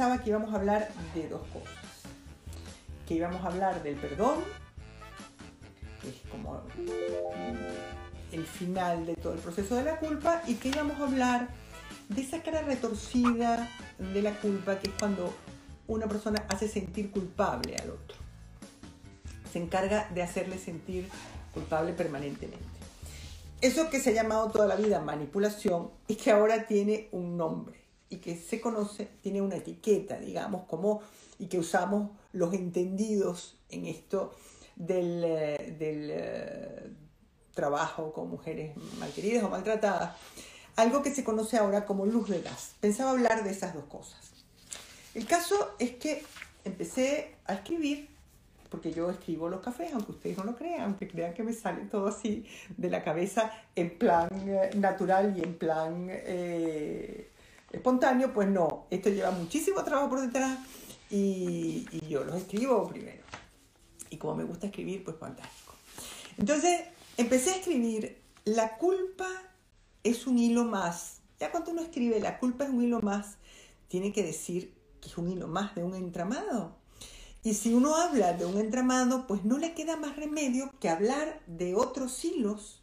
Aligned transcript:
Pensaba 0.00 0.22
que 0.22 0.30
íbamos 0.30 0.54
a 0.54 0.56
hablar 0.56 0.88
de 1.14 1.28
dos 1.28 1.42
cosas. 1.48 1.74
Que 3.06 3.16
íbamos 3.16 3.44
a 3.44 3.48
hablar 3.48 3.82
del 3.82 3.96
perdón, 3.96 4.36
que 6.00 6.08
es 6.08 6.16
como 6.30 6.62
el 8.32 8.46
final 8.46 9.04
de 9.04 9.14
todo 9.16 9.34
el 9.34 9.40
proceso 9.40 9.74
de 9.74 9.84
la 9.84 9.98
culpa, 9.98 10.40
y 10.46 10.54
que 10.54 10.70
íbamos 10.70 10.98
a 10.98 11.04
hablar 11.04 11.48
de 12.08 12.22
esa 12.22 12.42
cara 12.42 12.62
retorcida 12.62 13.68
de 13.98 14.22
la 14.22 14.32
culpa, 14.40 14.78
que 14.78 14.88
es 14.88 14.94
cuando 14.98 15.34
una 15.86 16.06
persona 16.06 16.46
hace 16.48 16.66
sentir 16.66 17.10
culpable 17.10 17.76
al 17.76 17.90
otro. 17.90 18.16
Se 19.52 19.58
encarga 19.58 20.08
de 20.14 20.22
hacerle 20.22 20.56
sentir 20.56 21.10
culpable 21.52 21.92
permanentemente. 21.92 22.64
Eso 23.60 23.90
que 23.90 24.00
se 24.00 24.08
ha 24.08 24.14
llamado 24.14 24.50
toda 24.50 24.66
la 24.66 24.76
vida 24.76 24.98
manipulación 25.02 25.90
y 26.08 26.14
que 26.14 26.30
ahora 26.30 26.66
tiene 26.66 27.10
un 27.12 27.36
nombre 27.36 27.79
y 28.10 28.16
que 28.18 28.36
se 28.36 28.60
conoce, 28.60 29.08
tiene 29.22 29.40
una 29.40 29.56
etiqueta, 29.56 30.18
digamos, 30.18 30.66
como, 30.66 31.00
y 31.38 31.46
que 31.46 31.58
usamos 31.58 32.10
los 32.32 32.52
entendidos 32.52 33.56
en 33.70 33.86
esto 33.86 34.34
del, 34.74 35.22
eh, 35.24 35.76
del 35.78 36.10
eh, 36.12 36.90
trabajo 37.54 38.12
con 38.12 38.28
mujeres 38.28 38.76
malqueridas 38.98 39.44
o 39.44 39.48
maltratadas, 39.48 40.16
algo 40.76 41.02
que 41.02 41.14
se 41.14 41.22
conoce 41.22 41.56
ahora 41.56 41.86
como 41.86 42.04
luz 42.04 42.28
de 42.28 42.42
gas. 42.42 42.74
Pensaba 42.80 43.12
hablar 43.12 43.44
de 43.44 43.50
esas 43.50 43.74
dos 43.74 43.84
cosas. 43.84 44.18
El 45.14 45.26
caso 45.26 45.74
es 45.78 45.92
que 45.92 46.24
empecé 46.64 47.36
a 47.46 47.54
escribir 47.54 48.10
porque 48.70 48.92
yo 48.92 49.10
escribo 49.10 49.48
los 49.48 49.60
cafés, 49.60 49.92
aunque 49.92 50.12
ustedes 50.12 50.38
no 50.38 50.44
lo 50.44 50.56
crean, 50.56 50.82
aunque 50.82 51.08
crean 51.08 51.34
que 51.34 51.42
me 51.42 51.52
sale 51.52 51.86
todo 51.86 52.06
así 52.06 52.46
de 52.76 52.88
la 52.88 53.02
cabeza 53.02 53.52
en 53.74 53.98
plan 53.98 54.28
eh, 54.46 54.70
natural 54.76 55.34
y 55.36 55.42
en 55.42 55.54
plan 55.54 56.06
espontáneo, 57.72 58.32
pues 58.32 58.48
no, 58.48 58.86
esto 58.90 59.08
lleva 59.10 59.30
muchísimo 59.30 59.82
trabajo 59.84 60.10
por 60.10 60.20
detrás 60.20 60.58
y, 61.10 61.86
yo 62.08 62.24
los 62.24 62.36
escribo 62.36 62.88
primero. 62.88 63.22
Y 64.10 64.16
como 64.16 64.36
me 64.36 64.44
gusta 64.44 64.66
escribir, 64.66 65.04
pues 65.04 65.16
fantástico. 65.16 65.74
Entonces, 66.36 66.82
empecé 67.16 67.50
a 67.50 67.56
escribir, 67.56 68.20
la 68.44 68.76
culpa 68.76 69.28
es 70.02 70.26
un 70.26 70.38
hilo 70.38 70.64
más. 70.64 71.20
Ya 71.38 71.50
cuando 71.50 71.70
uno 71.70 71.82
escribe, 71.82 72.20
la 72.20 72.38
culpa 72.38 72.64
es 72.64 72.70
un 72.70 72.82
hilo 72.82 73.00
más, 73.00 73.36
tiene 73.88 74.12
que 74.12 74.22
decir 74.22 74.74
que 75.00 75.08
es 75.08 75.18
un 75.18 75.30
hilo 75.30 75.48
más 75.48 75.74
de 75.74 75.84
un 75.84 75.94
entramado. 75.94 76.76
Y 77.42 77.54
si 77.54 77.72
uno 77.72 77.96
habla 77.96 78.34
de 78.34 78.44
un 78.44 78.58
entramado, 78.58 79.26
pues 79.26 79.44
no 79.44 79.56
le 79.56 79.72
queda 79.72 79.96
más 79.96 80.16
remedio 80.16 80.70
que 80.78 80.90
hablar 80.90 81.40
de 81.46 81.74
otros 81.74 82.22
hilos 82.24 82.82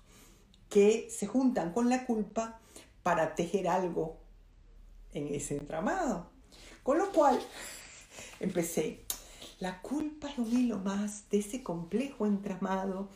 que 0.70 1.08
se 1.12 1.28
juntan 1.28 1.74
con 1.74 1.90
la 1.90 2.06
culpa 2.06 2.60
para 3.04 3.36
tejer 3.36 3.68
algo 3.68 4.18
en 5.17 5.33
ese 5.33 5.57
entramado. 5.57 6.29
Con 6.83 7.00
lo 7.00 7.11
cual, 7.11 7.39
empecé, 8.39 9.03
la 9.59 9.81
culpa 9.81 10.29
es 10.29 10.38
un 10.38 10.83
más 10.83 11.29
de 11.29 11.39
ese 11.39 11.63
complejo 11.63 12.25
entramado 12.25 13.09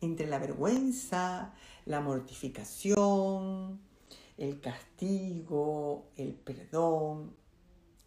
entre 0.00 0.26
la 0.26 0.38
vergüenza, 0.38 1.54
la 1.84 2.00
mortificación, 2.00 3.80
el 4.38 4.60
castigo, 4.60 6.10
el 6.16 6.34
perdón. 6.34 7.36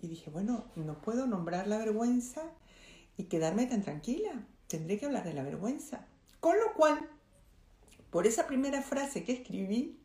Y 0.01 0.07
dije, 0.07 0.29
bueno, 0.29 0.65
no 0.75 1.01
puedo 1.01 1.27
nombrar 1.27 1.67
la 1.67 1.77
vergüenza 1.77 2.41
y 3.17 3.25
quedarme 3.25 3.65
tan 3.67 3.81
tranquila. 3.81 4.45
Tendré 4.67 4.97
que 4.97 5.05
hablar 5.05 5.23
de 5.23 5.33
la 5.33 5.43
vergüenza. 5.43 6.07
Con 6.39 6.57
lo 6.59 6.73
cual, 6.73 7.09
por 8.09 8.27
esa 8.27 8.47
primera 8.47 8.81
frase 8.81 9.23
que 9.23 9.33
escribí, 9.33 9.99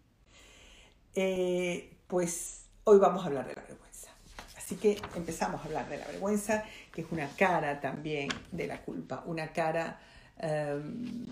eh, 1.14 1.96
pues 2.06 2.59
hoy 2.84 2.98
vamos 2.98 3.22
a 3.22 3.26
hablar 3.26 3.46
de 3.46 3.54
la 3.54 3.62
vergüenza. 3.62 4.10
Así 4.56 4.76
que 4.76 5.00
empezamos 5.14 5.60
a 5.60 5.64
hablar 5.64 5.88
de 5.88 5.98
la 5.98 6.06
vergüenza, 6.06 6.64
que 6.92 7.02
es 7.02 7.06
una 7.10 7.28
cara 7.36 7.80
también 7.80 8.28
de 8.52 8.66
la 8.66 8.80
culpa, 8.82 9.22
una 9.26 9.52
cara 9.52 10.00
um, 10.42 11.26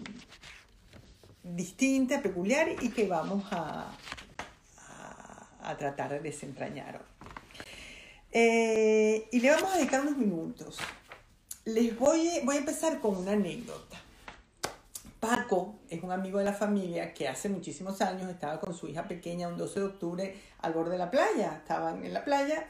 distinta, 1.42 2.20
peculiar 2.20 2.69
y 2.81 2.91
que 2.91 3.06
vamos 3.06 3.44
a, 3.50 3.92
tratar 5.78 6.10
de 6.10 6.20
desentrañar 6.20 6.97
hoy. 6.97 7.28
Eh, 8.32 9.28
y 9.31 9.41
le 9.41 9.50
vamos 9.50 9.70
a 9.72 9.76
dedicar 9.76 10.00
unos 10.00 10.16
minutos 10.16 10.78
les 11.69 11.98
voy 11.98 12.28
a 12.28 12.56
empezar 12.56 13.00
con 13.00 13.16
una 13.16 13.32
anécdota. 13.32 14.00
Paco 15.21 15.81
es 15.91 16.03
un 16.03 16.12
amigo 16.12 16.39
de 16.39 16.45
la 16.45 16.53
familia 16.53 17.12
que 17.12 17.27
hace 17.29 17.49
muchísimos 17.49 18.01
años 18.01 18.31
estaba 18.31 18.61
con 18.61 18.73
su 18.73 18.87
hija 18.87 19.09
pequeña 19.09 19.49
un 19.49 19.59
12 19.59 19.81
de 19.81 19.87
octubre 19.87 20.41
al 20.61 20.73
borde 20.73 20.93
de 20.93 20.99
la 20.99 21.11
playa. 21.11 21.56
Estaban 21.56 22.05
en 22.05 22.15
la 22.15 22.25
playa 22.25 22.67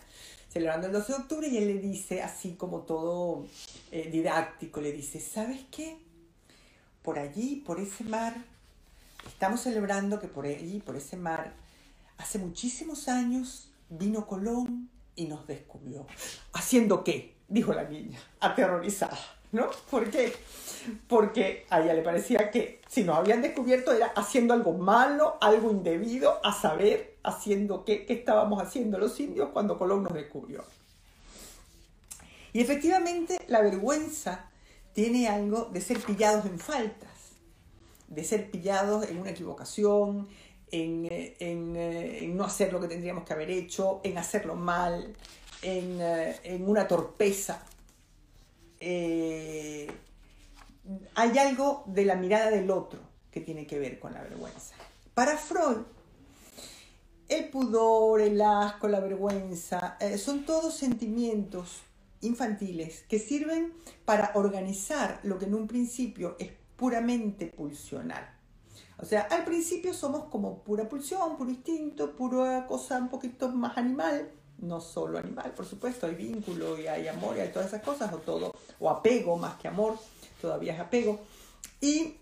celebrando 0.49 0.87
el 0.87 0.93
12 0.95 1.13
de 1.13 1.19
octubre 1.19 1.49
y 1.49 1.59
él 1.59 1.67
le 1.67 1.79
dice, 1.79 2.23
así 2.23 2.55
como 2.55 2.81
todo 2.81 3.47
eh, 3.93 4.09
didáctico, 4.11 4.81
le 4.81 4.93
dice, 4.93 5.21
¿sabes 5.21 5.61
qué? 5.71 5.99
Por 7.03 7.19
allí, 7.19 7.57
por 7.57 7.81
ese 7.81 8.05
mar, 8.05 8.35
estamos 9.27 9.61
celebrando 9.61 10.19
que 10.19 10.29
por 10.29 10.47
allí, 10.47 10.81
por 10.81 10.97
ese 10.97 11.17
mar, 11.17 11.53
hace 12.17 12.39
muchísimos 12.39 13.09
años 13.09 13.71
vino 13.91 14.27
Colón 14.27 14.89
y 15.17 15.27
nos 15.27 15.47
descubrió. 15.47 16.07
¿Haciendo 16.55 17.05
qué? 17.05 17.35
Dijo 17.49 17.75
la 17.75 17.85
niña, 17.85 18.19
aterrorizada. 18.41 19.38
¿No? 19.53 19.71
¿Por 19.91 20.11
qué? 20.11 20.33
Porque 21.07 21.67
a 21.71 21.81
ella 21.81 21.95
le 21.95 22.03
parecía 22.03 22.51
que 22.51 22.81
si 22.89 23.03
nos 23.03 23.17
habían 23.17 23.43
descubierto 23.43 23.93
era 23.93 24.09
haciendo 24.09 24.55
algo 24.55 24.73
malo, 24.75 25.39
algo 25.41 25.71
indebido, 25.71 26.41
a 26.45 26.53
saber, 26.53 27.17
haciendo 27.23 27.85
qué, 27.85 28.05
qué 28.05 28.15
estábamos 28.15 28.63
haciendo 28.63 28.99
los 28.99 29.19
indios 29.21 29.51
cuando 29.53 29.79
Colón 29.79 30.03
nos 30.03 30.13
descubrió. 30.13 30.65
Y 32.53 32.61
efectivamente 32.61 33.39
la 33.49 33.61
vergüenza 33.63 34.51
tiene 34.93 35.29
algo 35.29 35.69
de 35.73 35.81
ser 35.81 36.01
pillados 36.01 36.45
en 36.47 36.59
faltas, 36.59 37.11
de 38.09 38.25
ser 38.25 38.51
pillados 38.51 39.09
en 39.09 39.19
una 39.19 39.31
equivocación, 39.31 40.29
en, 40.71 41.07
en, 41.11 41.77
en, 41.77 42.37
no 42.37 42.45
hacer 42.45 42.73
lo 42.73 42.81
que 42.81 42.89
tendríamos 42.89 43.25
que 43.25 43.33
haber 43.33 43.51
hecho, 43.51 44.01
en 44.03 44.19
hacerlo 44.19 44.55
mal, 44.55 45.15
en, 45.63 46.01
en 46.01 46.69
una 46.69 46.89
torpeza. 46.89 47.63
Eh, 48.81 49.91
hay 51.15 51.39
algo 51.39 51.85
de 51.87 52.05
la 52.05 52.17
mirada 52.17 52.51
del 52.51 52.71
otro 52.71 53.01
que 53.31 53.41
tiene 53.41 53.67
que 53.67 53.79
ver 53.79 53.99
con 53.99 54.15
la 54.15 54.23
vergüenza. 54.23 54.75
Para 55.15 55.37
Freud, 55.37 55.79
el 57.29 57.49
pudor, 57.51 58.21
el 58.21 58.41
asco, 58.41 58.89
la 58.89 59.01
vergüenza, 59.01 59.97
eh, 60.01 60.17
son 60.17 60.45
todos 60.45 60.75
sentimientos 60.75 61.83
infantiles 62.21 63.05
que 63.09 63.19
sirven 63.19 63.73
para 64.05 64.33
organizar 64.35 65.21
lo 65.23 65.39
que 65.39 65.47
en 65.47 65.55
un 65.55 65.67
principio 65.67 66.37
es 66.39 66.51
puramente 66.77 67.47
pulsional. 67.47 68.35
O 69.01 69.05
sea, 69.05 69.23
al 69.31 69.45
principio 69.45 69.95
somos 69.95 70.25
como 70.25 70.63
pura 70.63 70.89
pulsión, 70.89 71.37
puro 71.37 71.51
instinto, 71.51 72.17
pura 72.17 72.67
cosa 72.67 72.99
un 72.99 73.09
poquito 73.09 73.49
más 73.49 73.77
animal, 73.77 74.31
no 74.59 74.81
solo 74.81 75.19
animal, 75.19 75.53
por 75.53 75.67
supuesto, 75.67 76.07
hay 76.07 76.15
vínculo 76.15 76.79
y 76.79 76.87
hay 76.87 77.09
amor 77.09 77.37
y 77.37 77.41
hay 77.41 77.49
todas 77.49 77.69
esas 77.69 77.83
cosas, 77.83 78.13
o 78.13 78.19
todo, 78.19 78.55
o 78.81 78.91
apego 78.91 79.37
más 79.37 79.57
que 79.57 79.69
amor, 79.69 79.99
todavía 80.41 80.75
es 80.75 80.81
apego. 80.81 81.21
Y 81.81 82.15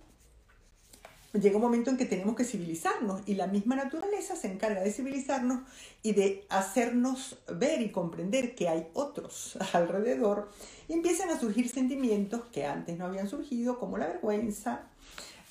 llega 1.33 1.57
un 1.57 1.63
momento 1.63 1.91
en 1.91 1.97
que 1.97 2.07
tenemos 2.07 2.37
que 2.37 2.45
civilizarnos 2.45 3.23
y 3.27 3.35
la 3.35 3.47
misma 3.47 3.77
naturaleza 3.77 4.37
se 4.37 4.51
encarga 4.51 4.83
de 4.83 4.93
civilizarnos 4.93 5.61
y 6.03 6.13
de 6.13 6.45
hacernos 6.49 7.39
ver 7.49 7.83
y 7.83 7.91
comprender 7.91 8.55
que 8.55 8.69
hay 8.69 8.87
otros 8.95 9.57
alrededor 9.73 10.51
y 10.89 10.93
empiezan 10.93 11.31
a 11.31 11.41
surgir 11.41 11.69
sentimientos 11.69 12.43
que 12.53 12.65
antes 12.65 12.99
no 12.99 13.07
habían 13.07 13.29
surgido, 13.29 13.79
como 13.79 13.99
la 13.99 14.07
vergüenza, 14.07 14.83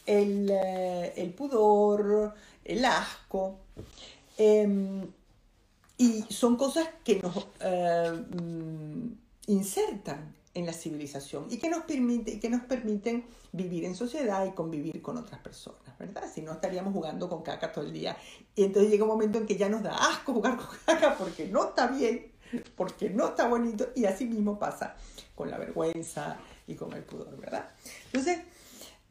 el, 0.06 0.50
el 0.50 1.34
pudor, 1.34 2.34
el 2.64 2.86
asco. 2.86 3.60
Eh, 4.38 5.08
y 5.98 6.24
son 6.30 6.58
cosas 6.58 6.88
que 7.04 7.20
nos 7.22 7.48
eh, 7.62 8.24
insertan 9.48 10.36
en 10.54 10.66
la 10.66 10.74
civilización 10.74 11.48
y 11.50 11.58
que 11.58 11.70
nos, 11.70 11.84
permite, 11.84 12.40
que 12.40 12.50
nos 12.50 12.62
permiten 12.62 13.26
vivir 13.52 13.86
en 13.86 13.96
sociedad 13.96 14.46
y 14.46 14.52
convivir 14.52 15.02
con 15.02 15.18
otras 15.18 15.40
personas, 15.42 15.98
¿verdad? 16.00 16.24
Si 16.34 16.42
no 16.42 16.54
estaríamos 16.54 16.94
jugando 16.94 17.30
con 17.30 17.44
caca 17.44 17.72
todo 17.72 17.86
el 17.86 17.94
día. 17.94 18.18
Y 18.56 18.64
entonces 18.64 18.90
llega 18.90 19.04
un 19.04 19.10
momento 19.10 19.38
en 19.38 19.46
que 19.46 19.58
ya 19.58 19.70
nos 19.70 19.84
da 19.84 19.96
asco 19.96 20.34
jugar 20.34 20.58
con 20.58 20.68
caca 20.86 21.18
porque 21.18 21.48
no 21.48 21.66
está 21.66 21.88
bien, 21.88 22.32
porque 22.76 23.10
no 23.10 23.28
está 23.28 23.48
bonito 23.48 23.90
y 23.96 24.06
así 24.06 24.26
mismo 24.26 24.58
pasa 24.58 24.96
con 25.36 25.52
la 25.52 25.58
vergüenza 25.58 26.38
y 26.68 26.76
con 26.76 26.94
el 26.94 27.04
pudor, 27.04 27.38
¿verdad? 27.38 27.70
Entonces, 28.06 28.40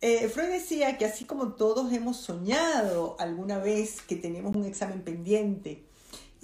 eh, 0.00 0.28
Freud 0.28 0.48
decía 0.48 0.98
que 0.98 1.04
así 1.04 1.24
como 1.24 1.52
todos 1.52 1.92
hemos 1.92 2.16
soñado 2.16 3.16
alguna 3.18 3.58
vez 3.58 4.02
que 4.02 4.16
tenemos 4.16 4.54
un 4.56 4.64
examen 4.64 5.02
pendiente, 5.02 5.84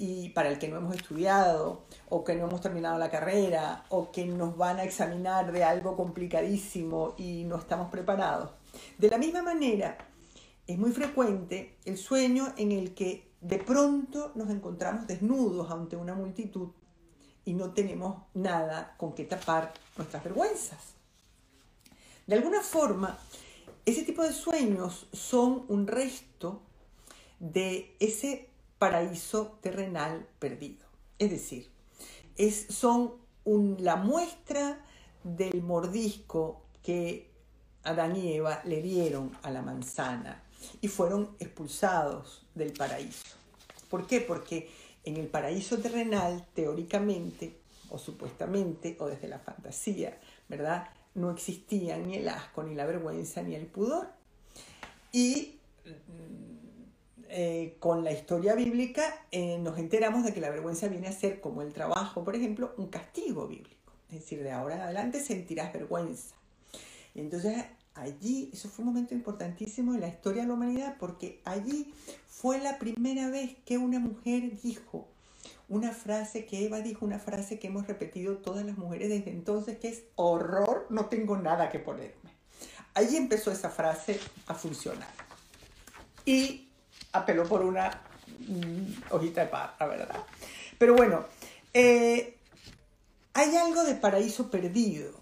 y 0.00 0.30
para 0.30 0.48
el 0.48 0.58
que 0.58 0.66
no 0.66 0.78
hemos 0.78 0.96
estudiado 0.96 1.82
o 2.08 2.24
que 2.24 2.34
no 2.34 2.46
hemos 2.46 2.62
terminado 2.62 2.98
la 2.98 3.10
carrera 3.10 3.84
o 3.90 4.10
que 4.10 4.24
nos 4.24 4.56
van 4.56 4.78
a 4.78 4.84
examinar 4.84 5.52
de 5.52 5.62
algo 5.62 5.94
complicadísimo 5.94 7.14
y 7.18 7.44
no 7.44 7.56
estamos 7.56 7.90
preparados. 7.90 8.50
De 8.96 9.10
la 9.10 9.18
misma 9.18 9.42
manera, 9.42 9.98
es 10.66 10.78
muy 10.78 10.90
frecuente 10.92 11.76
el 11.84 11.98
sueño 11.98 12.54
en 12.56 12.72
el 12.72 12.94
que 12.94 13.30
de 13.42 13.58
pronto 13.58 14.32
nos 14.36 14.48
encontramos 14.48 15.06
desnudos 15.06 15.70
ante 15.70 15.96
una 15.96 16.14
multitud 16.14 16.70
y 17.44 17.52
no 17.52 17.74
tenemos 17.74 18.22
nada 18.32 18.94
con 18.96 19.12
que 19.12 19.24
tapar 19.24 19.70
nuestras 19.98 20.24
vergüenzas. 20.24 20.94
De 22.26 22.36
alguna 22.36 22.62
forma, 22.62 23.18
ese 23.84 24.02
tipo 24.04 24.22
de 24.22 24.32
sueños 24.32 25.08
son 25.12 25.66
un 25.68 25.86
resto 25.86 26.62
de 27.38 27.96
ese 28.00 28.49
paraíso 28.80 29.58
terrenal 29.60 30.26
perdido. 30.38 30.86
Es 31.18 31.30
decir, 31.30 31.68
es, 32.38 32.66
son 32.70 33.12
la 33.78 33.96
muestra 33.96 34.82
del 35.22 35.62
mordisco 35.62 36.62
que 36.82 37.30
Adán 37.82 38.16
y 38.16 38.32
Eva 38.32 38.62
le 38.64 38.80
dieron 38.80 39.36
a 39.42 39.50
la 39.50 39.60
manzana 39.60 40.42
y 40.80 40.88
fueron 40.88 41.36
expulsados 41.38 42.46
del 42.54 42.72
paraíso. 42.72 43.36
¿Por 43.90 44.06
qué? 44.06 44.22
Porque 44.22 44.70
en 45.04 45.18
el 45.18 45.26
paraíso 45.26 45.76
terrenal, 45.78 46.46
teóricamente, 46.54 47.58
o 47.90 47.98
supuestamente, 47.98 48.96
o 48.98 49.08
desde 49.08 49.28
la 49.28 49.40
fantasía, 49.40 50.18
¿verdad? 50.48 50.88
No 51.14 51.30
existían 51.30 52.06
ni 52.06 52.16
el 52.16 52.28
asco, 52.30 52.62
ni 52.62 52.74
la 52.74 52.86
vergüenza, 52.86 53.42
ni 53.42 53.54
el 53.54 53.66
pudor. 53.66 54.08
Y 55.12 55.58
eh, 57.30 57.76
con 57.78 58.04
la 58.04 58.12
historia 58.12 58.54
bíblica 58.54 59.26
eh, 59.30 59.58
nos 59.58 59.78
enteramos 59.78 60.24
de 60.24 60.34
que 60.34 60.40
la 60.40 60.50
vergüenza 60.50 60.88
viene 60.88 61.08
a 61.08 61.12
ser, 61.12 61.40
como 61.40 61.62
el 61.62 61.72
trabajo, 61.72 62.24
por 62.24 62.34
ejemplo, 62.34 62.74
un 62.76 62.88
castigo 62.88 63.46
bíblico. 63.46 63.92
Es 64.08 64.20
decir, 64.20 64.42
de 64.42 64.50
ahora 64.50 64.74
en 64.74 64.80
adelante 64.82 65.20
sentirás 65.20 65.72
vergüenza. 65.72 66.34
Y 67.14 67.20
entonces 67.20 67.64
allí, 67.94 68.50
eso 68.52 68.68
fue 68.68 68.84
un 68.84 68.92
momento 68.92 69.14
importantísimo 69.14 69.94
en 69.94 70.00
la 70.00 70.08
historia 70.08 70.42
de 70.42 70.48
la 70.48 70.54
humanidad, 70.54 70.96
porque 70.98 71.40
allí 71.44 71.94
fue 72.26 72.58
la 72.58 72.78
primera 72.78 73.28
vez 73.30 73.56
que 73.64 73.78
una 73.78 74.00
mujer 74.00 74.60
dijo 74.60 75.08
una 75.68 75.92
frase 75.92 76.46
que 76.46 76.66
Eva 76.66 76.80
dijo, 76.80 77.06
una 77.06 77.20
frase 77.20 77.60
que 77.60 77.68
hemos 77.68 77.86
repetido 77.86 78.38
todas 78.38 78.66
las 78.66 78.76
mujeres 78.76 79.08
desde 79.08 79.30
entonces, 79.30 79.78
que 79.78 79.88
es 79.88 80.02
horror, 80.16 80.86
no 80.90 81.06
tengo 81.06 81.36
nada 81.36 81.70
que 81.70 81.78
ponerme. 81.78 82.30
Allí 82.92 83.16
empezó 83.16 83.52
esa 83.52 83.70
frase 83.70 84.18
a 84.48 84.54
funcionar. 84.54 85.08
Y 86.24 86.69
apeló 87.12 87.44
por 87.44 87.62
una 87.62 88.02
mm, 88.48 89.12
hojita 89.14 89.42
de 89.42 89.46
parra, 89.48 89.86
¿verdad? 89.86 90.24
Pero 90.78 90.94
bueno, 90.94 91.24
eh, 91.74 92.36
hay 93.34 93.56
algo 93.56 93.84
de 93.84 93.94
paraíso 93.94 94.50
perdido 94.50 95.20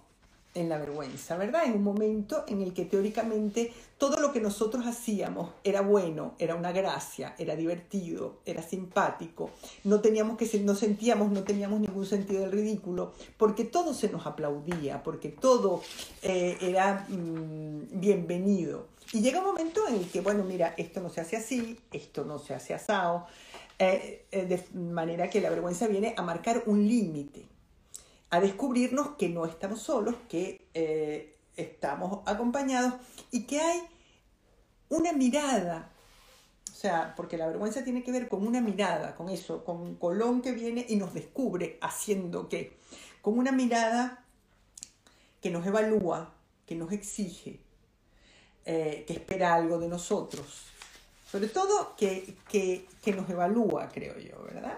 en 0.55 0.69
la 0.69 0.79
vergüenza, 0.79 1.37
¿verdad? 1.37 1.64
En 1.67 1.75
un 1.75 1.85
momento 1.85 2.44
en 2.49 2.62
el 2.62 2.73
que 2.73 2.85
teóricamente 2.85 3.73
todo 3.96 4.19
lo 4.20 4.32
que 4.32 4.40
nosotros 4.40 4.87
hacíamos 4.87 5.50
era 5.62 5.82
bueno, 5.82 6.35
era 6.38 6.55
una 6.55 6.73
gracia, 6.73 7.35
era 7.38 7.55
divertido, 7.55 8.38
era 8.44 8.62
simpático, 8.62 9.50
no 9.84 10.00
teníamos 10.00 10.37
que 10.37 10.58
no 10.61 10.75
sentíamos, 10.75 11.31
no 11.31 11.44
teníamos 11.44 11.81
ningún 11.81 12.06
sentido 12.06 12.41
del 12.43 12.52
ridículo, 12.52 13.12
porque 13.37 13.64
todo 13.64 13.94
se 13.94 14.08
nos 14.08 14.26
aplaudía, 14.26 15.02
porque 15.02 15.29
todo 15.29 15.82
eh, 16.23 16.56
era 16.61 17.06
mm, 17.08 18.00
bienvenido. 18.00 18.87
Y 19.12 19.20
llega 19.22 19.40
un 19.40 19.46
momento 19.46 19.88
en 19.88 19.94
el 19.94 20.10
que, 20.10 20.20
bueno, 20.20 20.44
mira, 20.44 20.75
esto 20.76 21.00
no 21.00 21.08
se 21.08 21.22
hace 21.22 21.37
así, 21.37 21.81
esto 21.93 22.25
no 22.25 22.38
se 22.38 22.55
hace 22.55 22.75
asado, 22.75 23.26
eh, 23.78 24.26
eh, 24.31 24.44
de 24.44 24.62
manera 24.78 25.31
que 25.31 25.40
la 25.40 25.49
vergüenza 25.49 25.87
viene 25.87 26.14
a 26.16 26.22
marcar 26.22 26.64
un 26.66 26.87
límite, 26.87 27.46
a 28.28 28.40
descubrirnos 28.40 29.10
que 29.16 29.31
no 29.31 29.46
estamos 29.46 29.81
solos, 29.81 30.14
que 30.28 30.66
eh, 30.75 31.37
estamos 31.56 32.20
acompañados 32.26 32.94
y 33.31 33.44
que 33.44 33.60
hay 33.60 33.81
una 34.90 35.12
mirada, 35.12 35.90
o 36.70 36.75
sea, 36.75 37.14
porque 37.16 37.38
la 37.38 37.46
vergüenza 37.46 37.84
tiene 37.84 38.02
que 38.02 38.12
ver 38.12 38.28
con 38.28 38.46
una 38.46 38.60
mirada, 38.60 39.14
con 39.16 39.31
eso, 39.31 39.64
con 39.64 39.94
Colón 39.94 40.43
que 40.43 40.52
viene 40.52 40.84
y 40.87 40.96
nos 40.96 41.14
descubre 41.14 41.78
haciendo 41.81 42.49
qué, 42.50 42.76
con 43.22 43.38
una 43.38 43.52
mirada 43.52 44.22
que 45.40 45.50
nos 45.50 45.66
evalúa, 45.66 46.34
que 46.66 46.75
nos 46.75 46.93
exige, 46.93 47.60
eh, 48.70 49.05
que 49.06 49.15
espera 49.15 49.55
algo 49.55 49.79
de 49.79 49.88
nosotros. 49.88 50.67
Sobre 51.26 51.49
todo 51.49 51.97
que, 51.97 52.37
nos 53.17 53.31
evalúa, 53.31 53.88
creo 53.88 54.19
yo, 54.19 54.43
¿verdad? 54.44 54.76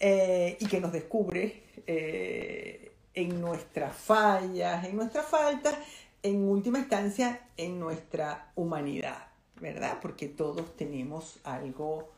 Eh, 0.00 0.56
y 0.58 0.66
que 0.66 0.80
nos 0.80 0.90
descubre 0.90 1.62
eh, 1.86 2.90
en 3.14 3.40
nuestras 3.40 3.94
fallas, 3.94 4.84
en 4.84 4.96
nuestras 4.96 5.26
faltas, 5.26 5.76
en 6.24 6.42
última 6.48 6.80
instancia, 6.80 7.48
en 7.56 7.78
nuestra 7.78 8.50
humanidad, 8.56 9.28
¿verdad? 9.60 9.98
Porque 10.02 10.26
todos 10.26 10.74
tenemos 10.74 11.38
algo 11.44 12.10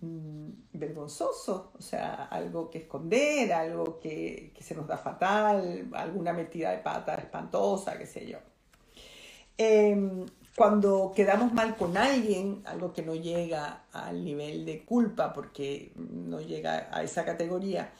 mm, 0.00 0.48
vergonzoso, 0.74 1.72
o 1.78 1.80
sea, 1.80 2.26
algo 2.26 2.68
que 2.68 2.80
esconder, 2.80 3.50
algo 3.50 3.98
que, 3.98 4.52
que 4.54 4.62
se 4.62 4.74
nos 4.74 4.86
da 4.86 4.98
fatal, 4.98 5.88
alguna 5.94 6.34
metida 6.34 6.70
de 6.72 6.78
pata 6.82 7.14
espantosa, 7.14 7.96
qué 7.96 8.04
sé 8.04 8.26
yo. 8.26 8.51
Em, 9.64 10.26
cuando 10.56 11.12
quedamos 11.14 11.52
mal 11.52 11.76
con 11.76 11.96
alguien, 11.96 12.62
algo 12.64 12.92
que 12.92 13.02
no 13.02 13.14
llega 13.14 13.84
al 13.92 14.24
nivel 14.24 14.66
de 14.66 14.84
culpa 14.84 15.32
porque 15.32 15.92
no 15.94 16.40
llega 16.40 16.88
a 16.90 17.04
esa 17.04 17.24
categoría, 17.24 17.92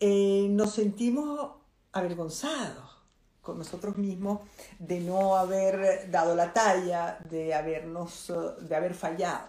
eh, 0.00 0.48
nos 0.50 0.74
sentimos 0.74 1.52
avergonzados 1.92 2.98
con 3.42 3.58
nosotros 3.58 3.96
mismos 3.96 4.40
de 4.80 4.98
no 4.98 5.36
haber 5.36 6.10
dado 6.10 6.34
la 6.34 6.52
talla, 6.52 7.20
de, 7.30 7.54
habernos, 7.54 8.32
de 8.60 8.74
haber 8.74 8.94
fallado. 8.94 9.46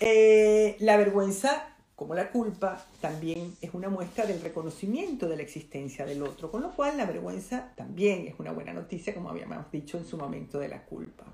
Eh, 0.00 0.76
la 0.80 0.96
vergüenza 0.96 1.76
como 1.98 2.14
la 2.14 2.30
culpa, 2.30 2.80
también 3.00 3.56
es 3.60 3.74
una 3.74 3.88
muestra 3.88 4.24
del 4.24 4.40
reconocimiento 4.40 5.28
de 5.28 5.34
la 5.34 5.42
existencia 5.42 6.06
del 6.06 6.22
otro, 6.22 6.48
con 6.48 6.62
lo 6.62 6.70
cual 6.70 6.96
la 6.96 7.06
vergüenza 7.06 7.72
también 7.74 8.28
es 8.28 8.36
una 8.38 8.52
buena 8.52 8.72
noticia, 8.72 9.12
como 9.12 9.30
habíamos 9.30 9.68
dicho 9.72 9.98
en 9.98 10.04
su 10.04 10.16
momento 10.16 10.60
de 10.60 10.68
la 10.68 10.84
culpa. 10.84 11.24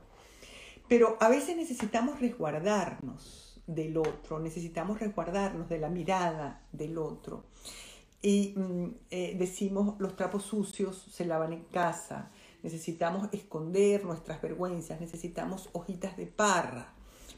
Pero 0.89 1.19
a 1.21 1.29
veces 1.29 1.55
necesitamos 1.55 2.19
resguardarnos 2.19 3.61
del 3.67 3.99
otro, 3.99 4.41
necesitamos 4.41 5.01
resguardarnos 5.01 5.69
de 5.69 5.79
la 5.79 5.91
mirada 5.91 6.63
del 6.73 6.97
otro. 6.97 7.45
Y 8.23 8.55
mm, 8.57 8.87
eh, 9.11 9.37
decimos, 9.39 9.97
los 9.99 10.17
trapos 10.17 10.45
sucios 10.45 10.97
se 11.13 11.27
lavan 11.27 11.53
en 11.53 11.65
casa, 11.65 12.31
necesitamos 12.63 13.29
esconder 13.33 14.03
nuestras 14.07 14.41
vergüenzas, 14.41 14.99
necesitamos 14.99 15.69
hojitas 15.75 16.17
de 16.17 16.27
parra 16.27 16.95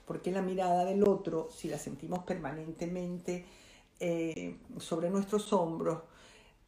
porque 0.06 0.30
la 0.30 0.40
mirada 0.40 0.84
del 0.84 1.06
otro, 1.06 1.48
si 1.50 1.68
la 1.68 1.78
sentimos 1.78 2.20
permanentemente 2.20 3.44
eh, 3.98 4.56
sobre 4.78 5.10
nuestros 5.10 5.52
hombros, 5.52 6.02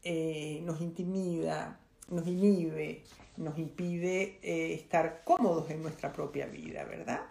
eh, 0.02 0.60
nos 0.64 0.80
intimida, 0.80 1.78
nos 2.08 2.26
inhibe, 2.26 3.04
nos 3.36 3.56
impide 3.58 4.38
eh, 4.42 4.74
estar 4.74 5.22
cómodos 5.24 5.70
en 5.70 5.82
nuestra 5.82 6.12
propia 6.12 6.46
vida, 6.46 6.84
¿verdad? 6.84 7.22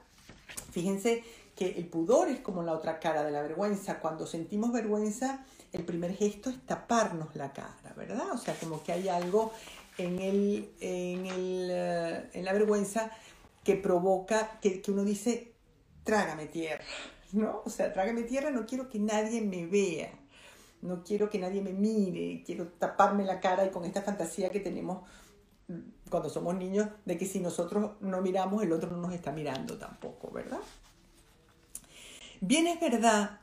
Fíjense 0.72 1.24
que 1.56 1.72
el 1.72 1.88
pudor 1.88 2.30
es 2.30 2.40
como 2.40 2.64
la 2.64 2.74
otra 2.74 3.00
cara 3.00 3.24
de 3.24 3.32
la 3.32 3.42
vergüenza. 3.42 4.00
Cuando 4.00 4.26
sentimos 4.26 4.72
vergüenza, 4.72 5.46
el 5.74 5.84
primer 5.84 6.16
gesto 6.16 6.50
es 6.50 6.66
taparnos 6.66 7.36
la 7.36 7.52
cara, 7.52 7.94
¿verdad? 7.98 8.32
O 8.32 8.38
sea, 8.38 8.54
como 8.56 8.82
que 8.84 8.94
hay 8.94 9.10
algo 9.10 9.52
en, 9.98 10.20
el, 10.20 10.72
en, 10.80 11.26
el, 11.26 11.72
en 12.32 12.46
la 12.46 12.54
vergüenza 12.54 13.12
que 13.64 13.76
provoca 13.76 14.60
que, 14.62 14.82
que 14.82 14.92
uno 14.92 15.04
dice, 15.04 15.57
trágame 16.08 16.46
tierra, 16.46 16.84
¿no? 17.34 17.62
O 17.66 17.70
sea, 17.70 17.92
trágame 17.92 18.24
tierra, 18.24 18.50
no 18.50 18.66
quiero 18.66 18.90
que 18.90 18.98
nadie 18.98 19.42
me 19.42 19.68
vea, 19.68 20.10
no 20.82 21.04
quiero 21.04 21.30
que 21.30 21.38
nadie 21.38 21.62
me 21.62 21.74
mire, 21.74 22.44
quiero 22.46 22.70
taparme 22.70 23.26
la 23.26 23.42
cara 23.42 23.66
y 23.66 23.72
con 23.72 23.84
esta 23.84 24.02
fantasía 24.02 24.50
que 24.50 24.62
tenemos 24.62 25.04
cuando 26.10 26.30
somos 26.30 26.56
niños 26.56 26.88
de 27.04 27.18
que 27.18 27.26
si 27.26 27.42
nosotros 27.42 27.92
no 28.00 28.22
miramos, 28.22 28.64
el 28.64 28.72
otro 28.72 28.90
no 28.90 29.02
nos 29.02 29.14
está 29.14 29.34
mirando 29.34 29.78
tampoco, 29.78 30.32
¿verdad? 30.32 30.62
Bien 32.40 32.68
es 32.68 32.80
verdad 32.80 33.42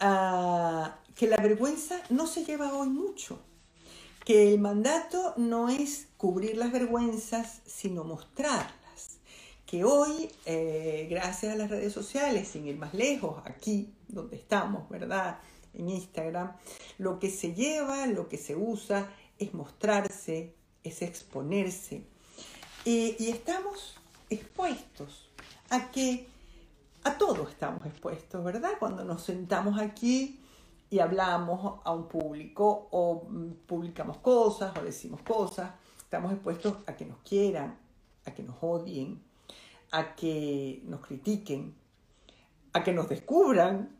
ah, 0.00 0.98
que 1.14 1.28
la 1.28 1.36
vergüenza 1.36 2.02
no 2.10 2.26
se 2.26 2.44
lleva 2.44 2.74
hoy 2.74 2.88
mucho, 2.88 3.38
que 4.24 4.52
el 4.52 4.58
mandato 4.58 5.34
no 5.36 5.68
es 5.68 6.08
cubrir 6.16 6.56
las 6.56 6.72
vergüenzas, 6.72 7.60
sino 7.66 8.02
mostrarlas. 8.02 8.83
Que 9.74 9.82
hoy, 9.82 10.30
eh, 10.46 11.08
gracias 11.10 11.52
a 11.52 11.56
las 11.56 11.68
redes 11.68 11.92
sociales, 11.92 12.46
sin 12.46 12.64
ir 12.68 12.78
más 12.78 12.94
lejos, 12.94 13.42
aquí 13.44 13.92
donde 14.06 14.36
estamos, 14.36 14.88
¿verdad? 14.88 15.40
En 15.72 15.88
Instagram, 15.88 16.52
lo 16.98 17.18
que 17.18 17.28
se 17.28 17.54
lleva, 17.54 18.06
lo 18.06 18.28
que 18.28 18.38
se 18.38 18.54
usa 18.54 19.10
es 19.36 19.52
mostrarse, 19.52 20.54
es 20.84 21.02
exponerse. 21.02 22.06
y 22.84 23.28
estamos 23.28 23.96
expuestos 24.30 25.28
a 25.70 25.90
que 25.90 26.28
a 27.02 27.18
todos 27.18 27.50
estamos 27.50 27.84
expuestos, 27.84 28.44
¿verdad? 28.44 28.74
Cuando 28.78 29.04
nos 29.04 29.24
sentamos 29.24 29.80
aquí 29.80 30.38
y 30.88 31.00
hablamos 31.00 31.80
a 31.82 31.92
un 31.92 32.06
público 32.06 32.86
o 32.92 33.26
mm, 33.28 33.50
publicamos 33.66 34.18
cosas 34.18 34.72
o 34.78 34.84
decimos 34.84 35.20
cosas, 35.22 35.72
estamos 35.98 36.32
expuestos 36.32 36.76
a 36.86 36.94
que 36.94 37.06
nos 37.06 37.18
quieran, 37.28 37.76
a 38.24 38.32
que 38.32 38.44
nos 38.44 38.54
odien, 38.60 39.33
a 39.94 40.16
que 40.16 40.82
nos 40.86 41.00
critiquen, 41.06 41.72
a 42.72 42.82
que 42.82 42.92
nos 42.92 43.08
descubran, 43.08 43.96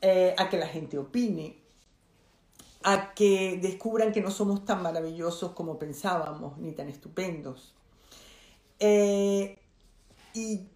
eh, 0.00 0.34
a 0.38 0.48
que 0.48 0.56
la 0.56 0.66
gente 0.66 0.96
opine, 0.96 1.58
a 2.82 3.12
que 3.12 3.58
descubran 3.60 4.10
que 4.10 4.22
no 4.22 4.30
somos 4.30 4.64
tan 4.64 4.82
maravillosos 4.82 5.52
como 5.52 5.78
pensábamos, 5.78 6.56
ni 6.56 6.72
tan 6.72 6.88
estupendos. 6.88 7.74
Eh, 8.78 9.58
y 10.32 10.66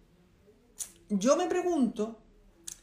yo 1.09 1.35
me 1.35 1.47
pregunto 1.47 2.19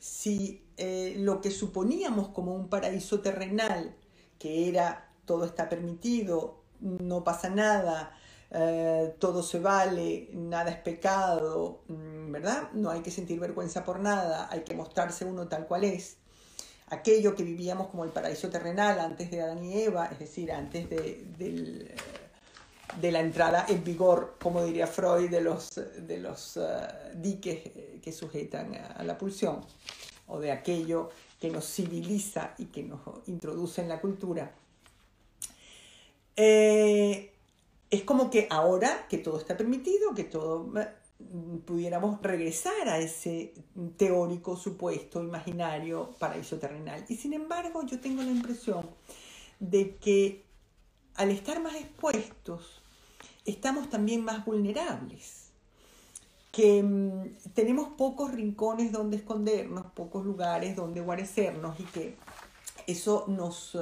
si 0.01 0.65
eh, 0.77 1.15
lo 1.19 1.41
que 1.41 1.53
suponíamos 1.53 2.31
como 2.31 2.53
un 2.53 2.69
paraíso 2.69 3.21
terrenal, 3.21 3.95
que 4.41 4.69
era 4.69 5.13
todo 5.25 5.45
está 5.45 5.69
permitido, 5.69 6.65
no 6.81 7.23
pasa 7.23 7.49
nada, 7.49 8.19
eh, 8.53 9.15
todo 9.19 9.43
se 9.43 9.61
vale, 9.61 10.29
nada 10.33 10.71
es 10.71 10.79
pecado, 10.79 11.83
mm, 11.89 12.33
¿verdad? 12.33 12.71
No 12.73 12.91
hay 12.91 13.01
que 13.01 13.11
sentir 13.11 13.39
vergüenza 13.41 13.85
por 13.85 14.01
nada, 14.01 14.49
hay 14.51 14.61
que 14.61 14.75
mostrarse 14.75 15.25
uno 15.25 15.49
tal 15.49 15.67
cual 15.67 15.85
es. 15.85 16.17
Aquello 16.89 17.37
que 17.37 17.45
vivíamos 17.45 17.89
como 17.89 18.05
el 18.05 18.11
paraíso 18.11 18.51
terrenal 18.51 18.99
antes 18.99 19.31
de 19.31 19.43
Adán 19.43 19.65
y 19.65 19.81
Eva, 19.81 20.07
es 20.07 20.19
decir, 20.19 20.51
antes 20.51 20.91
de, 20.91 21.25
del 21.39 21.95
de 22.99 23.13
la 23.13 23.21
entrada 23.21 23.67
en 23.69 23.85
vigor, 23.85 24.37
como 24.41 24.65
diría 24.65 24.87
Freud, 24.87 25.31
de 25.31 25.41
los, 25.41 25.71
de 25.75 26.19
los 26.19 26.57
eh, 26.57 26.61
diques 27.15 27.71
que 28.03 28.13
sujetan 28.13 28.75
a, 28.75 29.03
la 29.05 29.17
pulsión, 29.17 29.61
o 30.27 30.41
de 30.41 30.53
aquello 30.53 31.11
que 31.41 31.51
nos 31.51 31.67
civiliza 31.67 32.55
y 32.59 32.67
que 32.67 32.83
nos 32.83 33.01
introduce 33.27 33.81
en 33.81 33.89
la 33.89 34.01
cultura. 34.01 34.53
Eh, 36.37 37.30
es 37.91 38.03
como 38.03 38.31
que 38.31 38.47
ahora 38.51 39.07
que 39.09 39.19
todo 39.19 39.39
está 39.39 39.57
permitido, 39.57 40.15
que 40.15 40.25
todo 40.25 40.73
eh, 40.81 40.89
pudiéramos 41.67 42.23
regresar 42.23 42.89
a 42.89 42.99
ese 42.99 43.55
teórico 43.97 44.57
supuesto 44.57 45.23
imaginario 45.23 46.15
paraíso 46.19 46.59
terrenal. 46.59 47.05
Y 47.09 47.17
sin 47.17 47.33
embargo, 47.33 47.85
yo 47.85 48.01
tengo 48.01 48.23
la 48.23 48.31
impresión 48.31 48.89
de 49.59 49.97
que 49.97 50.45
al 51.17 51.31
estar 51.31 51.61
más 51.61 51.75
expuestos 51.75 52.83
estamos 53.45 53.91
también 53.91 54.25
más 54.25 54.45
vulnerables, 54.45 55.51
que 56.53 56.83
mm, 56.83 57.53
tenemos 57.55 57.91
pocos 57.91 58.33
rincones 58.33 58.93
donde 58.93 59.17
escondernos, 59.17 59.87
pocos 59.93 60.25
lugares 60.25 60.77
donde 60.77 61.01
guarecernos 61.01 61.79
y 61.81 61.85
que 61.85 62.17
eso 62.87 63.25
nos, 63.29 63.75
eh, 63.75 63.79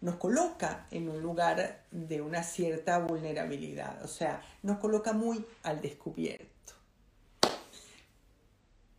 nos 0.00 0.16
coloca 0.16 0.86
en 0.90 1.08
un 1.08 1.20
lugar 1.22 1.84
de 1.90 2.20
una 2.20 2.42
cierta 2.42 2.98
vulnerabilidad, 2.98 4.02
o 4.02 4.08
sea, 4.08 4.42
nos 4.62 4.78
coloca 4.78 5.12
muy 5.12 5.44
al 5.62 5.80
descubierto. 5.80 6.74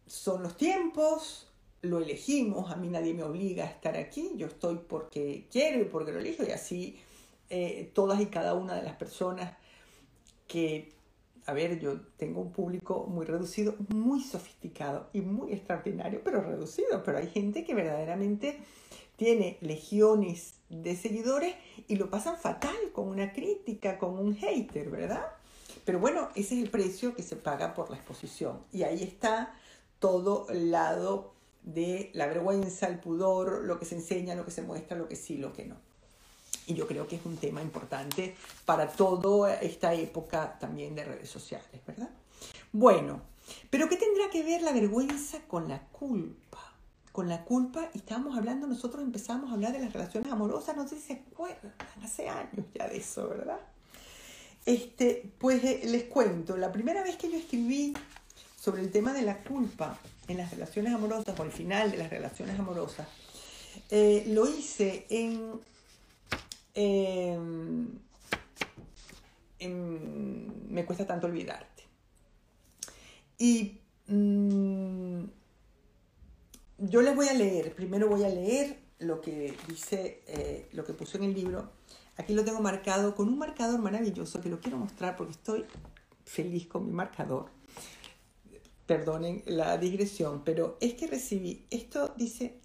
Son 0.08 0.42
los 0.42 0.58
tiempos, 0.58 1.52
lo 1.82 2.00
elegimos, 2.00 2.72
a 2.72 2.75
mí 2.75 2.88
nadie 2.88 3.14
me 3.14 3.24
obliga 3.24 3.66
a 3.66 3.68
estar 3.68 3.96
aquí, 3.98 4.32
yo 4.36 4.48
estoy 4.48 4.80
porque 4.88 5.48
quiero 5.52 5.82
y 5.82 5.86
porque 5.86 6.12
lo 6.12 6.20
elijo 6.20 6.44
y 6.44 6.52
así 6.52 7.00
eh, 7.50 7.92
todas 7.94 8.20
y 8.22 8.25
cada 8.28 8.56
una 8.56 8.75
de 8.75 8.82
las 8.82 8.96
personas 8.96 9.56
que, 10.48 10.94
a 11.46 11.54
ver, 11.54 11.80
yo 11.80 12.02
tengo 12.18 12.42
un 12.42 12.52
público 12.52 13.06
muy 13.08 13.25
reducido, 13.25 13.75
muy 13.90 14.22
sofisticado 14.22 15.10
y 15.14 15.22
muy 15.22 15.54
extraordinario, 15.54 16.22
pero 16.24 16.42
reducido, 16.42 17.04
pero 17.04 17.20
hay 17.20 17.28
gente 17.28 17.64
que 17.64 17.75
verdaderamente 17.75 18.60
tiene 19.16 19.58
legiones 19.62 20.55
de 20.69 20.95
seguidores 20.95 21.55
y 21.88 21.95
lo 21.95 22.10
pasan 22.10 22.38
fatal 22.38 22.75
con 22.91 23.07
una 23.07 23.34
crítica, 23.34 23.98
con 23.98 24.17
un 24.17 24.36
hater, 24.36 24.89
¿verdad? 24.89 25.25
Pero 25.86 26.00
bueno, 26.00 26.29
ese 26.36 26.55
es 26.55 26.63
el 26.63 26.69
precio 26.69 27.15
que 27.15 27.24
se 27.24 27.36
paga 27.36 27.74
por 27.74 27.89
la 27.89 27.98
exposición. 27.98 28.60
Y 28.72 28.84
ahí 28.84 29.03
está 29.03 29.55
todo 30.00 30.48
el 30.50 30.72
lado 30.72 31.34
de 31.63 32.12
la 32.13 32.27
vergüenza, 32.27 32.88
el 32.88 33.00
pudor, 33.00 33.63
lo 33.63 33.79
que 33.79 33.86
se 33.86 33.95
enseña, 33.95 34.36
lo 34.36 34.45
que 34.45 34.51
se 34.51 34.62
muestra, 34.62 34.98
lo 34.98 35.07
que 35.07 35.15
sí, 35.15 35.38
lo 35.38 35.53
que 35.53 35.65
no. 35.65 35.75
Y 36.67 36.74
yo 36.74 36.88
creo 36.88 37.07
que 37.07 37.17
es 37.17 37.25
un 37.25 37.38
tema 37.38 37.62
importante 37.62 38.36
para 38.65 38.88
toda 38.88 39.55
esta 39.62 39.93
época 39.93 40.57
también 40.60 40.95
de 40.95 41.03
redes 41.03 41.29
sociales, 41.29 41.81
¿verdad? 41.86 42.10
Bueno, 42.72 43.22
pero 43.69 43.88
¿qué 43.88 43.98
tendrá 43.98 44.29
que 44.29 44.43
ver 44.43 44.62
la 44.62 44.74
vergüenza 44.74 45.39
con 45.48 45.67
la 45.69 45.79
culpa? 45.88 46.64
Con 47.15 47.29
la 47.29 47.45
culpa, 47.45 47.89
y 47.93 48.00
estábamos 48.00 48.38
hablando, 48.38 48.67
nosotros 48.67 49.01
empezamos 49.01 49.50
a 49.50 49.53
hablar 49.53 49.72
de 49.72 49.79
las 49.79 49.93
relaciones 49.93 50.29
amorosas, 50.29 50.75
no 50.75 50.86
sé 50.86 50.98
si 50.98 51.01
se 51.01 51.13
acuerdan, 51.13 51.74
hace 52.03 52.27
años 52.27 52.65
ya 52.74 52.89
de 52.89 52.98
eso, 52.98 53.29
¿verdad? 53.29 53.60
Este, 54.65 55.31
pues 55.38 55.63
eh, 55.63 55.81
les 55.86 56.03
cuento, 56.03 56.57
la 56.57 56.74
primera 56.74 57.03
vez 57.03 57.15
que 57.15 57.31
yo 57.31 57.38
escribí 57.38 57.93
sobre 58.60 58.81
el 58.81 58.91
tema 58.91 59.13
de 59.13 59.22
la 59.22 59.43
culpa 59.43 59.98
en 60.27 60.38
las 60.38 60.51
relaciones 60.51 60.93
amorosas 60.93 61.39
o 61.39 61.41
al 61.41 61.51
final 61.51 61.91
de 61.91 61.98
las 61.98 62.10
relaciones 62.10 62.60
amorosas, 62.60 63.07
eh, 63.91 64.25
lo 64.27 64.45
hice 64.50 65.05
en 65.10 65.62
Em, 66.75 67.88
em, 69.60 70.69
me 70.69 70.86
cuesta 70.86 71.07
tanto 71.07 71.27
olvidarte. 71.27 71.84
Y 73.38 73.79
mm, 74.07 75.24
yo 76.77 77.01
les 77.01 77.15
voy 77.15 77.27
a 77.27 77.34
leer, 77.34 77.74
primero 77.74 78.08
voy 78.08 78.24
a 78.24 78.29
leer 78.29 78.79
lo 79.00 79.22
que 79.22 79.55
dice, 79.67 80.22
eh, 80.27 80.70
lo 80.74 80.84
que 80.86 80.94
puso 80.94 81.17
en 81.17 81.25
el 81.25 81.34
libro. 81.34 81.72
Aquí 82.17 82.34
lo 82.34 82.46
tengo 82.46 82.62
marcado 82.62 83.15
con 83.15 83.27
un 83.27 83.38
marcador 83.38 83.79
maravilloso 83.79 84.41
que 84.41 84.50
lo 84.50 84.60
quiero 84.60 84.77
mostrar 84.77 85.15
porque 85.15 85.34
estoy 85.34 85.65
feliz 86.25 86.67
con 86.67 86.86
mi 86.86 86.91
marcador. 86.91 87.50
Perdonen 88.86 89.44
la 89.46 89.77
digresión, 89.77 90.44
pero 90.44 90.77
es 90.79 90.94
que 90.94 91.08
recibí, 91.08 91.65
esto 91.72 92.13
dice 92.17 92.60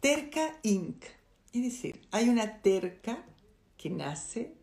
Terca 0.00 0.58
Inc. 0.62 1.04
Es 1.52 1.62
decir, 1.62 2.00
hay 2.10 2.28
una 2.28 2.62
terca 2.62 3.24
que 3.76 3.90
nace 3.90 4.54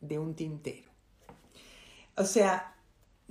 de 0.00 0.18
un 0.18 0.34
tintero. 0.34 0.90
O 2.16 2.24
sea, 2.24 2.71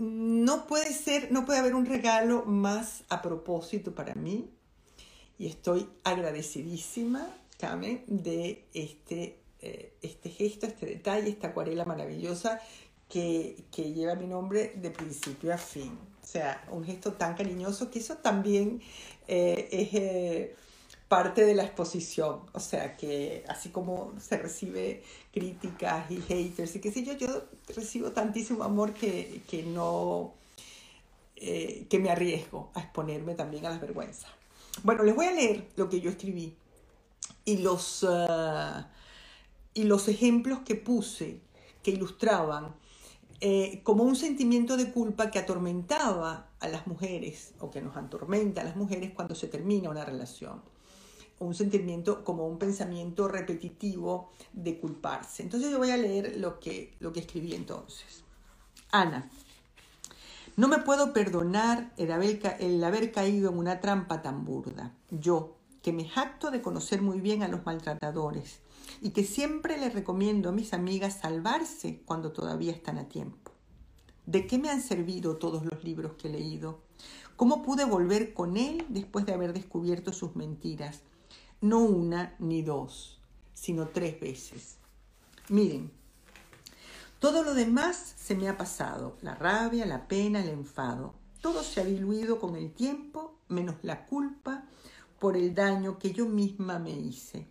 no 0.02 0.66
puede 0.66 0.94
ser, 0.94 1.32
no 1.32 1.46
puede 1.46 1.60
haber 1.60 1.76
un 1.76 1.86
regalo 1.86 2.44
más 2.44 3.04
a 3.08 3.22
propósito 3.22 3.94
para 3.94 4.16
mí 4.16 4.50
y 5.38 5.46
estoy 5.46 5.88
agradecidísima, 6.04 7.28
Carmen, 7.60 8.04
de 8.08 8.66
este, 8.74 9.38
eh, 9.62 9.94
este 10.02 10.32
gesto, 10.32 10.66
este 10.66 10.88
detalle, 10.88 11.30
esta 11.30 11.50
acuarela 11.50 11.86
maravillosa 11.86 12.60
que, 13.08 13.64
lleva 13.76 14.16
mi 14.16 14.26
nombre 14.26 14.74
de 14.76 14.90
principio 14.90 15.54
a 15.54 15.60
fin. 15.60 16.00
O 16.24 16.26
sea, 16.26 16.68
un 16.72 16.84
gesto 16.84 17.14
tan 17.14 17.36
cariñoso 17.36 17.92
que 17.92 18.00
eso 18.00 18.18
también 18.18 18.82
eh, 19.28 19.70
es... 19.72 19.94
Eh, 19.94 20.56
parte 21.12 21.44
de 21.46 21.56
la 21.56 21.64
exposición. 21.64 22.40
O 22.54 22.60
sea 22.62 22.96
que 22.96 23.44
así 23.50 23.68
como 23.68 24.14
se 24.18 24.38
recibe 24.38 25.04
críticas 25.34 26.10
y 26.10 26.22
haters 26.22 26.74
y 26.78 26.80
qué 26.80 26.90
sé 26.90 27.04
yo, 27.04 27.12
yo 27.18 27.28
recibo 27.76 28.12
tantísimo 28.12 28.64
amor 28.64 28.94
que, 28.94 29.66
no, 29.68 30.34
eh, 31.36 31.86
que 31.90 32.00
me 32.00 32.12
arriesgo 32.12 32.72
a 32.76 32.80
exponerme 32.80 33.36
también 33.36 33.66
a 33.66 33.72
las 33.72 33.82
vergüenzas. 33.82 34.32
Bueno, 34.84 35.04
les 35.04 35.14
voy 35.14 35.26
a 35.26 35.34
leer 35.34 35.68
lo 35.76 35.90
que 35.90 36.00
yo 36.00 36.10
escribí 36.10 36.56
y 37.44 37.58
los, 37.58 38.06
ah, 38.08 38.90
y 39.74 39.84
los 39.84 40.08
ejemplos 40.08 40.60
que 40.60 40.76
puse 40.76 41.42
que 41.84 41.92
ilustraban 41.92 42.74
eh, 43.42 43.82
como 43.84 44.06
un 44.06 44.16
sentimiento 44.16 44.78
de 44.78 44.94
culpa 44.94 45.30
que 45.30 45.40
atormentaba 45.40 46.48
a 46.62 46.70
las 46.70 46.88
mujeres 46.88 47.54
o 47.60 47.70
que 47.70 47.82
nos 47.82 47.98
atormenta 47.98 48.62
a 48.62 48.64
las 48.64 48.78
mujeres 48.78 49.12
cuando 49.12 49.36
se 49.36 49.50
termina 49.50 49.90
una 49.90 50.06
relación 50.06 50.62
un 51.46 51.56
sentimiento 51.56 52.24
como 52.24 52.48
un 52.48 52.58
pensamiento 52.58 53.28
repetitivo 53.28 54.32
de 54.54 54.80
culparse. 54.80 55.44
Entonces 55.44 55.72
yo 55.72 55.78
voy 55.78 55.92
a 55.92 55.98
leer 55.98 56.38
lo 56.38 56.60
que, 56.60 56.96
lo 57.00 57.12
que 57.12 57.22
escribí 57.22 57.54
entonces. 57.54 58.24
Ana, 58.92 59.30
no 60.58 60.68
me 60.68 60.80
puedo 60.80 61.14
perdonar 61.14 61.94
el 61.98 62.12
haber, 62.12 63.12
caído 63.12 63.50
en 63.50 63.58
una 63.58 63.80
trampa 63.80 64.22
tan 64.22 64.44
burda. 64.44 64.94
Yo, 65.10 65.58
que 65.82 65.94
me 65.94 66.08
jacto 66.08 66.52
de 66.52 66.62
conocer 66.62 67.02
muy 67.02 67.22
bien 67.22 67.42
a 67.42 67.48
los 67.48 67.66
maltratadores 67.66 68.60
y 69.02 69.12
que 69.12 69.24
siempre 69.24 69.78
les 69.78 69.94
recomiendo 69.94 70.50
a 70.50 70.52
mis 70.52 70.74
amigas 70.74 71.20
salvarse 71.22 72.02
cuando 72.06 72.34
todavía 72.34 72.74
están 72.74 72.98
a 72.98 73.08
tiempo. 73.08 73.52
¿De 74.26 74.46
qué 74.46 74.60
me 74.60 74.70
han 74.70 74.82
servido 74.82 75.38
todos 75.38 75.66
los 75.66 75.84
libros 75.84 76.14
que 76.14 76.28
he 76.28 76.32
leído? 76.32 76.82
¿Cómo 77.38 77.64
pude 77.64 77.86
volver 77.86 78.34
con 78.34 78.58
él 78.58 78.86
después 78.90 79.26
de 79.26 79.34
haber 79.34 79.54
descubierto 79.54 80.14
sus 80.14 80.36
mentiras? 80.36 81.02
No 81.62 81.80
una 81.80 82.36
ni 82.40 82.64
dos, 82.64 83.20
sino 83.54 83.90
tres 83.90 84.20
veces. 84.20 84.78
Miren, 85.50 85.92
todo 87.20 87.44
lo 87.44 87.54
demás 87.54 88.16
se 88.18 88.34
me 88.34 88.50
ha 88.50 88.58
pasado, 88.58 89.16
la 89.22 89.36
rabia, 89.36 89.86
la 89.86 90.08
pena, 90.08 90.42
el 90.42 90.50
enfado. 90.50 91.14
Todo 91.40 91.62
se 91.62 91.80
ha 91.80 91.84
diluido 91.84 92.40
con 92.40 92.56
el 92.56 92.72
tiempo, 92.72 93.36
menos 93.48 93.76
la 93.84 94.08
culpa 94.08 94.64
por 95.20 95.38
el 95.38 95.54
daño 95.54 96.00
que 96.00 96.14
yo 96.14 96.26
misma 96.26 96.80
me 96.80 96.90
hice. 96.90 97.46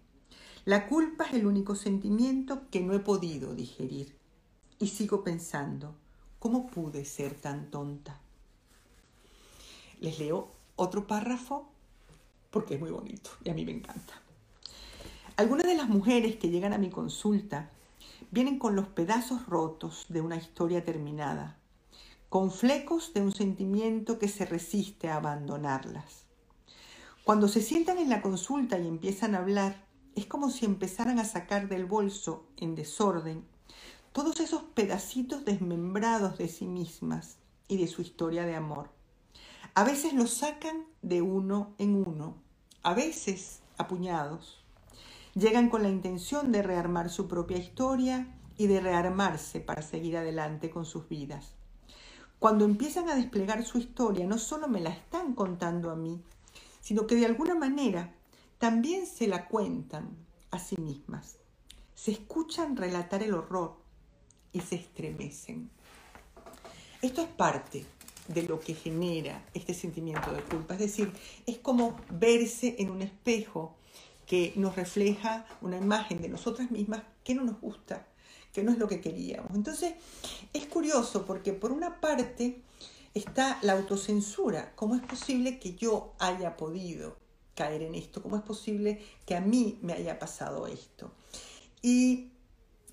La 0.65 0.89
culpa 0.89 1.27
es 1.27 1.35
el 1.35 1.47
único 1.47 1.77
sentimiento 1.77 2.63
que 2.71 2.81
no 2.81 2.95
he 2.95 2.99
podido 2.99 3.55
digerir. 3.55 4.17
Y 4.81 4.89
sigo 4.89 5.23
pensando, 5.23 5.95
¿cómo 6.41 6.67
pude 6.67 7.05
ser 7.05 7.35
tan 7.35 7.71
tonta? 7.71 8.19
Les 10.01 10.19
leo 10.19 10.51
otro 10.75 11.07
párrafo 11.07 11.69
porque 12.51 12.75
es 12.75 12.81
muy 12.81 12.91
bonito 12.91 13.31
y 13.45 13.51
a 13.51 13.55
mí 13.55 13.65
me 13.65 13.73
encanta. 13.73 14.21
Algunas 15.37 15.67
de 15.67 15.77
las 15.77 15.89
mujeres 15.89 16.37
que 16.37 16.51
llegan 16.51 16.73
a 16.73 16.79
mi 16.79 16.91
consulta 16.91 17.71
vienen 18.31 18.59
con 18.59 18.77
los 18.77 18.89
pedazos 18.89 19.47
rotos 19.47 20.07
de 20.09 20.21
una 20.21 20.37
historia 20.37 20.85
terminada, 20.85 21.59
con 22.29 22.51
flecos 22.51 23.15
de 23.15 23.23
un 23.23 23.33
sentimiento 23.33 24.19
que 24.19 24.29
se 24.29 24.45
resiste 24.47 25.09
a 25.09 25.17
abandonarlas. 25.17 26.27
Cuando 27.25 27.49
se 27.49 27.63
sientan 27.63 27.99
en 27.99 28.09
la 28.09 28.23
consulta 28.23 28.79
y 28.79 28.87
empiezan 28.87 29.35
a 29.35 29.39
hablar, 29.39 29.85
es 30.15 30.27
como 30.27 30.51
si 30.51 30.65
empezaran 30.65 31.19
a 31.19 31.25
sacar 31.25 31.69
del 31.69 31.87
bolso, 31.87 32.47
en 32.57 32.75
desorden, 32.75 33.45
todos 34.13 34.41
esos 34.41 34.63
pedacitos 34.63 35.45
desmembrados 35.45 36.39
de 36.39 36.49
sí 36.49 36.67
mismas 36.67 37.37
y 37.69 37.77
de 37.77 37.87
su 37.87 38.03
historia 38.03 38.45
de 38.45 38.57
amor. 38.57 38.91
A 39.75 39.85
veces 39.85 40.15
los 40.15 40.35
sacan 40.35 40.85
de 41.01 41.23
uno 41.23 41.75
en 41.79 41.95
uno, 41.95 42.35
a 42.83 42.93
veces 42.93 43.61
a 43.79 43.87
puñados. 43.87 44.65
Llegan 45.35 45.71
con 45.71 45.85
la 45.85 45.89
intención 45.89 46.51
de 46.51 46.63
rearmar 46.63 47.09
su 47.09 47.29
propia 47.29 47.57
historia 47.57 48.27
y 48.57 48.67
de 48.67 48.81
rearmarse 48.81 49.61
para 49.61 49.83
seguir 49.83 50.17
adelante 50.17 50.71
con 50.71 50.85
sus 50.85 51.09
vidas. 51.09 51.55
Cuando 52.41 52.65
empiezan 52.65 53.09
a 53.09 53.15
desplegar 53.15 53.65
su 53.65 53.79
historia, 53.79 54.27
no 54.27 54.39
solo 54.39 54.67
me 54.67 54.81
la 54.81 54.91
están 54.91 55.35
contando 55.35 55.91
a 55.91 55.97
mí, 55.97 56.21
sino 56.81 57.07
que 57.07 57.15
de 57.15 57.27
alguna 57.27 57.55
manera 57.55 58.13
también 58.59 59.07
se 59.07 59.29
la 59.29 59.47
cuentan 59.47 60.17
a 60.51 60.59
sí 60.59 60.77
mismas. 60.81 61.37
Se 61.95 62.11
escuchan 62.11 62.77
relatar 62.77 63.23
el 63.23 63.35
horror 63.35 63.77
y 64.53 64.61
se 64.63 64.75
estremecen. 64.75 65.71
Esto 67.03 67.23
es 67.23 67.29
parte 67.29 67.87
de 68.29 68.43
lo 68.43 68.61
que 68.61 68.75
genera 68.75 69.45
este 69.55 69.75
sentimiento 69.75 70.33
de 70.33 70.43
culpa. 70.43 70.75
Es 70.75 70.81
decir, 70.81 71.13
es 71.47 71.59
como 71.59 71.97
verse 72.11 72.77
en 72.79 72.91
un 72.91 73.03
espejo 73.03 73.77
que 74.27 74.53
nos 74.57 74.77
refleja 74.77 75.45
una 75.61 75.77
imagen 75.77 76.23
de 76.23 76.29
nosotras 76.29 76.71
mismas 76.71 77.03
que 77.25 77.35
no 77.35 77.43
nos 77.43 77.61
gusta, 77.61 78.07
que 78.53 78.63
no 78.63 78.71
es 78.71 78.79
lo 78.79 78.87
que 78.87 79.01
queríamos. 79.01 79.53
Entonces, 79.55 79.95
es 80.53 80.67
curioso 80.67 81.27
porque 81.27 81.53
por 81.53 81.73
una 81.73 82.01
parte 82.01 82.63
está 83.15 83.59
la 83.63 83.73
autocensura. 83.73 84.73
¿Cómo 84.77 84.95
es 84.95 85.03
posible 85.03 85.59
que 85.59 85.75
yo 85.75 86.15
haya 86.19 86.57
podido 86.57 87.17
caer 87.55 87.83
en 87.83 87.95
esto? 87.95 88.23
¿Cómo 88.23 88.37
es 88.37 88.43
posible 88.43 89.03
que 89.27 89.35
a 89.35 89.41
mí 89.41 89.79
me 89.83 89.95
haya 89.95 90.19
pasado 90.19 90.67
esto? 90.67 91.13
Y 91.83 92.31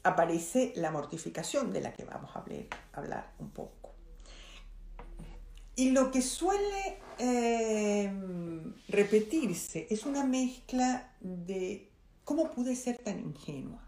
aparece 0.04 0.74
la 0.76 0.92
mortificación 0.92 1.72
de 1.72 1.82
la 1.82 1.94
que 1.94 2.06
vamos 2.06 2.36
a 2.36 2.40
hablar, 2.40 2.66
hablar 2.94 3.34
un 3.40 3.52
poco. 3.52 3.77
Y 5.78 5.92
lo 5.92 6.10
que 6.10 6.24
suele 6.24 6.98
eh, 7.20 8.12
repetirse 8.88 9.86
es 9.92 10.08
una 10.08 10.24
mezcla 10.24 11.14
de 11.20 11.88
cómo 12.24 12.52
pude 12.52 12.76
ser 12.76 12.98
tan 12.98 13.20
ingenua. 13.20 13.80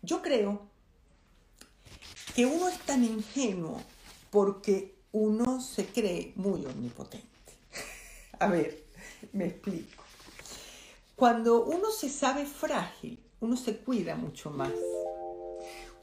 Yo 0.00 0.22
creo 0.22 0.62
que 2.36 2.46
uno 2.46 2.68
es 2.68 2.78
tan 2.78 3.02
ingenuo 3.02 3.80
porque 4.30 4.94
uno 5.10 5.60
se 5.60 5.86
cree 5.86 6.32
muy 6.36 6.64
omnipotente. 6.66 7.28
A 8.38 8.46
ver, 8.46 8.84
me 9.32 9.46
explico. 9.46 10.04
Cuando 11.16 11.64
uno 11.64 11.90
se 11.90 12.08
sabe 12.08 12.46
frágil, 12.46 13.18
uno 13.40 13.56
se 13.56 13.78
cuida 13.78 14.14
mucho 14.14 14.50
más. 14.50 14.70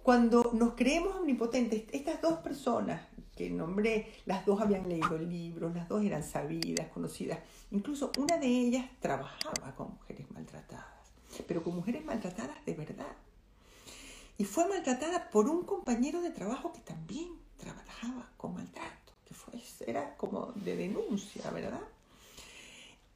Cuando 0.04 0.52
nos 0.54 0.74
creemos 0.74 1.16
omnipotentes, 1.16 1.84
estas 1.94 2.22
dos 2.22 2.40
personas, 2.40 3.02
que 3.42 3.50
nombré, 3.50 4.14
las 4.28 4.46
dos 4.46 4.62
habían 4.62 4.88
leído 4.88 5.18
libros, 5.18 5.74
las 5.74 5.90
dos 5.90 6.04
eran 6.04 6.24
sabidas, 6.24 6.88
conocidas. 6.90 7.40
Incluso 7.72 8.12
una 8.20 8.38
de 8.38 8.46
ellas 8.46 8.86
trabajaba 9.00 9.74
con 9.76 9.94
mujeres 9.94 10.30
maltratadas, 10.30 10.86
pero 11.48 11.64
con 11.64 11.76
mujeres 11.76 12.06
maltratadas 12.06 12.64
de 12.66 12.74
verdad. 12.76 13.16
Y 14.38 14.46
fue 14.46 14.68
maltratada 14.68 15.32
por 15.32 15.50
un 15.50 15.64
compañero 15.64 16.22
de 16.22 16.30
trabajo 16.30 16.72
que 16.72 16.82
también 16.82 17.30
trabajaba 17.58 18.30
con 18.38 18.54
maltrato, 18.54 19.14
que 19.26 19.34
fue, 19.34 19.54
era 19.88 20.16
como 20.18 20.52
de 20.54 20.76
denuncia, 20.76 21.50
¿verdad? 21.50 21.82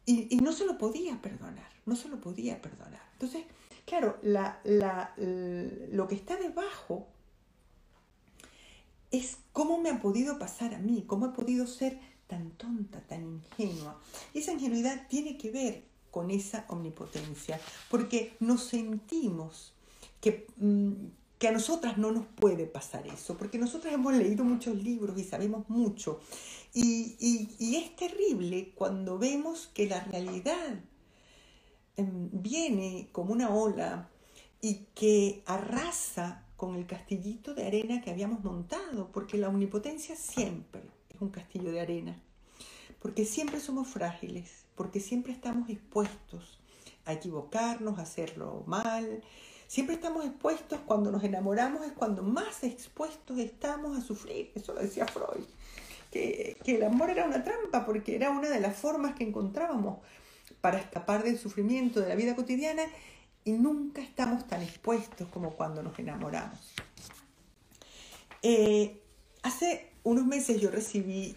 Y, 0.08 0.36
no 0.38 0.54
se 0.54 0.66
lo 0.66 0.78
podía 0.78 1.20
perdonar, 1.22 1.70
no 1.86 1.96
se 1.96 2.10
lo 2.10 2.20
podía 2.20 2.62
perdonar. 2.62 3.02
Entonces, 3.14 3.44
claro, 3.86 4.18
la, 4.24 4.60
lo 5.92 6.08
que 6.08 6.16
está 6.16 6.36
debajo 6.38 7.08
es 9.18 9.38
cómo 9.54 9.80
me 9.80 9.90
ha 9.90 10.02
podido 10.02 10.38
pasar 10.38 10.74
a 10.74 10.80
mí, 10.80 11.04
cómo 11.08 11.28
he 11.28 11.30
podido 11.30 11.68
ser 11.68 12.00
tan 12.28 12.52
tonta, 12.52 13.02
tan 13.02 13.24
ingenua. 13.24 14.00
esa 14.34 14.52
ingenuidad 14.52 15.08
tiene 15.08 15.38
que 15.38 15.52
ver 15.52 15.84
con 16.12 16.32
esa 16.32 16.66
omnipotencia, 16.70 17.60
porque 17.90 18.36
nos 18.40 18.64
sentimos 18.64 19.74
que, 20.22 20.48
mm, 20.58 20.94
que 21.38 21.50
a 21.50 21.52
nosotras 21.52 21.98
no 21.98 22.12
nos 22.12 22.26
puede 22.26 22.66
pasar 22.66 23.06
eso, 23.08 23.38
porque 23.38 23.58
nosotras 23.58 23.94
hemos 23.94 24.14
leído 24.14 24.44
muchos 24.44 24.82
libros 24.82 25.18
y 25.20 25.24
sabemos 25.24 25.70
mucho. 25.70 26.22
Y, 26.74 27.16
y 27.60 27.76
es 27.76 27.96
terrible 27.96 28.72
cuando 28.76 29.18
vemos 29.18 29.70
que 29.74 29.88
la 29.88 30.02
realidad 30.06 30.80
em, 31.98 32.30
viene 32.32 33.10
como 33.12 33.34
una 33.34 33.50
ola 33.50 34.10
y 34.62 34.86
que 34.96 35.44
arrasa 35.46 36.45
con 36.56 36.76
el 36.76 36.86
castillito 36.86 37.54
de 37.54 37.68
arena 37.68 38.02
que 38.02 38.12
habíamos 38.12 38.44
montado, 38.44 39.12
porque 39.12 39.38
la 39.38 39.50
omnipotencia 39.50 40.16
siempre 40.16 40.82
es 41.14 41.22
un 41.22 41.30
castillo 41.30 41.72
de 41.72 41.82
arena, 41.82 42.22
porque 43.02 43.26
siempre 43.26 43.60
somos 43.60 43.88
frágiles, 43.88 44.66
porque 44.76 45.00
siempre 45.00 45.34
estamos 45.34 45.70
expuestos 45.70 46.60
a 47.06 47.14
equivocarnos, 47.14 48.00
a 48.00 48.04
hacerlo 48.04 48.64
mal, 48.68 49.24
siempre 49.68 49.96
estamos 49.96 50.26
expuestos, 50.26 50.80
cuando 50.86 51.12
nos 51.12 51.24
enamoramos 51.24 51.86
es 51.86 51.92
cuando 51.92 52.24
más 52.24 52.64
expuestos 52.64 53.38
estamos 53.38 53.98
a 53.98 54.02
sufrir, 54.02 54.52
eso 54.56 54.74
lo 54.74 54.82
decía 54.82 55.06
Freud, 55.08 55.46
que, 56.12 56.58
que 56.64 56.76
el 56.76 56.84
amor 56.84 57.10
era 57.10 57.26
una 57.26 57.44
trampa, 57.44 57.86
porque 57.86 58.16
era 58.16 58.30
una 58.30 58.50
de 58.50 58.60
las 58.60 58.78
formas 58.78 59.16
que 59.16 59.26
encontrábamos 59.26 60.00
para 60.62 60.80
escapar 60.80 61.24
del 61.24 61.38
sufrimiento 61.38 62.00
de 62.00 62.10
la 62.10 62.16
vida 62.16 62.36
cotidiana 62.36 62.84
y 63.46 63.52
nunca 63.54 64.02
estamos 64.02 64.48
tan 64.48 64.62
expuestos 64.64 65.30
como 65.30 65.52
cuando 65.52 65.84
nos 65.84 65.98
enamoramos. 66.00 66.74
Eh, 68.42 69.02
hace 69.44 69.92
unos 70.04 70.26
meses 70.26 70.60
yo 70.60 70.72
recibí, 70.72 71.36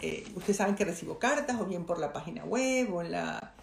eh, 0.00 0.26
ustedes 0.34 0.56
saben 0.56 0.74
que 0.74 0.84
recibo 0.84 1.18
cartas 1.18 1.60
o 1.60 1.66
bien 1.66 1.84
por 1.84 1.98
la 1.98 2.12
página 2.12 2.44
web 2.44 2.92
o 2.92 3.02
en, 3.02 3.12
la, 3.12 3.54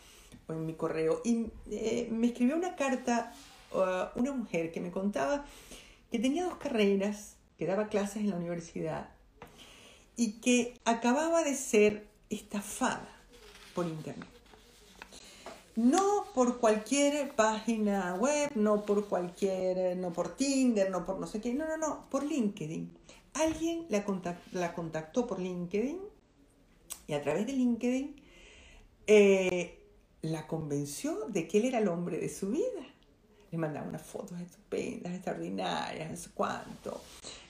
o 0.48 0.54
en 0.54 0.66
mi 0.66 0.76
correo, 0.76 1.22
y 1.26 1.48
eh, 1.72 2.08
me 2.12 2.28
escribió 2.28 2.56
una 2.56 2.76
carta 2.76 3.34
uh, 3.74 4.20
una 4.20 4.32
mujer 4.32 4.72
que 4.72 4.80
me 4.80 4.92
contaba 4.92 5.46
que 6.12 6.20
tenía 6.20 6.46
dos 6.46 6.58
carreras, 6.58 7.36
que 7.58 7.66
daba 7.66 7.88
clases 7.88 8.18
en 8.18 8.30
la 8.30 8.38
universidad 8.38 9.10
y 10.16 10.34
que 10.34 10.80
acababa 10.86 11.44
de 11.44 11.56
ser 11.56 12.08
estafada 12.30 13.10
por 13.74 13.88
internet. 13.88 14.37
No 15.78 16.26
por 16.34 16.58
cualquier 16.58 17.36
página 17.36 18.16
web, 18.16 18.50
no 18.56 18.84
por 18.84 19.08
cualquier, 19.08 19.96
no 19.96 20.12
por 20.12 20.36
Tinder, 20.36 20.90
no 20.90 21.06
por 21.06 21.20
no 21.20 21.28
sé 21.28 21.40
qué, 21.40 21.54
no, 21.54 21.68
no, 21.68 21.78
no, 21.78 22.10
por 22.10 22.24
LinkedIn. 22.24 22.98
Alguien 23.36 23.86
la, 23.90 24.04
la 24.54 24.74
contactó 24.74 25.28
por 25.28 25.40
LinkedIn 25.40 26.00
y 27.06 27.14
a 27.14 27.22
través 27.22 27.46
de 27.46 27.54
LinkedIn 27.54 28.16
eh, 29.06 29.84
la 30.24 30.48
convenció 30.48 31.28
de 31.28 31.48
que 31.48 31.60
él 31.60 31.66
era 31.66 31.78
el 31.78 31.90
hombre 31.90 32.18
de 32.18 32.30
su 32.30 32.50
vida. 32.50 32.82
Le 33.52 33.58
mandaba 33.60 33.88
unas 33.88 34.02
fotos 34.02 34.42
estupendas, 34.42 35.14
extraordinarias, 35.14 36.10
no 36.10 36.18
sé 36.18 36.32
cuánto. 36.34 37.02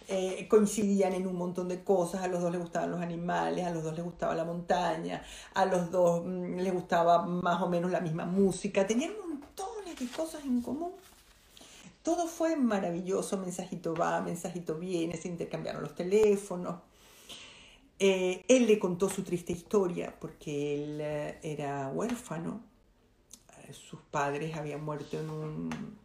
Eh, 0.10 0.48
coincidían 0.48 1.14
en 1.14 1.28
un 1.28 1.36
montón 1.36 1.68
de 1.68 1.84
cosas, 1.84 2.24
a 2.24 2.28
los 2.28 2.42
dos 2.42 2.52
les 2.52 2.62
gustaban 2.62 2.92
los 2.92 3.02
animales, 3.02 3.66
a 3.66 3.72
los 3.72 3.84
dos 3.84 3.94
les 3.94 4.06
gustaba 4.06 4.36
la 4.36 4.46
montaña, 4.46 5.22
a 5.54 5.66
los 5.66 5.92
dos 5.92 6.24
mm, 6.26 6.58
les 6.60 6.74
gustaba 6.74 7.26
más 7.26 7.62
o 7.62 7.68
menos 7.68 7.92
la 7.92 8.00
misma 8.00 8.26
música, 8.26 8.88
tenían 8.88 9.12
montones 9.20 10.00
de 10.00 10.08
cosas 10.08 10.46
en 10.46 10.62
común. 10.62 10.92
Todo 12.04 12.28
fue 12.28 12.56
maravilloso, 12.56 13.38
mensajito 13.38 13.94
va, 13.94 14.22
mensajito 14.22 14.76
viene, 14.76 15.18
se 15.18 15.28
intercambiaron 15.28 15.82
los 15.82 15.94
teléfonos. 15.94 16.78
Eh, 18.00 18.46
él 18.48 18.68
le 18.68 18.80
contó 18.80 19.10
su 19.10 19.24
triste 19.24 19.52
historia 19.52 20.16
porque 20.20 20.76
él 20.76 21.00
eh, 21.02 21.40
era 21.44 21.90
huérfano, 21.90 22.62
sus 23.74 24.00
padres 24.12 24.56
habían 24.56 24.86
muerto 24.86 25.20
en 25.20 25.30
un 25.30 25.98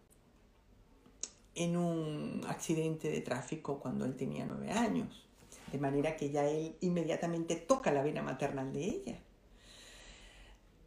en 1.55 1.77
un 1.77 2.45
accidente 2.49 3.11
de 3.11 3.21
tráfico 3.21 3.79
cuando 3.79 4.05
él 4.05 4.17
tenía 4.17 4.47
nueve 4.47 4.71
años. 4.71 5.27
De 5.71 5.79
manera 5.79 6.17
que 6.17 6.31
ya 6.31 6.49
él 6.49 6.77
inmediatamente 6.81 7.57
toca 7.57 7.93
la 7.93 8.03
vena 8.03 8.23
maternal 8.23 8.73
de 8.73 8.85
ella. 8.85 9.19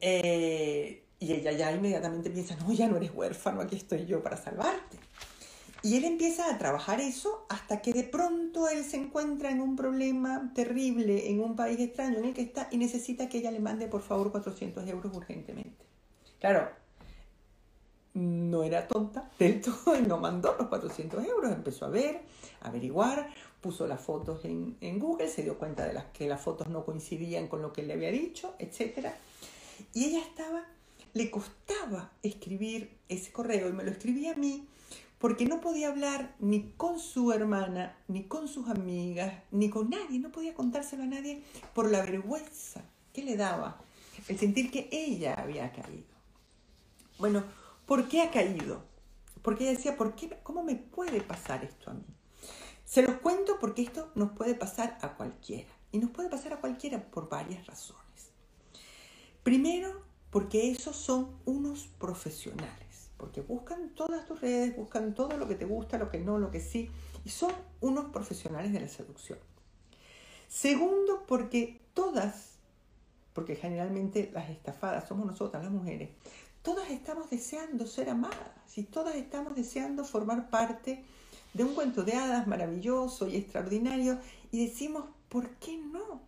Eh, 0.01 1.03
y 1.19 1.33
ella 1.33 1.51
ya 1.53 1.71
inmediatamente 1.71 2.29
piensa, 2.29 2.55
no, 2.57 2.71
ya 2.73 2.87
no 2.87 2.97
eres 2.97 3.11
huérfano, 3.13 3.61
aquí 3.61 3.75
estoy 3.75 4.05
yo 4.05 4.21
para 4.21 4.37
salvarte. 4.37 4.97
Y 5.81 5.97
él 5.97 6.05
empieza 6.05 6.51
a 6.51 6.57
trabajar 6.57 6.99
eso 6.99 7.45
hasta 7.47 7.81
que 7.81 7.93
de 7.93 8.03
pronto 8.03 8.67
él 8.67 8.83
se 8.83 8.97
encuentra 8.97 9.51
en 9.51 9.61
un 9.61 9.75
problema 9.75 10.51
terrible 10.55 11.29
en 11.29 11.41
un 11.41 11.55
país 11.55 11.79
extraño 11.79 12.17
en 12.17 12.25
el 12.25 12.33
que 12.33 12.41
está 12.41 12.67
y 12.71 12.77
necesita 12.77 13.29
que 13.29 13.37
ella 13.37 13.51
le 13.51 13.59
mande 13.59 13.87
por 13.87 14.01
favor 14.01 14.31
400 14.31 14.87
euros 14.87 15.15
urgentemente. 15.15 15.85
Claro, 16.39 16.69
no 18.15 18.63
era 18.63 18.87
tonta 18.87 19.29
del 19.39 19.61
todo 19.61 19.95
y 19.95 20.01
no 20.01 20.17
mandó 20.17 20.55
los 20.57 20.67
400 20.67 21.23
euros, 21.25 21.51
empezó 21.51 21.85
a 21.85 21.89
ver, 21.89 22.21
a 22.61 22.69
averiguar, 22.69 23.29
puso 23.61 23.85
las 23.87 24.01
fotos 24.01 24.43
en, 24.45 24.99
Google, 24.99 25.27
se 25.27 25.43
dio 25.43 25.57
cuenta 25.57 25.85
de 25.85 25.93
las, 25.93 26.05
que 26.05 26.27
las 26.27 26.41
fotos 26.41 26.69
no 26.69 26.85
coincidían 26.85 27.47
con 27.47 27.61
lo 27.61 27.73
que 27.73 27.81
él 27.81 27.87
le 27.87 27.93
había 27.93 28.11
dicho, 28.11 28.55
etc. 28.59 29.09
Y 29.93 30.05
ella 30.05 30.19
estaba, 30.19 30.65
le 31.13 31.29
costaba 31.29 32.11
escribir 32.23 32.97
ese 33.09 33.31
correo 33.31 33.69
y 33.69 33.73
me 33.73 33.83
lo 33.83 33.91
escribía 33.91 34.31
a 34.31 34.35
mí 34.35 34.67
porque 35.19 35.45
no 35.45 35.61
podía 35.61 35.87
hablar 35.87 36.35
ni 36.39 36.73
con 36.77 36.99
su 36.99 37.31
hermana, 37.31 37.97
ni 38.07 38.23
con 38.23 38.47
sus 38.47 38.69
amigas, 38.69 39.33
ni 39.51 39.69
con 39.69 39.89
nadie, 39.89 40.19
no 40.19 40.31
podía 40.31 40.53
contárselo 40.53 41.03
a 41.03 41.07
nadie 41.07 41.41
por 41.73 41.89
la 41.89 42.01
vergüenza 42.01 42.83
que 43.13 43.23
le 43.23 43.37
daba 43.37 43.81
el 44.27 44.37
sentir 44.37 44.69
que 44.71 44.87
ella 44.91 45.33
había 45.33 45.71
caído. 45.71 46.15
Bueno, 47.17 47.43
¿Por 47.85 48.07
qué 48.07 48.21
ha 48.21 48.31
caído? 48.31 48.83
Porque 49.41 49.63
ella 49.63 49.77
decía, 49.77 49.95
¿por 49.95 50.15
qué, 50.15 50.39
¿cómo 50.41 50.63
me 50.63 50.75
puede 50.75 51.21
pasar 51.21 51.63
esto 51.63 51.91
a 51.91 51.93
mí? 51.93 52.05
Se 52.83 53.01
los 53.01 53.15
cuento 53.17 53.57
porque 53.59 53.83
esto 53.83 54.11
nos 54.15 54.31
puede 54.31 54.55
pasar 54.55 54.97
a 55.01 55.15
cualquiera. 55.15 55.69
Y 55.91 55.99
nos 55.99 56.11
puede 56.11 56.29
pasar 56.29 56.53
a 56.53 56.61
cualquiera 56.61 57.01
por 57.11 57.29
varias 57.29 57.65
razones. 57.67 58.31
Primero, 59.43 60.01
porque 60.29 60.71
esos 60.71 60.95
son 60.95 61.37
unos 61.45 61.87
profesionales. 61.99 63.09
Porque 63.17 63.41
buscan 63.41 63.95
todas 63.95 64.25
tus 64.25 64.41
redes, 64.41 64.75
buscan 64.75 65.13
todo 65.13 65.37
lo 65.37 65.47
que 65.47 65.55
te 65.55 65.65
gusta, 65.65 65.97
lo 65.97 66.09
que 66.09 66.19
no, 66.19 66.37
lo 66.37 66.51
que 66.51 66.59
sí. 66.59 66.89
Y 67.23 67.29
son 67.29 67.53
unos 67.81 68.05
profesionales 68.05 68.73
de 68.73 68.81
la 68.81 68.87
seducción. 68.87 69.39
Segundo, 70.47 71.25
porque 71.27 71.81
todas, 71.93 72.55
porque 73.33 73.55
generalmente 73.55 74.31
las 74.33 74.49
estafadas 74.49 75.07
somos 75.07 75.25
nosotras 75.25 75.63
las 75.63 75.71
mujeres, 75.71 76.09
todas 76.65 76.89
estamos 76.89 77.29
deseando 77.29 77.85
ser 77.85 78.09
amadas 78.09 78.49
y 78.75 78.83
todas 78.83 79.15
estamos 79.15 79.55
deseando 79.55 80.03
formar 80.03 80.49
parte 80.49 81.03
de 81.53 81.63
un 81.63 81.75
cuento 81.75 82.03
de 82.03 82.13
hadas 82.13 82.47
maravilloso 82.47 83.27
y 83.27 83.37
extraordinario 83.37 84.19
y 84.51 84.65
decimos, 84.65 85.05
¿por 85.29 85.47
qué 85.57 85.77
no? 85.77 86.21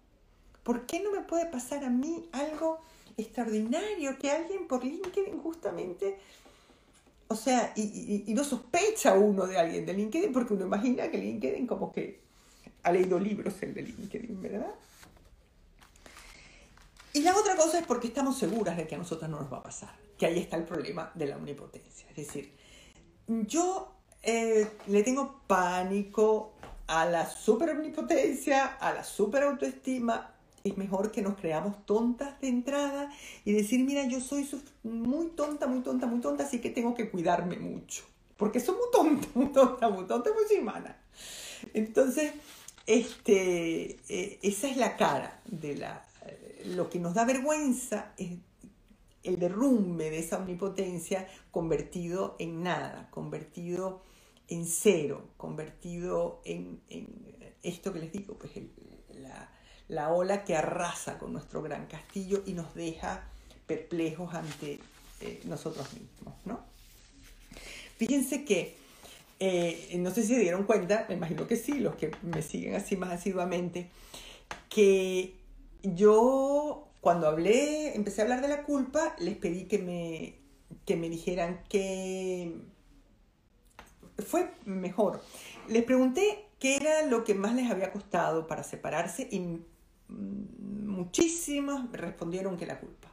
¿Por 0.63 0.85
qué 0.85 1.01
no 1.01 1.11
me 1.11 1.21
puede 1.21 1.47
pasar 1.47 1.83
a 1.83 1.89
mí 1.89 2.29
algo 2.31 2.79
extraordinario 3.17 4.17
que 4.19 4.29
alguien 4.29 4.67
por 4.67 4.85
LinkedIn 4.85 5.39
justamente, 5.39 6.19
o 7.29 7.35
sea, 7.35 7.73
y, 7.75 8.23
y 8.27 8.33
no 8.35 8.43
sospecha 8.43 9.15
uno 9.15 9.47
de 9.47 9.57
alguien 9.57 9.87
de 9.87 9.93
LinkedIn 9.93 10.31
porque 10.31 10.53
uno 10.53 10.65
imagina 10.65 11.09
que 11.09 11.17
LinkedIn 11.17 11.65
como 11.65 11.91
que 11.91 12.21
ha 12.83 12.91
leído 12.91 13.19
libros 13.19 13.55
el 13.63 13.73
de 13.73 13.81
LinkedIn, 13.81 14.39
¿verdad? 14.39 14.75
Y 17.13 17.21
la 17.21 17.35
otra 17.35 17.55
cosa 17.55 17.79
es 17.79 17.87
porque 17.87 18.07
estamos 18.07 18.37
seguras 18.37 18.77
de 18.77 18.85
que 18.85 18.93
a 18.93 18.99
nosotras 18.99 19.31
no 19.31 19.39
nos 19.39 19.51
va 19.51 19.57
a 19.57 19.63
pasar 19.63 20.06
que 20.17 20.25
ahí 20.25 20.39
está 20.39 20.57
el 20.57 20.63
problema 20.63 21.11
de 21.13 21.27
la 21.27 21.37
omnipotencia. 21.37 22.07
Es 22.09 22.15
decir, 22.15 22.51
yo 23.27 23.93
eh, 24.23 24.67
le 24.87 25.03
tengo 25.03 25.41
pánico 25.47 26.53
a 26.87 27.05
la 27.05 27.29
super 27.29 27.69
omnipotencia, 27.69 28.65
a 28.65 28.93
la 28.93 29.03
super 29.03 29.43
autoestima. 29.43 30.33
Es 30.63 30.77
mejor 30.77 31.11
que 31.11 31.21
nos 31.21 31.35
creamos 31.35 31.85
tontas 31.85 32.39
de 32.41 32.47
entrada 32.47 33.09
y 33.45 33.53
decir, 33.53 33.85
mira, 33.85 34.05
yo 34.05 34.19
soy 34.19 34.49
muy 34.83 35.27
tonta, 35.27 35.67
muy 35.67 35.81
tonta, 35.81 36.07
muy 36.07 36.19
tonta, 36.19 36.43
así 36.43 36.59
que 36.59 36.69
tengo 36.69 36.95
que 36.95 37.09
cuidarme 37.09 37.57
mucho. 37.57 38.03
Porque 38.35 38.59
soy 38.59 38.75
muy 38.75 38.91
tonta, 38.91 39.27
muy 39.33 39.47
tonta, 39.47 39.89
muy 39.89 40.05
tonta, 40.05 40.31
muy 40.33 40.43
semana. 40.47 40.97
Entonces, 41.73 42.33
este, 42.85 43.97
eh, 44.09 44.39
esa 44.41 44.67
es 44.67 44.77
la 44.77 44.97
cara 44.97 45.39
de 45.45 45.75
la... 45.75 46.03
Lo 46.65 46.89
que 46.89 46.99
nos 46.99 47.13
da 47.13 47.23
vergüenza 47.23 48.11
es 48.17 48.31
el 49.27 49.39
derrumbe 49.39 50.09
de 50.09 50.19
esa 50.19 50.37
omnipotencia 50.37 51.27
convertido 51.51 52.35
en 52.39 52.63
nada, 52.63 53.09
convertido 53.11 54.01
en 54.47 54.65
cero, 54.65 55.29
convertido 55.35 56.41
en, 56.45 56.81
esto 57.61 57.91
que 57.91 57.99
les 57.99 58.11
digo, 58.11 58.37
pues 58.37 58.53
la, 59.89 60.09
ola 60.11 60.45
que 60.45 60.55
arrasa 60.55 61.17
con 61.19 61.33
nuestro 61.33 61.61
gran 61.61 61.87
castillo 61.87 62.43
y 62.45 62.53
nos 62.53 62.73
deja 62.73 63.27
perplejos 63.65 64.33
ante 64.33 64.79
eh, 65.19 65.41
nosotros 65.43 65.93
mismos, 65.93 66.35
¿no? 66.45 66.61
Fíjense 67.97 68.45
que, 68.45 68.77
eh, 69.39 69.95
no 69.99 70.11
sé 70.11 70.21
si 70.21 70.35
se 70.35 70.39
dieron 70.39 70.63
cuenta, 70.63 71.05
me 71.09 71.15
imagino 71.15 71.47
que 71.47 71.57
sí, 71.57 71.79
los 71.79 71.95
que 71.95 72.11
me 72.21 72.41
siguen 72.41 72.75
así 72.75 72.95
más 72.95 73.11
asiduamente, 73.11 73.89
que 74.69 75.35
yo 75.83 76.86
cuando 77.07 77.29
hablé, 77.29 77.95
empecé 77.95 78.19
a 78.19 78.25
hablar 78.25 78.41
de 78.41 78.49
la 78.49 78.63
culpa, 78.63 79.15
les 79.19 79.37
pedí 79.37 79.63
que 79.63 79.79
me, 79.79 80.41
que 80.85 80.97
me 80.97 81.07
dijeran 81.07 81.63
que 81.69 82.59
fue 84.17 84.51
mejor. 84.65 85.21
Les 85.69 85.85
pregunté 85.85 86.49
qué 86.59 86.75
era 86.75 87.03
lo 87.03 87.23
que 87.23 87.33
más 87.33 87.55
les 87.55 87.71
había 87.71 87.93
costado 87.93 88.45
para 88.45 88.61
separarse 88.61 89.25
y 89.31 89.61
muchísimos 90.09 91.89
respondieron 91.93 92.57
que 92.57 92.65
la 92.65 92.77
culpa. 92.77 93.07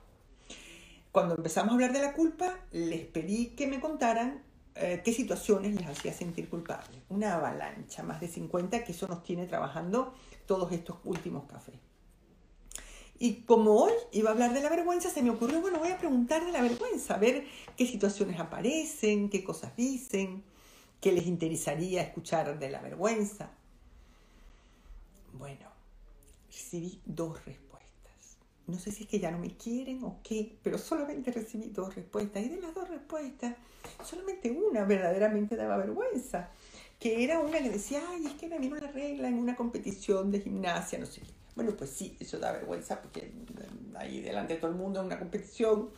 Cuando 1.13 1.37
empezamos 1.37 1.71
a 1.71 1.75
hablar 1.75 1.93
de 1.93 2.01
la 2.01 2.15
culpa, 2.15 2.59
les 2.73 3.07
pedí 3.07 3.51
que 3.51 3.69
me 3.69 3.79
contaran 3.79 4.43
eh, 4.75 5.03
qué 5.05 5.13
situaciones 5.13 5.73
les 5.77 5.87
hacía 5.87 6.13
sentir 6.13 6.49
culpables. 6.49 7.01
Una 7.11 7.35
avalancha, 7.35 8.03
más 8.03 8.21
de 8.21 8.27
50, 8.27 8.83
que 8.83 8.91
eso 8.91 9.07
nos 9.07 9.23
tiene 9.23 9.47
trabajando 9.47 10.15
todos 10.47 10.73
estos 10.73 10.97
últimos 11.05 11.45
cafés. 11.45 11.77
Y 13.19 13.43
como 13.43 13.77
hoy 13.77 13.93
iba 14.13 14.31
a 14.31 14.33
hablar 14.33 14.53
de 14.53 14.61
la 14.61 14.69
vergüenza, 14.69 15.09
se 15.09 15.23
me 15.23 15.31
ocurrió, 15.31 15.61
bueno, 15.61 15.79
voy 15.79 15.91
a 15.91 15.99
preguntar 15.99 16.45
de 16.45 16.53
la 16.53 16.63
vergüenza, 16.63 17.15
a 17.15 17.19
ver 17.19 17.45
qué 17.77 17.87
situaciones 17.87 18.41
aparecen, 18.41 19.31
qué 19.31 19.45
cosas 19.45 19.77
dicen, 19.77 20.43
qué 21.01 21.13
les 21.13 21.27
interesaría 21.27 22.03
escuchar 22.03 22.59
de 22.59 22.71
la 22.71 22.81
vergüenza. 22.81 23.51
Bueno, 25.33 25.71
recibí 26.49 27.01
dos 27.05 27.45
respuestas. 27.45 28.39
No 28.67 28.79
sé 28.79 28.91
si 28.91 29.05
es 29.05 29.09
que 29.09 29.21
ya 29.21 29.31
no 29.31 29.39
me 29.39 29.57
quieren 29.57 30.03
o 30.03 30.21
qué, 30.23 30.57
pero 30.63 30.79
solamente 30.79 31.31
recibí 31.31 31.69
dos 31.69 31.95
respuestas. 31.95 32.43
Y 32.43 32.49
de 32.49 32.61
las 32.61 32.75
dos 32.75 32.89
respuestas, 32.89 33.55
solamente 34.03 34.51
una 34.51 34.85
verdaderamente 34.85 35.55
daba 35.55 35.77
vergüenza, 35.77 36.51
que 36.99 37.23
era 37.23 37.39
una 37.39 37.59
que 37.59 37.71
decía, 37.71 38.03
ay, 38.11 38.27
es 38.27 38.33
que 38.35 38.49
me 38.49 38.59
vino 38.59 38.77
la 38.77 38.91
regla 38.91 39.29
en 39.29 39.39
una 39.39 39.55
competición 39.55 40.33
de 40.33 40.41
gimnasia, 40.41 40.99
no 40.99 41.07
sé 41.07 41.21
qué. 41.21 41.44
Bueno, 41.55 41.77
pues 41.77 41.91
sí, 41.91 42.17
eso 42.21 42.39
da 42.39 42.53
vergüenza 42.53 43.01
porque 43.01 43.33
ahí 43.95 44.21
delante 44.21 44.55
de 44.55 44.61
todo 44.61 44.71
el 44.71 44.77
mundo 44.77 45.01
en 45.01 45.07
una 45.07 45.19
competición, 45.19 45.91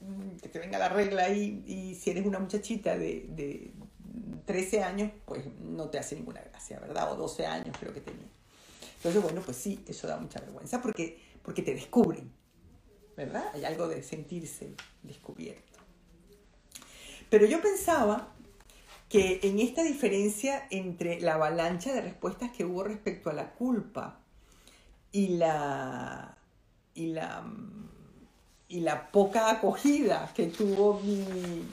mm, 0.00 0.36
que 0.40 0.48
te 0.48 0.58
venga 0.58 0.78
la 0.78 0.88
regla 0.88 1.24
ahí 1.24 1.62
y 1.66 1.94
si 1.94 2.10
eres 2.10 2.24
una 2.26 2.38
muchachita 2.38 2.96
de, 2.96 3.26
de 3.28 3.72
13 4.46 4.82
años, 4.82 5.12
pues 5.26 5.44
no 5.60 5.90
te 5.90 5.98
hace 5.98 6.16
ninguna 6.16 6.40
gracia, 6.40 6.78
¿verdad? 6.80 7.12
O 7.12 7.16
12 7.16 7.46
años 7.46 7.76
creo 7.78 7.92
que 7.92 8.00
tenía. 8.00 8.26
Entonces, 8.96 9.22
bueno, 9.22 9.42
pues 9.42 9.56
sí, 9.56 9.84
eso 9.86 10.06
da 10.06 10.18
mucha 10.18 10.40
vergüenza 10.40 10.80
porque, 10.80 11.20
porque 11.42 11.62
te 11.62 11.74
descubren, 11.74 12.32
¿verdad? 13.16 13.44
Hay 13.52 13.64
algo 13.64 13.88
de 13.88 14.02
sentirse 14.02 14.74
descubierto. 15.02 15.78
Pero 17.28 17.46
yo 17.46 17.60
pensaba 17.60 18.32
que 19.08 19.40
en 19.42 19.60
esta 19.60 19.82
diferencia 19.82 20.66
entre 20.70 21.20
la 21.20 21.34
avalancha 21.34 21.92
de 21.92 22.00
respuestas 22.00 22.50
que 22.50 22.64
hubo 22.64 22.82
respecto 22.84 23.30
a 23.30 23.32
la 23.32 23.52
culpa 23.54 24.20
y 25.16 25.28
la, 25.28 26.36
y 26.94 27.06
la, 27.06 27.42
y 28.68 28.80
la 28.80 29.10
poca 29.10 29.50
acogida 29.50 30.30
que 30.36 30.48
tuvo 30.48 31.00
mi, 31.00 31.64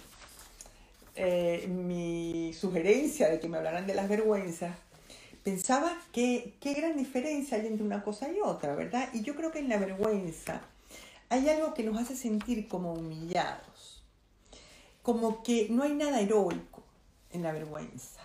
eh, 1.16 1.68
mi 1.68 2.54
sugerencia 2.54 3.28
de 3.28 3.42
que 3.42 3.50
me 3.50 3.58
hablaran 3.58 3.86
de 3.86 3.96
las 3.96 4.08
vergüenzas, 4.08 4.74
pensaba 5.44 5.92
que 6.14 6.54
qué 6.62 6.74
gran 6.74 6.96
diferencia 6.96 7.58
hay 7.58 7.68
entre 7.68 7.84
una 7.84 8.02
cosa 8.02 8.32
y 8.32 8.40
otra, 8.40 8.76
¿verdad? 8.76 9.10
Y 9.12 9.24
yo 9.24 9.36
creo 9.36 9.52
que 9.52 9.60
en 9.60 9.68
la 9.68 9.78
vergüenza 9.78 10.62
hay 11.28 11.50
algo 11.50 11.74
que 11.74 11.84
nos 11.84 12.00
hace 12.00 12.16
sentir 12.16 12.70
como 12.70 12.94
humillados, 12.94 14.06
como 15.02 15.44
que 15.44 15.68
no 15.70 15.84
hay 15.84 15.96
nada 15.96 16.22
heroico 16.22 16.82
en 17.30 17.44
la 17.44 17.52
vergüenza. 17.52 18.22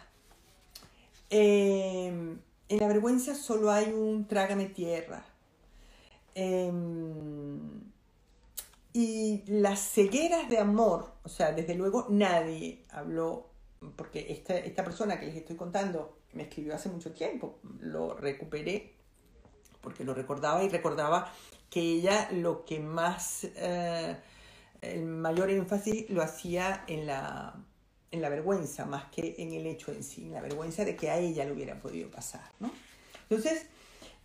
Em, 1.28 2.38
en 2.68 2.78
la 2.78 2.88
vergüenza 2.88 3.34
solo 3.34 3.70
hay 3.70 3.92
un 3.92 4.26
trágame 4.26 4.66
tierra. 4.66 5.24
Em, 6.34 7.82
y 8.92 9.42
las 9.46 9.80
cegueras 9.80 10.48
de 10.48 10.58
amor, 10.58 11.12
o 11.22 11.28
sea, 11.28 11.52
desde 11.52 11.74
luego 11.74 12.06
nadie 12.08 12.84
habló, 12.90 13.48
porque 13.96 14.26
esta, 14.30 14.56
esta 14.56 14.84
persona 14.84 15.18
que 15.20 15.26
les 15.26 15.36
estoy 15.36 15.56
contando 15.56 16.18
me 16.32 16.44
escribió 16.44 16.74
hace 16.74 16.88
mucho 16.88 17.12
tiempo, 17.12 17.58
lo 17.80 18.14
recuperé 18.14 18.98
porque 19.80 20.04
lo 20.04 20.14
recordaba 20.14 20.62
y 20.62 20.68
recordaba 20.68 21.32
que 21.70 21.80
ella 21.80 22.28
lo 22.32 22.64
que 22.64 22.80
más, 22.80 23.44
eh, 23.56 24.16
el 24.80 25.04
mayor 25.04 25.50
énfasis 25.50 26.10
lo 26.10 26.22
hacía 26.22 26.84
en 26.86 27.06
la, 27.06 27.54
en 28.10 28.22
la 28.22 28.28
vergüenza 28.28 28.86
más 28.86 29.10
que 29.10 29.34
en 29.38 29.52
el 29.52 29.66
hecho 29.66 29.92
en 29.92 30.02
sí, 30.02 30.24
en 30.24 30.32
la 30.32 30.40
vergüenza 30.40 30.84
de 30.84 30.96
que 30.96 31.10
a 31.10 31.18
ella 31.18 31.44
le 31.44 31.52
hubiera 31.52 31.78
podido 31.78 32.10
pasar, 32.10 32.50
¿no? 32.60 32.70
Entonces, 33.28 33.66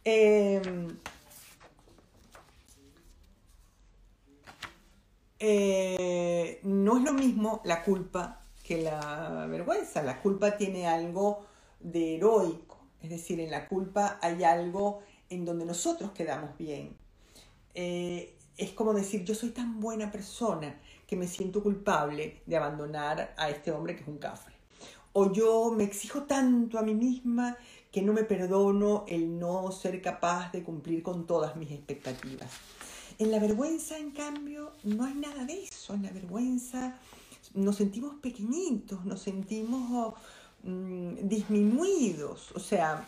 em, 0.04 0.98
eh, 5.39 6.60
no 6.63 6.98
es 6.98 7.04
lo 7.04 7.13
mismo 7.13 7.62
la 7.65 7.84
culpa 7.84 8.43
que 8.63 8.82
la 8.82 9.46
vergüenza. 9.50 10.02
La 10.02 10.22
culpa 10.22 10.58
tiene 10.58 10.88
algo 10.88 11.46
de 11.80 12.15
heroico, 12.15 12.80
es 13.02 13.10
decir, 13.10 13.39
en 13.41 13.52
la 13.52 13.67
culpa 13.67 14.17
hay 14.22 14.43
algo 14.46 15.02
en 15.30 15.43
donde 15.43 15.65
nosotros 15.65 16.12
quedamos 16.12 16.58
bien. 16.58 16.96
Eh, 17.76 18.38
es 18.56 18.72
como 18.72 18.93
decir, 18.93 19.26
yo 19.26 19.36
soy 19.36 19.50
tan 19.50 19.80
buena 19.82 20.12
persona 20.12 20.80
que 21.13 21.19
me 21.19 21.28
siento 21.28 21.62
culpable 21.62 22.41
de 22.47 22.58
abandonar 22.58 23.36
a 23.38 23.47
este 23.52 23.71
hombre 23.71 23.95
que 23.95 24.02
es 24.02 24.08
un 24.08 24.17
cafre. 24.17 24.56
O 25.13 25.32
yo 25.32 25.71
me 25.71 25.84
exijo 25.84 26.23
tanto 26.23 26.80
a 26.80 26.82
mí 26.82 26.95
misma 26.95 27.56
que 27.91 28.02
no 28.02 28.13
me 28.13 28.23
perdono 28.23 29.06
el 29.08 29.38
no 29.38 29.71
ser 29.71 30.02
capaz 30.02 30.52
de 30.52 30.63
cumplir 30.63 31.04
con 31.04 31.28
todas 31.28 31.56
mis 31.56 31.69
expectativas. 31.69 32.49
En 33.19 33.30
la 33.30 33.38
vergüenza, 33.38 33.99
en 33.99 34.10
cambio, 34.10 34.71
no 34.84 35.06
hay 35.06 35.13
nada 35.13 35.45
de 35.45 35.65
eso. 35.65 35.93
En 35.93 36.02
la 36.02 36.10
vergüenza 36.10 36.97
nos 37.54 37.76
sentimos 37.76 38.15
pequeñitos, 38.15 39.06
nos 39.06 39.21
sentimos 39.21 40.15
mm, 40.63 41.28
disminuidos. 41.28 42.54
O 42.54 42.60
sea, 42.60 43.06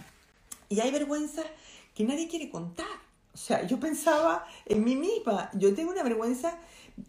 y 0.70 0.80
hay 0.80 0.92
vergüenzas 0.92 1.48
que 1.96 2.04
nadie 2.04 2.28
quiere 2.28 2.52
contar. 2.52 2.86
O 3.34 3.38
sea, 3.38 3.66
yo 3.66 3.80
pensaba 3.80 4.46
en 4.68 4.84
mí 4.84 4.96
misma, 4.96 5.50
yo 5.56 5.74
tengo 5.74 5.92
una 5.92 6.04
vergüenza 6.04 6.60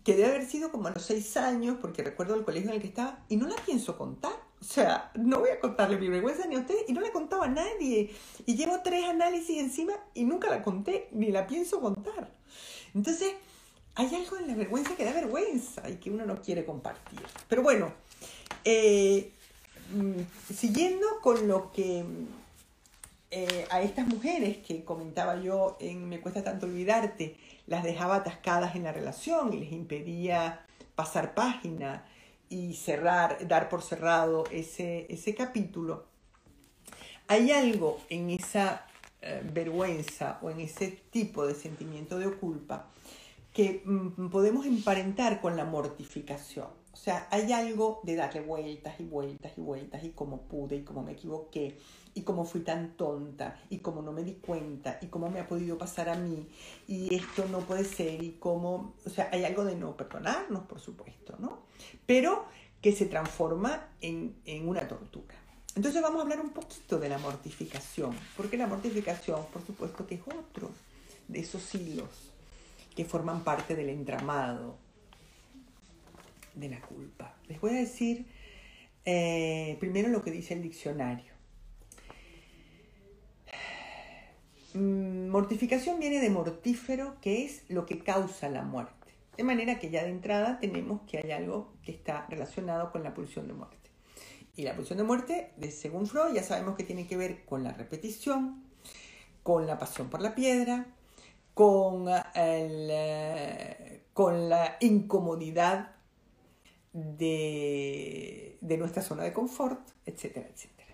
que 0.05 0.16
debe 0.16 0.29
haber 0.29 0.46
sido 0.46 0.70
como 0.70 0.88
a 0.88 0.90
los 0.90 1.03
seis 1.03 1.37
años, 1.37 1.77
porque 1.81 2.03
recuerdo 2.03 2.35
el 2.35 2.44
colegio 2.44 2.70
en 2.70 2.77
el 2.77 2.83
que 2.83 2.88
estaba, 2.88 3.25
y 3.29 3.37
no 3.37 3.46
la 3.46 3.57
pienso 3.57 3.96
contar. 3.96 4.33
O 4.61 4.64
sea, 4.64 5.11
no 5.14 5.40
voy 5.40 5.51
a 5.51 5.61
contarle 5.61 5.99
mi 5.99 6.09
vergüenza 6.09 6.46
ni 6.46 6.57
a 6.57 6.61
ustedes, 6.61 6.85
y 6.88 6.92
no 6.92 7.01
la 7.01 7.12
contaba 7.12 7.46
a 7.46 7.49
nadie. 7.49 8.11
Y 8.46 8.57
llevo 8.57 8.81
tres 8.83 9.05
análisis 9.05 9.59
encima 9.59 9.92
y 10.14 10.25
nunca 10.25 10.49
la 10.49 10.62
conté, 10.62 11.09
ni 11.12 11.31
la 11.31 11.46
pienso 11.46 11.81
contar. 11.81 12.31
Entonces, 12.94 13.35
hay 13.94 14.14
algo 14.14 14.37
en 14.38 14.49
la 14.49 14.55
vergüenza 14.55 14.96
que 14.96 15.05
da 15.05 15.12
vergüenza 15.12 15.88
y 15.88 15.96
que 15.96 16.11
uno 16.11 16.27
no 16.27 16.42
quiere 16.42 16.64
compartir. 16.64 17.20
Pero 17.49 17.62
bueno, 17.62 17.92
eh, 18.64 19.33
mm, 19.94 20.53
siguiendo 20.53 21.07
con 21.22 21.46
lo 21.46 21.70
que 21.72 22.05
eh, 23.31 23.66
a 23.70 23.83
estas 23.83 24.07
mujeres 24.07 24.59
que 24.59 24.85
comentaba 24.85 25.40
yo 25.40 25.77
en 25.81 26.09
Me 26.09 26.20
cuesta 26.20 26.44
tanto 26.44 26.66
olvidarte, 26.66 27.37
las 27.66 27.83
dejaba 27.83 28.16
atascadas 28.16 28.76
en 28.76 28.85
la 28.85 28.92
relación 28.92 29.52
y 29.52 29.59
les 29.59 29.72
impedía 29.72 30.66
pasar 30.94 31.35
página 31.35 32.05
y 32.48 32.74
cerrar, 32.74 33.46
dar 33.48 33.68
por 33.68 33.83
cerrado 33.83 34.44
ese, 34.50 35.07
ese 35.09 35.35
capítulo. 35.35 36.07
Hay 37.29 37.50
algo 37.50 38.00
en 38.09 38.31
esa 38.31 38.87
eh, 39.20 39.42
vergüenza 39.52 40.38
o 40.42 40.50
en 40.50 40.61
ese 40.61 40.88
tipo 41.11 41.46
de 41.46 41.55
sentimiento 41.55 42.18
de 42.18 42.31
culpa 42.31 42.87
que 43.56 43.80
mm, 43.86 44.28
podemos 44.28 44.66
emparentar 44.66 45.40
con 45.40 45.56
la 45.56 45.64
mortificación. 45.64 46.66
O 46.92 46.96
sea, 46.96 47.26
hay 47.30 47.54
algo 47.54 48.00
de 48.02 48.14
darle 48.14 48.42
vueltas 48.42 49.00
y 49.00 49.04
vueltas 49.04 49.52
y 49.56 49.62
vueltas 49.62 50.04
y 50.04 50.10
cómo 50.10 50.42
pude 50.42 50.76
y 50.76 50.82
cómo 50.82 51.02
me 51.02 51.12
equivoqué 51.12 51.78
y 52.12 52.20
cómo 52.20 52.44
fui 52.44 52.60
tan 52.60 52.98
tonta 52.98 53.58
y 53.70 53.78
cómo 53.78 54.02
no 54.02 54.12
me 54.12 54.24
di 54.24 54.34
cuenta 54.34 54.98
y 55.00 55.06
cómo 55.06 55.30
me 55.30 55.40
ha 55.40 55.48
podido 55.48 55.78
pasar 55.78 56.10
a 56.10 56.16
mí 56.16 56.46
y 56.86 57.14
esto 57.14 57.46
no 57.50 57.60
puede 57.60 57.84
ser 57.84 58.22
y 58.22 58.32
cómo, 58.32 58.92
o 59.06 59.08
sea, 59.08 59.30
hay 59.32 59.44
algo 59.44 59.64
de 59.64 59.74
no 59.74 59.96
perdonarnos, 59.96 60.64
por 60.64 60.78
supuesto, 60.78 61.34
¿no? 61.38 61.60
Pero 62.04 62.44
que 62.82 62.92
se 62.92 63.06
transforma 63.06 63.88
en, 64.02 64.36
en 64.44 64.68
una 64.68 64.86
tortura. 64.86 65.34
Entonces 65.74 66.02
vamos 66.02 66.18
a 66.18 66.24
hablar 66.24 66.40
un 66.40 66.50
poquito 66.50 66.98
de 66.98 67.08
la 67.08 67.16
mortificación, 67.16 68.14
porque 68.36 68.58
la 68.58 68.66
mortificación, 68.66 69.46
por 69.50 69.64
supuesto, 69.64 70.06
que 70.06 70.16
es 70.16 70.22
otro 70.28 70.68
de 71.28 71.40
esos 71.40 71.74
hilos 71.74 72.36
que 72.96 73.04
forman 73.04 73.44
parte 73.44 73.76
del 73.76 73.90
entramado 73.90 74.78
de 76.54 76.70
la 76.70 76.80
culpa. 76.80 77.37
Les 77.46 77.61
voy 77.61 77.72
a 77.72 77.74
decir 77.74 78.26
eh, 79.04 79.76
primero 79.78 80.09
lo 80.09 80.24
que 80.24 80.30
dice 80.30 80.54
el 80.54 80.62
diccionario. 80.62 81.37
Mm, 84.74 85.28
mortificación 85.28 86.00
viene 86.00 86.20
de 86.20 86.30
mortífero, 86.30 87.16
que 87.20 87.44
es 87.44 87.64
lo 87.68 87.87
que 87.87 88.00
causa 88.00 88.48
la 88.48 88.62
muerte. 88.62 88.94
De 89.37 89.44
manera 89.44 89.78
que 89.78 89.90
ya 89.90 90.02
de 90.02 90.11
entrada 90.11 90.59
tenemos 90.59 91.02
que 91.02 91.18
hay 91.18 91.30
algo 91.30 91.74
que 91.82 91.92
está 91.92 92.26
relacionado 92.30 92.90
con 92.90 93.02
la 93.02 93.12
pulsión 93.12 93.46
de 93.46 93.52
muerte. 93.52 93.76
Y 94.56 94.62
la 94.62 94.74
pulsión 94.74 94.96
de 94.96 95.04
muerte, 95.04 95.52
de, 95.59 95.70
según 95.70 96.06
Freud, 96.06 96.35
ya 96.35 96.42
sabemos 96.42 96.76
que 96.76 96.85
tiene 96.85 97.06
que 97.06 97.18
ver 97.18 97.44
con 97.44 97.62
la 97.62 97.72
repetición, 97.72 98.64
con 99.42 99.66
la 99.66 99.78
pasión 99.78 100.09
por 100.09 100.22
la 100.22 100.35
piedra, 100.35 100.87
con, 101.56 102.04
eh, 102.34 104.02
con 104.12 104.48
la 104.48 104.76
incomodidad 104.80 105.96
de, 106.92 108.58
de, 108.60 108.76
nuestra 108.76 109.02
zona 109.02 109.24
de 109.24 109.32
confort, 109.32 109.80
etcétera, 110.04 110.48
etcétera. 110.52 110.92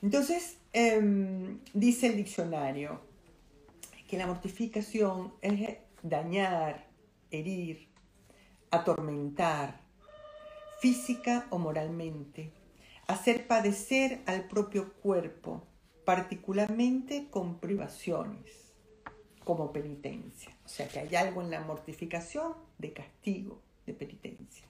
Entonces, 0.00 0.58
Em, 0.72 1.60
dice 1.72 2.08
el 2.08 2.16
diccionario 2.16 3.00
que 4.06 4.18
la 4.18 4.26
mortificación 4.26 5.32
es 5.40 5.78
dañar, 6.02 6.86
herir, 7.30 7.88
atormentar, 8.70 9.80
física 10.80 11.46
o 11.48 11.58
moralmente, 11.58 12.52
hacer 13.06 13.46
padecer 13.46 14.20
al 14.26 14.46
propio 14.46 14.92
cuerpo, 14.92 15.64
particularmente 16.04 17.28
con 17.30 17.58
privaciones, 17.58 18.67
como 19.48 19.72
penitencia. 19.72 20.54
O 20.66 20.68
sea 20.68 20.86
que 20.88 20.98
hay 20.98 21.16
algo 21.16 21.40
en 21.40 21.50
la 21.50 21.62
mortificación 21.62 22.52
de 22.76 22.92
castigo, 22.92 23.58
de 23.86 23.94
penitencia. 23.94 24.66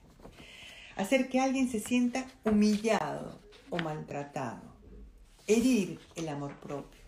Hacer 0.95 1.27
que 1.27 1.41
alguien 1.41 1.67
se 1.69 1.81
sienta 1.81 2.25
humillado 2.45 3.41
o 3.69 3.77
maltratado 3.79 4.61
herir 5.47 5.99
el 6.15 6.29
amor 6.29 6.55
propio. 6.61 7.01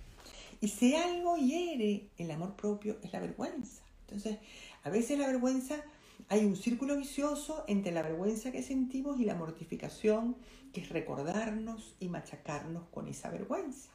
Y 0.60 0.67
si 0.67 0.97
algo 0.97 1.38
hiere 1.38 2.10
el 2.17 2.31
amor 2.31 2.57
propio 2.57 2.97
es 3.03 3.13
la 3.13 3.21
vergüenza. 3.21 3.81
Entonces, 4.01 4.39
a 4.84 4.89
veces 4.89 5.17
la 5.17 5.27
vergüenza, 5.27 5.81
hay 6.27 6.43
un 6.43 6.57
círculo 6.57 6.97
vicioso 6.97 7.63
entre 7.69 7.93
la 7.93 8.01
vergüenza 8.01 8.51
que 8.51 8.63
sentimos 8.63 9.17
y 9.17 9.23
la 9.23 9.36
mortificación, 9.36 10.36
que 10.73 10.81
es 10.81 10.89
recordarnos 10.89 11.95
y 12.01 12.10
machacarnos 12.10 12.84
con 12.89 13.07
esa 13.07 13.29
vergüenza. 13.29 13.91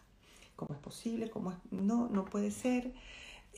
¿Cómo 0.57 0.75
es 0.75 0.81
posible? 0.81 1.29
¿Cómo 1.29 1.51
es? 1.51 1.59
No, 1.71 2.09
no 2.09 2.25
puede 2.25 2.51
ser. 2.51 2.95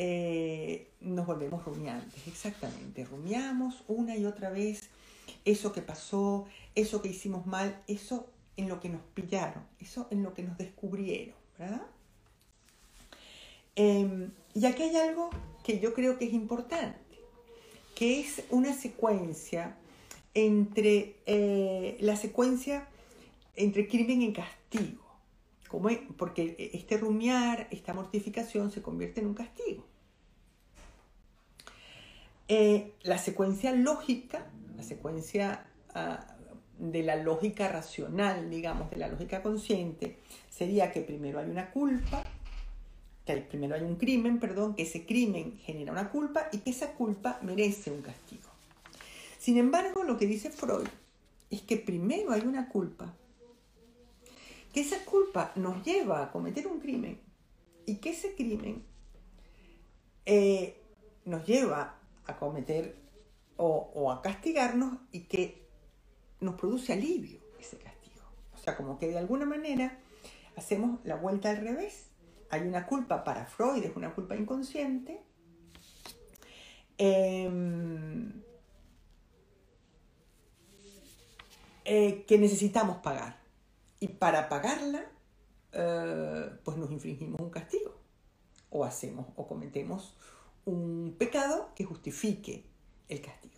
Eh, 0.00 0.92
nos 1.00 1.26
volvemos 1.26 1.64
rumiantes, 1.64 2.26
exactamente. 2.26 3.04
Rumiamos 3.04 3.82
una 3.88 4.16
y 4.16 4.24
otra 4.24 4.50
vez 4.50 4.88
eso 5.44 5.72
que 5.72 5.82
pasó, 5.82 6.46
eso 6.74 7.02
que 7.02 7.08
hicimos 7.08 7.46
mal, 7.46 7.82
eso 7.88 8.30
en 8.56 8.68
lo 8.68 8.80
que 8.80 8.88
nos 8.88 9.02
pillaron, 9.14 9.64
eso 9.80 10.06
en 10.10 10.22
lo 10.22 10.34
que 10.34 10.42
nos 10.42 10.56
descubrieron, 10.56 11.34
¿verdad? 11.58 11.82
Em, 13.76 14.30
y 14.54 14.66
aquí 14.66 14.82
hay 14.82 14.96
algo 14.96 15.30
que 15.64 15.78
yo 15.78 15.94
creo 15.94 16.18
que 16.18 16.26
es 16.26 16.32
importante, 16.32 16.98
que 17.94 18.20
es 18.20 18.42
una 18.50 18.74
secuencia 18.74 19.76
entre 20.34 21.16
eh, 21.26 21.96
la 22.00 22.16
secuencia 22.16 22.88
entre 23.56 23.88
crimen 23.88 24.22
y 24.22 24.32
castigo, 24.32 25.04
como 25.68 25.90
porque 26.16 26.70
este 26.72 26.96
rumiar, 26.96 27.66
esta 27.70 27.92
mortificación 27.92 28.70
se 28.70 28.82
convierte 28.82 29.20
en 29.20 29.26
un 29.26 29.34
castigo. 29.34 29.84
Eh, 32.48 32.94
la 33.02 33.18
secuencia 33.18 33.72
lógica, 33.72 34.46
la 34.74 34.82
secuencia 34.82 35.66
ah, 35.94 36.26
de 36.78 37.02
la 37.02 37.16
lógica 37.16 37.68
racional, 37.68 38.48
digamos, 38.48 38.90
de 38.90 38.96
la 38.96 39.08
lógica 39.08 39.42
consciente, 39.42 40.16
sería 40.48 40.90
que 40.90 41.02
primero 41.02 41.40
hay 41.40 41.50
una 41.50 41.70
culpa, 41.70 42.22
que 43.26 43.36
primero 43.36 43.74
hay 43.74 43.82
un 43.82 43.96
crimen, 43.96 44.40
perdón, 44.40 44.74
que 44.74 44.84
ese 44.84 45.04
crimen 45.04 45.58
genera 45.58 45.92
una 45.92 46.10
culpa 46.10 46.48
y 46.50 46.58
que 46.58 46.70
esa 46.70 46.94
culpa 46.94 47.38
merece 47.42 47.90
un 47.90 48.00
castigo. 48.00 48.48
Sin 49.38 49.58
embargo, 49.58 50.02
lo 50.02 50.16
que 50.16 50.26
dice 50.26 50.50
Freud 50.50 50.88
es 51.50 51.60
que 51.62 51.76
primero 51.76 52.32
hay 52.32 52.42
una 52.42 52.70
culpa, 52.70 53.14
que 54.72 54.80
esa 54.80 55.04
culpa 55.04 55.52
nos 55.56 55.84
lleva 55.84 56.22
a 56.22 56.32
cometer 56.32 56.66
un 56.66 56.80
crimen 56.80 57.20
y 57.84 57.96
que 57.96 58.10
ese 58.10 58.34
crimen 58.34 58.82
eh, 60.24 60.76
nos 61.24 61.46
lleva 61.46 61.97
a 62.28 62.36
cometer 62.36 62.96
o 63.56 64.12
a 64.12 64.22
castigarnos 64.22 64.98
y 65.10 65.22
que 65.22 65.68
nos 66.40 66.54
produce 66.54 66.92
alivio 66.92 67.40
ese 67.58 67.78
castigo. 67.78 68.22
O 68.54 68.58
sea, 68.58 68.76
como 68.76 68.98
que 68.98 69.08
de 69.08 69.18
alguna 69.18 69.46
manera 69.46 69.98
hacemos 70.56 71.00
la 71.04 71.16
vuelta 71.16 71.50
al 71.50 71.58
revés. 71.58 72.06
Hay 72.50 72.62
una 72.62 72.86
culpa 72.86 73.24
para 73.24 73.46
Freud, 73.46 73.84
es 73.84 73.96
una 73.96 74.14
culpa 74.14 74.36
inconsciente. 74.36 75.22
Em, 76.96 78.42
eh, 81.84 82.24
que 82.26 82.38
necesitamos 82.38 82.98
pagar. 82.98 83.38
Y 84.00 84.08
para 84.08 84.48
pagarla, 84.48 85.04
eh, 85.72 86.50
pues 86.64 86.76
nos 86.76 86.90
infringimos 86.90 87.40
un 87.40 87.50
castigo. 87.50 87.96
O 88.70 88.84
hacemos 88.84 89.26
o 89.36 89.46
cometemos 89.46 90.14
un 90.70 91.14
pecado 91.18 91.70
que 91.74 91.84
justifique 91.84 92.64
el 93.08 93.20
castigo 93.20 93.48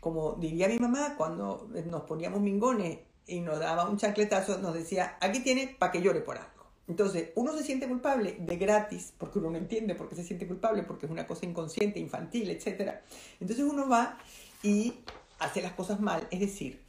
como 0.00 0.34
diría 0.34 0.68
mi 0.68 0.78
mamá, 0.78 1.14
cuando 1.16 1.68
nos 1.86 2.02
poníamos 2.02 2.40
mingones 2.40 2.98
y 3.26 3.40
nos 3.40 3.58
daba 3.58 3.88
un 3.88 3.98
chancletazo, 3.98 4.58
nos 4.58 4.74
decía, 4.74 5.16
aquí 5.20 5.40
tiene 5.40 5.76
para 5.78 5.92
que 5.92 6.00
llore 6.00 6.20
por 6.20 6.36
algo. 6.38 6.48
Entonces, 6.86 7.30
uno 7.34 7.52
se 7.52 7.64
siente 7.64 7.86
culpable 7.86 8.36
de 8.38 8.56
gratis, 8.56 9.12
porque 9.18 9.38
uno 9.38 9.50
no 9.50 9.58
entiende 9.58 9.94
por 9.94 10.08
qué 10.08 10.14
se 10.14 10.24
siente 10.24 10.46
culpable, 10.46 10.84
porque 10.84 11.06
es 11.06 11.12
una 11.12 11.26
cosa 11.26 11.44
inconsciente, 11.44 12.00
infantil, 12.00 12.50
etc. 12.50 13.00
Entonces 13.40 13.66
uno 13.66 13.88
va 13.88 14.18
y 14.62 14.94
hace 15.38 15.60
las 15.60 15.72
cosas 15.72 16.00
mal, 16.00 16.26
es 16.30 16.40
decir, 16.40 16.80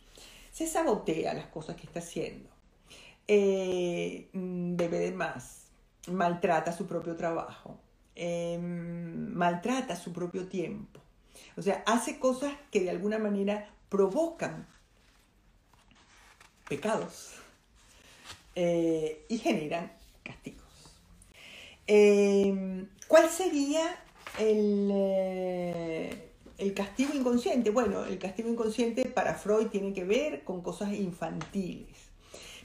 se 0.51 0.67
sabotea 0.67 1.33
las 1.33 1.47
cosas 1.47 1.75
que 1.75 1.85
está 1.85 1.99
haciendo, 1.99 2.49
eh, 3.27 4.29
mm, 4.31 4.77
bebe 4.77 4.99
de 4.99 5.12
más, 5.12 5.65
maltrata 6.07 6.71
su 6.71 6.88
propio 6.88 7.15
trabajo, 7.17 7.77
em, 8.21 9.34
maltrata 9.34 9.95
su 9.95 10.12
propio 10.12 10.47
tiempo, 10.47 10.99
o 11.55 11.62
sea, 11.62 11.84
hace 11.86 12.19
cosas 12.19 12.53
que 12.69 12.82
de 12.82 12.89
alguna 12.89 13.17
manera 13.17 13.69
provocan 13.88 14.67
pecados 16.67 17.36
eh, 18.55 19.25
y 19.29 19.38
generan 19.38 19.91
castigos. 20.23 20.63
Eh, 21.88 22.86
¿Cuál 23.08 23.29
sería 23.29 24.03
el, 24.38 24.89
eh, 24.91 26.29
el 26.58 26.73
castigo 26.73 27.13
inconsciente? 27.15 27.71
Bueno, 27.71 28.03
el 28.05 28.19
castigo 28.19 28.49
inconsciente 28.49 29.05
para 29.05 29.34
Freud 29.34 29.67
tiene 29.67 29.93
que 29.93 30.03
ver 30.03 30.43
con 30.43 30.62
cosas 30.62 30.93
infantiles. 30.93 31.97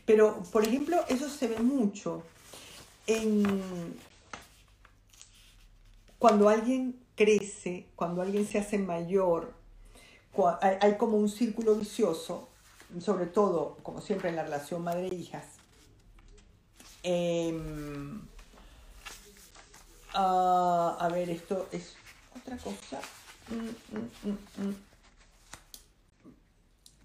Pero, 0.05 0.43
por 0.53 0.65
ejemplo, 0.65 1.03
eso 1.09 1.31
se 1.31 1.47
ve 1.49 1.59
mucho 1.61 2.23
en 3.07 3.95
cuando 6.19 6.49
alguien 6.49 6.99
crece, 7.17 7.87
cuando 7.97 8.23
alguien 8.23 8.47
se 8.47 8.59
hace 8.59 8.79
mayor, 8.79 9.55
hay, 10.61 10.97
como 10.97 11.17
un 11.17 11.29
círculo 11.29 11.77
vicioso, 11.77 12.49
sobre 13.01 13.27
todo, 13.27 13.77
como 13.83 14.01
siempre 14.01 14.31
en 14.31 14.37
la 14.37 14.43
relación 14.43 14.83
madre-hijas. 14.83 15.47
Em, 17.03 18.23
ah, 20.15 20.97
a 20.99 21.09
ver, 21.09 21.31
esto 21.31 21.69
es 21.71 21.95
otra 22.37 22.57
cosa. 22.57 23.01
Mm, 23.49 24.29
mm, 24.29 24.69
mm, 24.69 24.75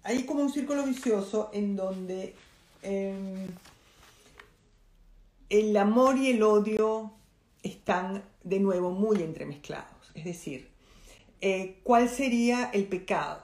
hay 0.02 0.24
como 0.24 0.42
un 0.42 0.52
círculo 0.52 0.84
vicioso 0.84 1.50
en 1.52 1.76
donde 1.76 2.34
em, 2.82 3.48
el 5.50 5.76
amor 5.76 6.16
y 6.16 6.30
el 6.30 6.42
odio 6.42 7.12
están 7.62 8.24
de 8.42 8.60
nuevo 8.60 8.90
muy 8.90 9.22
entremezclados. 9.22 10.10
Es 10.14 10.24
decir, 10.24 10.70
eh, 11.40 11.80
¿cuál 11.82 12.08
sería 12.08 12.70
el 12.72 12.86
pecado? 12.86 13.42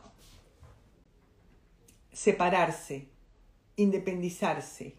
Separarse, 2.13 3.09
independizarse, 3.77 4.97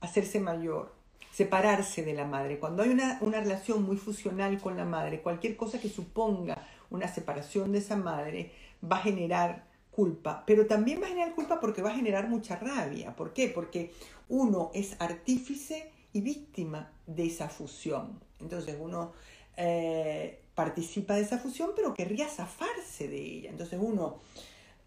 hacerse 0.00 0.40
mayor, 0.40 0.94
separarse 1.32 2.02
de 2.02 2.14
la 2.14 2.24
madre. 2.24 2.58
Cuando 2.58 2.82
hay 2.82 2.90
una, 2.90 3.18
una, 3.20 3.40
relación 3.40 3.84
muy 3.84 3.96
fusional 3.96 4.60
con 4.60 4.76
la 4.76 4.84
madre, 4.84 5.22
cualquier 5.22 5.56
cosa 5.56 5.80
que 5.80 5.88
suponga 5.88 6.66
una 6.90 7.08
separación 7.08 7.72
de 7.72 7.78
esa 7.78 7.96
madre 7.96 8.52
va 8.82 8.96
a 8.96 9.02
generar 9.02 9.66
culpa, 9.90 10.44
pero 10.46 10.66
también 10.66 11.00
va 11.00 11.06
a 11.06 11.08
generar 11.08 11.34
culpa 11.34 11.58
porque 11.58 11.82
va 11.82 11.90
a 11.90 11.94
generar 11.94 12.28
mucha 12.28 12.56
rabia. 12.56 13.16
¿Por 13.16 13.32
qué? 13.32 13.48
Porque 13.48 13.92
uno 14.28 14.70
es 14.74 14.96
artífice 15.00 15.90
y 16.12 16.20
víctima 16.20 16.92
de 17.06 17.26
esa 17.26 17.48
fusión. 17.48 18.20
Entonces 18.40 18.76
uno 18.80 19.12
eh, 19.56 20.42
participa 20.54 21.14
de 21.14 21.22
esa 21.22 21.38
fusión, 21.38 21.72
pero 21.74 21.94
querría 21.94 22.28
zafarse 22.28 23.08
de 23.08 23.20
ella. 23.20 23.50
Entonces 23.50 23.78
uno 23.82 24.20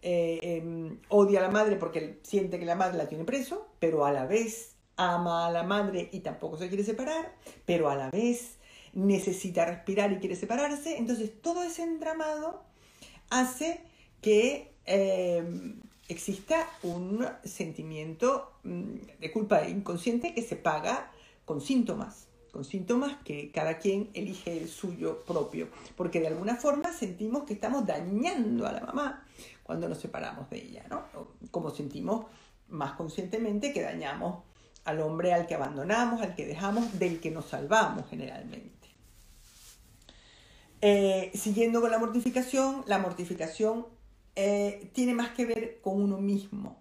eh, 0.02 0.38
em, 0.42 0.98
odia 1.08 1.40
a 1.40 1.42
la 1.42 1.50
madre 1.50 1.76
porque 1.76 2.20
siente 2.22 2.58
que 2.58 2.64
la 2.64 2.74
madre 2.74 2.98
la 2.98 3.08
tiene 3.08 3.24
preso, 3.24 3.68
pero 3.78 4.04
a 4.04 4.12
la 4.12 4.26
vez 4.26 4.76
ama 4.96 5.46
a 5.46 5.50
la 5.50 5.62
madre 5.62 6.08
y 6.12 6.20
tampoco 6.20 6.58
se 6.58 6.68
quiere 6.68 6.84
separar, 6.84 7.34
pero 7.64 7.88
a 7.88 7.96
la 7.96 8.10
vez 8.10 8.58
necesita 8.92 9.64
respirar 9.64 10.12
y 10.12 10.18
quiere 10.18 10.36
separarse. 10.36 10.96
Entonces 10.98 11.40
todo 11.40 11.62
ese 11.62 11.82
entramado 11.82 12.62
hace 13.30 13.80
que 14.20 14.74
em, 14.84 15.80
exista 16.12 16.68
un 16.82 17.26
sentimiento 17.44 18.52
mm, 18.64 18.94
de 19.20 19.32
culpa 19.32 19.68
inconsciente 19.68 20.34
que 20.34 20.42
se 20.42 20.56
paga 20.56 21.10
con 21.44 21.60
síntomas 21.60 22.30
con 22.50 22.64
síntomas 22.64 23.16
que 23.24 23.50
cada 23.52 23.78
quien 23.78 24.10
elige 24.14 24.58
el 24.58 24.68
suyo 24.68 25.20
propio, 25.26 25.68
porque 25.96 26.20
de 26.20 26.28
alguna 26.28 26.56
forma 26.56 26.92
sentimos 26.92 27.44
que 27.44 27.54
estamos 27.54 27.86
dañando 27.86 28.66
a 28.66 28.72
la 28.72 28.80
mamá 28.80 29.24
cuando 29.62 29.88
nos 29.88 29.98
separamos 29.98 30.50
de 30.50 30.58
ella, 30.58 30.84
¿no? 30.90 31.04
Como 31.50 31.70
sentimos 31.70 32.26
más 32.68 32.92
conscientemente 32.92 33.72
que 33.72 33.82
dañamos 33.82 34.42
al 34.84 35.00
hombre 35.00 35.32
al 35.32 35.46
que 35.46 35.54
abandonamos, 35.54 36.22
al 36.22 36.34
que 36.34 36.46
dejamos, 36.46 36.98
del 36.98 37.20
que 37.20 37.30
nos 37.30 37.46
salvamos 37.46 38.08
generalmente. 38.08 38.88
Eh, 40.82 41.30
siguiendo 41.34 41.80
con 41.80 41.90
la 41.90 41.98
mortificación, 41.98 42.82
la 42.86 42.98
mortificación 42.98 43.86
eh, 44.36 44.90
tiene 44.92 45.14
más 45.14 45.30
que 45.30 45.46
ver 45.46 45.80
con 45.80 46.00
uno 46.00 46.18
mismo 46.18 46.80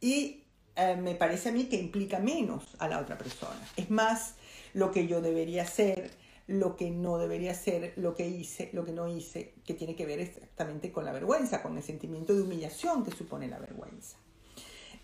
y 0.00 0.44
eh, 0.76 0.96
me 0.96 1.14
parece 1.14 1.48
a 1.48 1.52
mí 1.52 1.64
que 1.64 1.76
implica 1.76 2.18
menos 2.18 2.76
a 2.78 2.88
la 2.88 3.00
otra 3.00 3.18
persona. 3.18 3.60
Es 3.76 3.90
más 3.90 4.34
lo 4.72 4.90
que 4.92 5.06
yo 5.06 5.20
debería 5.20 5.62
hacer, 5.62 6.10
lo 6.46 6.76
que 6.76 6.90
no 6.90 7.18
debería 7.18 7.52
hacer, 7.52 7.92
lo 7.96 8.14
que 8.14 8.28
hice, 8.28 8.70
lo 8.72 8.84
que 8.84 8.92
no 8.92 9.08
hice, 9.08 9.54
que 9.64 9.74
tiene 9.74 9.94
que 9.94 10.06
ver 10.06 10.20
exactamente 10.20 10.92
con 10.92 11.04
la 11.04 11.12
vergüenza, 11.12 11.62
con 11.62 11.76
el 11.76 11.82
sentimiento 11.82 12.34
de 12.34 12.42
humillación 12.42 13.04
que 13.04 13.10
supone 13.10 13.48
la 13.48 13.58
vergüenza. 13.58 14.16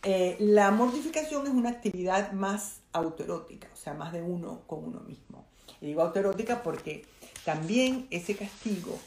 Eh, 0.02 0.36
la 0.38 0.70
mortificación 0.70 1.46
es 1.46 1.52
una 1.52 1.70
actividad 1.70 2.32
más 2.32 2.80
autoerótica, 2.92 3.68
o 3.72 3.76
sea, 3.76 3.94
más 3.94 4.12
de 4.12 4.22
uno 4.22 4.62
con 4.66 4.84
uno 4.84 5.00
mismo. 5.00 5.44
Y 5.80 5.86
digo 5.86 6.02
autoerótica 6.02 6.62
porque 6.62 7.04
también 7.44 8.06
ese 8.10 8.36
castigo 8.36 8.98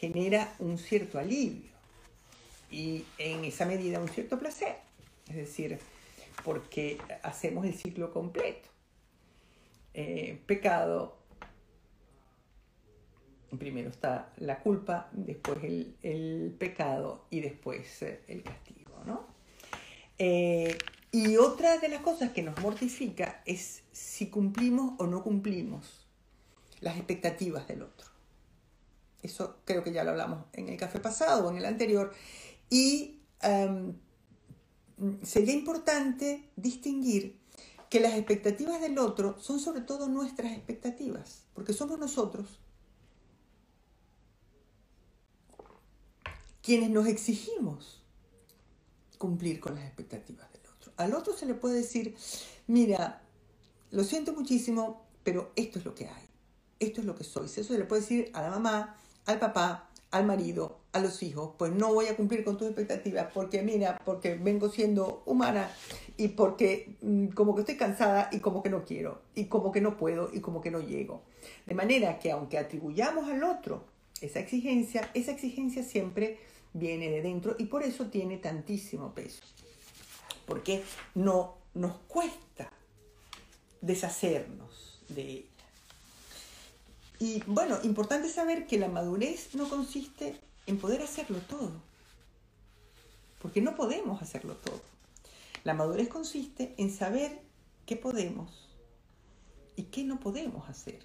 genera 0.00 0.54
un 0.58 0.78
cierto 0.78 1.18
alivio 1.18 1.75
y 2.70 3.04
en 3.18 3.44
esa 3.44 3.64
medida 3.64 4.00
un 4.00 4.08
cierto 4.08 4.38
placer, 4.38 4.76
es 5.28 5.36
decir, 5.36 5.78
porque 6.44 6.98
hacemos 7.22 7.64
el 7.66 7.74
ciclo 7.74 8.12
completo. 8.12 8.68
Eh, 9.94 10.42
pecado, 10.46 11.16
primero 13.58 13.88
está 13.88 14.32
la 14.36 14.60
culpa, 14.60 15.08
después 15.12 15.58
el, 15.62 16.54
pecado 16.58 17.26
y 17.30 17.40
después 17.40 18.02
eh, 18.02 18.22
el 18.28 18.42
castigo, 18.42 19.02
¿no? 19.06 19.26
Eh, 20.18 20.76
y 21.12 21.36
otra 21.36 21.78
de 21.78 21.88
las 21.88 22.00
cosas 22.00 22.32
que 22.32 22.42
nos 22.42 22.60
mortifica 22.60 23.42
es 23.46 23.84
si 23.92 24.28
cumplimos 24.28 24.94
o 24.98 25.06
no 25.06 25.22
cumplimos 25.22 26.06
las 26.80 26.96
expectativas 26.96 27.66
del 27.68 27.82
otro. 27.82 28.08
Eso 29.22 29.56
creo 29.64 29.82
que 29.82 29.92
ya 29.92 30.04
lo 30.04 30.10
hablamos 30.10 30.44
en 30.52 30.68
el 30.68 30.76
café 30.76 31.00
pasado 31.00 31.46
o 31.46 31.50
en 31.50 31.56
el 31.56 31.64
anterior. 31.64 32.12
Y 32.70 33.20
em, 33.42 33.94
sería 35.22 35.54
importante 35.54 36.50
distinguir 36.56 37.38
que 37.88 38.00
las 38.00 38.14
expectativas 38.14 38.80
del 38.80 38.98
otro 38.98 39.38
son 39.38 39.60
sobre 39.60 39.80
todo 39.80 40.08
nuestras 40.08 40.52
expectativas, 40.52 41.44
porque 41.54 41.72
somos 41.72 41.98
nosotros 41.98 42.58
quienes 46.62 46.90
nos 46.90 47.06
exigimos 47.06 48.02
cumplir 49.18 49.60
con 49.60 49.76
las 49.76 49.84
expectativas 49.84 50.52
del 50.52 50.62
otro. 50.66 50.92
Al 50.96 51.14
otro 51.14 51.32
se 51.32 51.46
le 51.46 51.54
puede 51.54 51.76
decir, 51.76 52.16
mira, 52.66 53.22
lo 53.92 54.02
siento 54.02 54.32
muchísimo, 54.32 55.06
pero 55.22 55.52
esto 55.54 55.78
es 55.78 55.84
lo 55.84 55.94
que 55.94 56.08
hay, 56.08 56.24
esto 56.80 57.00
es 57.00 57.06
lo 57.06 57.14
que 57.14 57.22
soy. 57.22 57.46
Eso 57.46 57.62
se 57.62 57.78
le 57.78 57.84
puede 57.84 58.02
decir 58.02 58.30
a 58.34 58.42
la 58.42 58.50
mamá, 58.50 58.96
al 59.26 59.38
papá, 59.38 59.90
al 60.16 60.26
marido, 60.26 60.78
a 60.92 61.00
los 61.00 61.22
hijos, 61.22 61.52
pues 61.58 61.72
no 61.72 61.92
voy 61.92 62.06
a 62.06 62.16
cumplir 62.16 62.44
con 62.44 62.56
tus 62.56 62.68
expectativas 62.68 63.28
porque 63.32 63.62
mira, 63.62 64.00
porque 64.04 64.34
vengo 64.34 64.68
siendo 64.70 65.22
humana 65.26 65.70
y 66.16 66.28
porque 66.28 66.96
mm, 67.02 67.28
como 67.28 67.54
que 67.54 67.60
estoy 67.60 67.76
cansada 67.76 68.28
y 68.32 68.40
como 68.40 68.62
que 68.62 68.70
no 68.70 68.84
quiero 68.84 69.20
y 69.34 69.46
como 69.46 69.72
que 69.72 69.80
no 69.80 69.96
puedo 69.96 70.30
y 70.32 70.40
como 70.40 70.60
que 70.60 70.70
no 70.70 70.80
llego. 70.80 71.22
De 71.66 71.74
manera 71.74 72.18
que 72.18 72.32
aunque 72.32 72.58
atribuyamos 72.58 73.28
al 73.28 73.44
otro 73.44 73.84
esa 74.20 74.40
exigencia, 74.40 75.10
esa 75.14 75.32
exigencia 75.32 75.82
siempre 75.82 76.38
viene 76.72 77.10
de 77.10 77.22
dentro 77.22 77.56
y 77.58 77.66
por 77.66 77.82
eso 77.82 78.06
tiene 78.06 78.38
tantísimo 78.38 79.14
peso. 79.14 79.42
Porque 80.46 80.82
no 81.14 81.56
nos 81.74 81.96
cuesta 82.08 82.70
deshacernos 83.80 85.02
de. 85.08 85.46
Y 87.18 87.42
bueno, 87.46 87.78
importante 87.82 88.28
saber 88.28 88.66
que 88.66 88.78
la 88.78 88.88
madurez 88.88 89.54
no 89.54 89.68
consiste 89.68 90.38
en 90.66 90.78
poder 90.78 91.02
hacerlo 91.02 91.38
todo. 91.48 91.72
Porque 93.40 93.62
no 93.62 93.74
podemos 93.74 94.20
hacerlo 94.22 94.54
todo. 94.54 94.82
La 95.64 95.74
madurez 95.74 96.08
consiste 96.08 96.74
en 96.78 96.92
saber 96.92 97.40
qué 97.86 97.96
podemos 97.96 98.68
y 99.76 99.84
qué 99.84 100.04
no 100.04 100.20
podemos 100.20 100.68
hacer. 100.68 101.00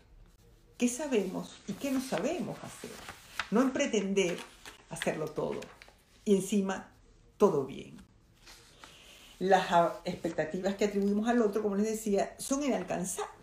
Qué 0.77 0.87
sabemos 0.87 1.55
y 1.67 1.73
qué 1.73 1.91
no 1.91 2.01
sabemos 2.01 2.57
hacer. 2.63 2.91
No 3.51 3.61
en 3.61 3.71
pretender 3.71 4.37
hacerlo 4.89 5.27
todo. 5.27 5.59
Y 6.25 6.35
encima, 6.35 6.91
todo 7.37 7.65
bien. 7.65 7.97
Las 9.39 9.93
expectativas 10.05 10.75
que 10.75 10.85
atribuimos 10.85 11.27
al 11.27 11.41
otro, 11.41 11.63
como 11.63 11.75
les 11.75 11.87
decía, 11.87 12.35
son 12.37 12.63
inalcanzables. 12.63 13.40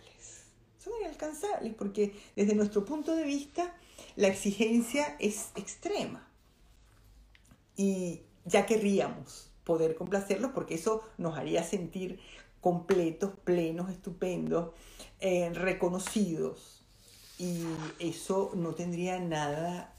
Son 0.88 1.00
inalcanzables 1.00 1.74
porque 1.74 2.14
desde 2.34 2.54
nuestro 2.54 2.84
punto 2.84 3.14
de 3.14 3.24
vista 3.24 3.74
la 4.16 4.28
exigencia 4.28 5.16
es 5.18 5.50
extrema. 5.54 6.26
Y 7.76 8.22
ya 8.44 8.66
querríamos 8.66 9.50
poder 9.64 9.94
complacerlos 9.94 10.52
porque 10.52 10.74
eso 10.74 11.02
nos 11.18 11.36
haría 11.36 11.62
sentir 11.62 12.18
completos, 12.60 13.32
plenos, 13.44 13.90
estupendos, 13.90 14.72
eh, 15.20 15.50
reconocidos. 15.52 16.82
Y 17.38 17.64
eso 17.98 18.50
no 18.54 18.74
tendría 18.74 19.20
nada 19.20 19.94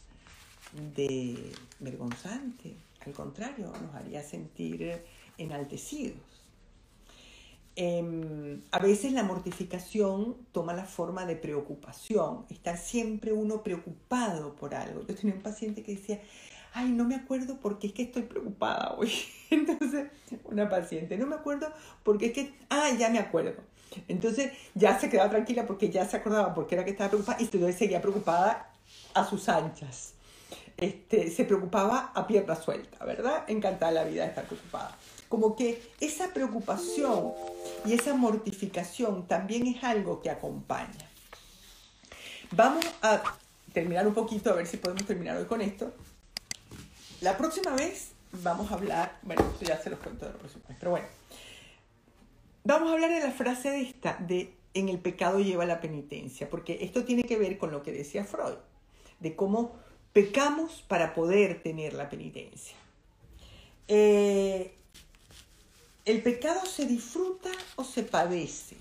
de 0.96 1.54
vergonzante, 1.80 2.76
al 3.06 3.14
contrario, 3.14 3.72
nos 3.82 3.96
haría 3.96 4.22
sentir 4.24 5.02
enaltecidos. 5.38 6.20
Em, 7.82 8.60
a 8.72 8.80
veces 8.80 9.14
la 9.14 9.24
mortificación 9.24 10.36
toma 10.52 10.74
la 10.74 10.84
forma 10.84 11.26
de 11.26 11.38
preocupación, 11.38 12.46
estar 12.50 12.78
siempre 12.78 13.32
uno 13.32 13.64
preocupado 13.64 14.54
por 14.58 14.76
algo. 14.76 15.08
Yo 15.08 15.16
tenía 15.16 15.34
un 15.34 15.42
paciente 15.42 15.82
que 15.82 15.96
decía, 15.96 16.20
ay, 16.74 16.90
no 16.90 17.06
me 17.06 17.16
acuerdo 17.16 17.58
porque 17.62 17.88
es 17.88 17.94
que 17.94 18.02
estoy 18.02 18.24
preocupada 18.24 18.96
hoy. 18.98 19.10
Entonces, 19.50 20.08
una 20.44 20.68
paciente, 20.68 21.18
no 21.18 21.26
me 21.26 21.36
acuerdo 21.36 21.72
porque 22.04 22.26
es 22.26 22.34
que, 22.34 22.54
ah, 22.70 22.90
ya 23.00 23.08
me 23.08 23.20
acuerdo. 23.20 23.62
Entonces 24.10 24.52
ya 24.76 25.00
se 25.00 25.10
quedaba 25.10 25.30
tranquila 25.30 25.66
porque 25.66 25.90
ya 25.90 26.06
se 26.06 26.18
acordaba 26.18 26.54
porque 26.54 26.76
era 26.76 26.84
que 26.84 26.92
estaba 26.92 27.10
preocupada 27.12 27.40
y 27.40 27.46
entonces 27.46 27.78
seguía 27.78 28.02
preocupada 28.02 28.74
a 29.14 29.24
sus 29.24 29.48
anchas. 29.48 30.16
Este, 30.76 31.32
se 31.32 31.46
preocupaba 31.46 32.12
a 32.14 32.28
pierna 32.28 32.58
suelta, 32.58 33.06
¿verdad? 33.06 33.46
Encantada 33.48 33.94
la 33.94 34.04
vida 34.04 34.24
de 34.24 34.30
estar 34.30 34.46
preocupada. 34.46 34.98
Como 35.30 35.56
que 35.56 35.82
esa 36.00 36.34
preocupación 36.34 37.34
y 37.86 37.94
esa 37.94 38.14
mortificación 38.14 39.28
también 39.28 39.68
es 39.68 39.84
algo 39.84 40.22
que 40.22 40.30
acompaña. 40.30 41.10
Vamos 42.52 42.86
a 43.02 43.22
terminar 43.74 44.08
un 44.08 44.14
poquito, 44.14 44.50
a 44.50 44.56
ver 44.56 44.66
si 44.68 44.78
podemos 44.78 45.06
terminar 45.06 45.38
hoy 45.38 45.46
con 45.46 45.62
esto. 45.62 45.94
La 47.22 47.38
próxima 47.38 47.76
vez 47.76 48.10
vamos 48.32 48.72
a 48.72 48.76
hablar, 48.76 49.20
bueno, 49.22 49.44
esto 49.54 49.66
ya 49.66 49.82
se 49.82 49.90
los 49.90 50.00
cuento 50.00 50.26
de 50.26 50.34
la 50.34 50.38
próxima 50.38 50.64
pero 50.80 50.92
bueno, 50.92 51.08
vamos 52.64 52.90
a 52.90 52.94
hablar 52.94 53.10
de 53.10 53.20
la 53.20 53.32
frase 53.32 53.70
de 53.70 53.82
esta, 53.82 54.18
de 54.20 54.54
en 54.74 54.90
el 54.90 55.00
pecado 55.00 55.40
lleva 55.40 55.66
la 55.66 55.82
penitencia, 55.82 56.50
porque 56.50 56.80
esto 56.82 57.04
tiene 57.04 57.24
que 57.24 57.38
ver 57.38 57.58
con 57.58 57.72
lo 57.72 57.82
que 57.84 57.92
decía 57.92 58.24
Freud, 58.24 58.56
de 59.20 59.36
cómo 59.36 59.76
pecamos 60.14 60.84
para 60.88 61.14
poder 61.14 61.62
tener 61.62 61.94
la 61.94 62.10
penitencia. 62.10 62.76
Eh, 63.88 64.76
¿El 66.10 66.24
pecado 66.24 66.66
se 66.66 66.88
disfruta 66.88 67.52
o 67.76 67.84
se 67.84 68.02
padece? 68.02 68.76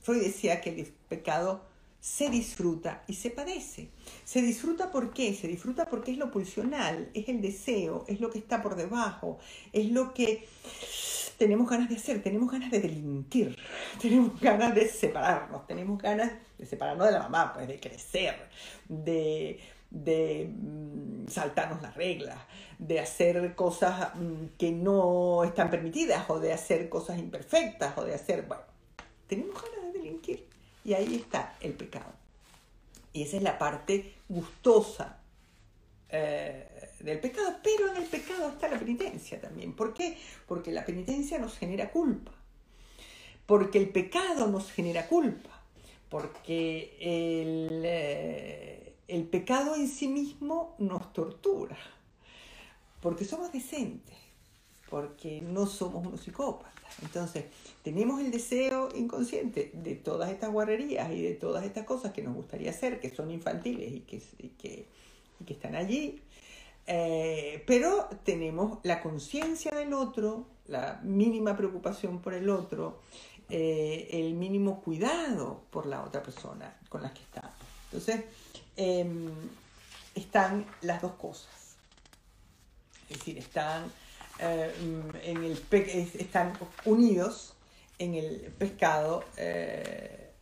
Freud 0.00 0.22
decía 0.22 0.62
que 0.62 0.70
el 0.70 0.86
pecado 0.86 1.60
se 2.00 2.30
disfruta 2.30 3.04
y 3.06 3.12
se 3.12 3.28
padece. 3.28 3.90
Se 4.24 4.40
disfruta 4.40 4.90
por 4.90 5.12
qué? 5.12 5.34
Se 5.34 5.46
disfruta 5.46 5.84
porque 5.84 6.12
es 6.12 6.16
lo 6.16 6.30
pulsional, 6.30 7.10
es 7.12 7.28
el 7.28 7.42
deseo, 7.42 8.06
es 8.08 8.18
lo 8.18 8.30
que 8.30 8.38
está 8.38 8.62
por 8.62 8.76
debajo, 8.76 9.40
es 9.74 9.92
lo 9.92 10.14
que 10.14 10.48
tenemos 11.36 11.68
ganas 11.68 11.90
de 11.90 11.96
hacer, 11.96 12.22
tenemos 12.22 12.50
ganas 12.50 12.70
de 12.70 12.80
delinquir, 12.80 13.58
tenemos 14.00 14.40
ganas 14.40 14.74
de 14.74 14.88
separarnos, 14.88 15.66
tenemos 15.66 16.00
ganas 16.00 16.32
de 16.56 16.64
separarnos 16.64 17.08
de 17.08 17.12
la 17.12 17.24
mamá, 17.24 17.52
pues 17.52 17.68
de 17.68 17.78
crecer, 17.78 18.48
de 18.88 19.60
de 19.90 20.52
mm, 20.52 21.28
saltarnos 21.28 21.82
las 21.82 21.94
reglas, 21.94 22.38
de 22.78 23.00
hacer 23.00 23.54
cosas 23.54 24.14
mm, 24.14 24.56
que 24.58 24.70
no 24.72 25.44
están 25.44 25.70
permitidas 25.70 26.28
o 26.30 26.40
de 26.40 26.52
hacer 26.52 26.88
cosas 26.88 27.18
imperfectas 27.18 27.96
o 27.98 28.04
de 28.04 28.14
hacer, 28.14 28.42
bueno, 28.42 28.62
tenemos 29.26 29.54
ganas 29.62 29.92
de 29.92 29.98
delinquir 29.98 30.46
y 30.84 30.94
ahí 30.94 31.16
está 31.16 31.56
el 31.60 31.72
pecado. 31.72 32.12
Y 33.12 33.22
esa 33.22 33.36
es 33.36 33.42
la 33.42 33.58
parte 33.58 34.14
gustosa 34.28 35.18
eh, 36.08 36.68
del 37.00 37.18
pecado, 37.18 37.56
pero 37.62 37.90
en 37.90 37.96
el 38.02 38.08
pecado 38.08 38.48
está 38.50 38.68
la 38.68 38.78
penitencia 38.78 39.40
también. 39.40 39.74
¿Por 39.74 39.92
qué? 39.94 40.16
Porque 40.46 40.70
la 40.70 40.84
penitencia 40.84 41.38
nos 41.38 41.58
genera 41.58 41.90
culpa, 41.90 42.32
porque 43.46 43.78
el 43.78 43.88
pecado 43.88 44.46
nos 44.46 44.70
genera 44.70 45.08
culpa, 45.08 45.62
porque 46.08 46.96
el... 47.00 47.82
Eh, 47.84 48.89
el 49.10 49.24
pecado 49.24 49.74
en 49.74 49.88
sí 49.88 50.08
mismo 50.08 50.74
nos 50.78 51.12
tortura, 51.12 51.76
porque 53.02 53.24
somos 53.24 53.52
decentes, 53.52 54.16
porque 54.88 55.40
no 55.40 55.66
somos 55.66 56.06
unos 56.06 56.20
psicópatas. 56.20 56.72
Entonces, 57.02 57.46
tenemos 57.82 58.20
el 58.20 58.30
deseo 58.30 58.88
inconsciente 58.94 59.70
de 59.74 59.94
todas 59.96 60.30
estas 60.30 60.50
guarrerías 60.50 61.10
y 61.12 61.22
de 61.22 61.34
todas 61.34 61.64
estas 61.64 61.84
cosas 61.86 62.12
que 62.12 62.22
nos 62.22 62.34
gustaría 62.34 62.70
hacer, 62.70 63.00
que 63.00 63.10
son 63.10 63.30
infantiles 63.30 63.92
y 63.92 64.00
que, 64.00 64.86
están 65.48 65.74
allí, 65.74 66.20
eh, 66.86 67.64
pero 67.66 68.08
tenemos 68.24 68.78
la 68.84 69.02
conciencia 69.02 69.72
del 69.72 69.92
otro, 69.92 70.46
la 70.68 71.00
mínima 71.02 71.56
preocupación 71.56 72.20
por 72.20 72.34
el 72.34 72.48
otro, 72.48 73.00
eh, 73.48 74.08
el 74.12 74.34
mínimo 74.34 74.80
cuidado 74.80 75.62
por 75.70 75.86
la 75.86 76.04
otra 76.04 76.22
persona 76.22 76.78
con 76.88 77.02
la 77.02 77.12
que 77.12 77.22
estamos. 77.22 77.50
Entonces, 77.86 78.24
Em, 78.82 79.30
están 80.14 80.64
las 80.80 81.02
dos 81.02 81.12
cosas. 81.16 81.76
Es 83.10 83.18
decir, 83.18 83.36
están, 83.36 83.92
em, 84.38 85.02
en 85.22 85.44
el 85.44 85.62
están 86.14 86.54
unidos 86.86 87.52
en 87.98 88.14
el 88.14 88.40
pescado, 88.58 89.22
eh, 89.36 90.32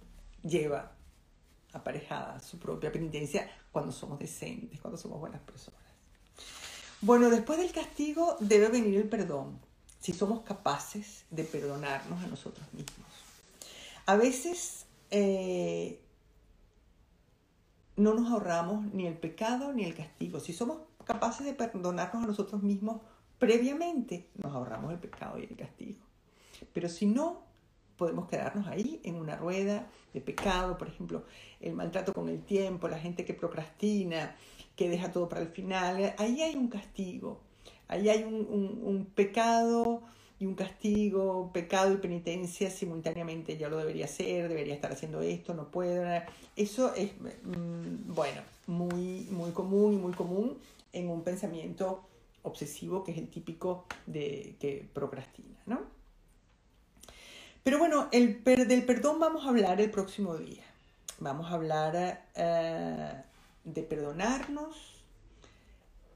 lleva 0.45 0.93
aparejada 1.72 2.39
su 2.39 2.61
propia 2.61 2.93
penitencia 2.93 3.51
cuando 3.72 3.91
somos 3.91 4.20
decentes, 4.20 4.80
cuando 4.80 4.97
somos 4.97 5.18
buenas 5.18 5.41
personas. 5.41 5.80
Bueno, 7.01 7.30
después 7.30 7.59
del 7.59 7.72
castigo 7.72 8.36
debe 8.39 8.68
venir 8.68 8.99
el 8.99 9.09
perdón, 9.09 9.59
si 10.01 10.12
somos 10.12 10.43
capaces 10.43 11.24
de 11.30 11.43
perdonarnos 11.43 12.22
a 12.22 12.28
nosotros 12.28 12.72
mismos. 12.72 13.09
A 14.07 14.14
veces 14.14 14.86
eh, 15.11 16.01
no 17.99 18.15
nos 18.15 18.31
ahorramos 18.31 18.87
ni 18.95 19.07
el 19.07 19.17
pecado 19.17 19.73
ni 19.73 19.85
el 19.85 19.95
castigo. 19.95 20.41
Si 20.41 20.53
somos 20.53 20.79
capaces 21.05 21.45
de 21.45 21.53
perdonarnos 21.53 22.23
a 22.23 22.27
nosotros 22.27 22.63
mismos 22.63 23.03
previamente, 23.39 24.29
nos 24.37 24.55
ahorramos 24.55 24.93
el 24.93 24.99
pecado 24.99 25.39
y 25.39 25.45
el 25.45 25.57
castigo. 25.57 25.99
Pero 26.73 26.89
si 26.89 27.07
no, 27.07 27.43
podemos 27.97 28.29
quedarnos 28.29 28.69
ahí 28.69 29.01
en 29.03 29.17
una 29.17 29.37
rueda 29.37 29.89
de 30.15 30.21
pecado, 30.21 30.79
por 30.79 30.89
ejemplo, 30.89 31.25
el 31.61 31.75
maltrato 31.75 32.13
con 32.13 32.29
el 32.29 32.43
tiempo, 32.43 32.89
la 32.89 32.99
gente 32.99 33.25
que 33.25 33.35
procrastina, 33.35 34.37
que 34.77 34.89
deja 34.89 35.11
todo 35.11 35.29
para 35.29 35.43
el 35.43 35.49
final. 35.49 36.15
Ahí 36.19 36.41
hay 36.43 36.55
un 36.55 36.69
castigo, 36.69 37.41
ahí 37.89 38.09
hay 38.09 38.23
un, 38.23 38.47
un 38.83 39.07
pecado 39.07 40.03
y 40.41 40.47
un 40.47 40.55
castigo, 40.55 41.51
pecado 41.53 41.93
y 41.93 41.97
penitencia 41.97 42.70
simultáneamente. 42.70 43.57
Ya 43.57 43.68
lo 43.68 43.78
debería 43.78 44.05
hacer, 44.05 44.49
debería 44.49 44.74
estar 44.74 44.93
haciendo 44.93 45.20
esto, 45.20 45.55
no 45.55 45.70
puedo. 45.70 46.05
Eso 46.57 46.95
es, 46.95 47.12
mm, 47.20 48.14
bueno, 48.14 48.43
muy, 48.66 49.26
muy 49.30 49.51
común 49.51 49.95
y 49.95 49.97
muy 49.97 50.12
común 50.12 50.59
en 50.93 51.11
un 51.11 51.22
pensamiento 51.22 52.03
obsesivo, 52.43 53.05
que 53.05 53.12
es 53.12 53.18
el 53.18 53.28
típico 53.28 53.86
de 54.07 54.57
que 54.61 54.89
procrastina, 54.93 55.59
¿no? 55.66 55.80
Pero 57.64 57.78
bueno, 57.78 58.09
el 58.12 58.43
del 58.45 58.84
perdón 58.86 59.20
vamos 59.20 59.45
a 59.45 59.49
hablar 59.49 59.80
el 59.80 59.91
próximo 59.91 60.36
día. 60.36 60.62
Vamos 61.18 61.51
a 61.51 61.55
hablar 61.55 62.24
eh, 62.34 63.22
de 63.64 63.82
perdonarnos, 63.82 65.03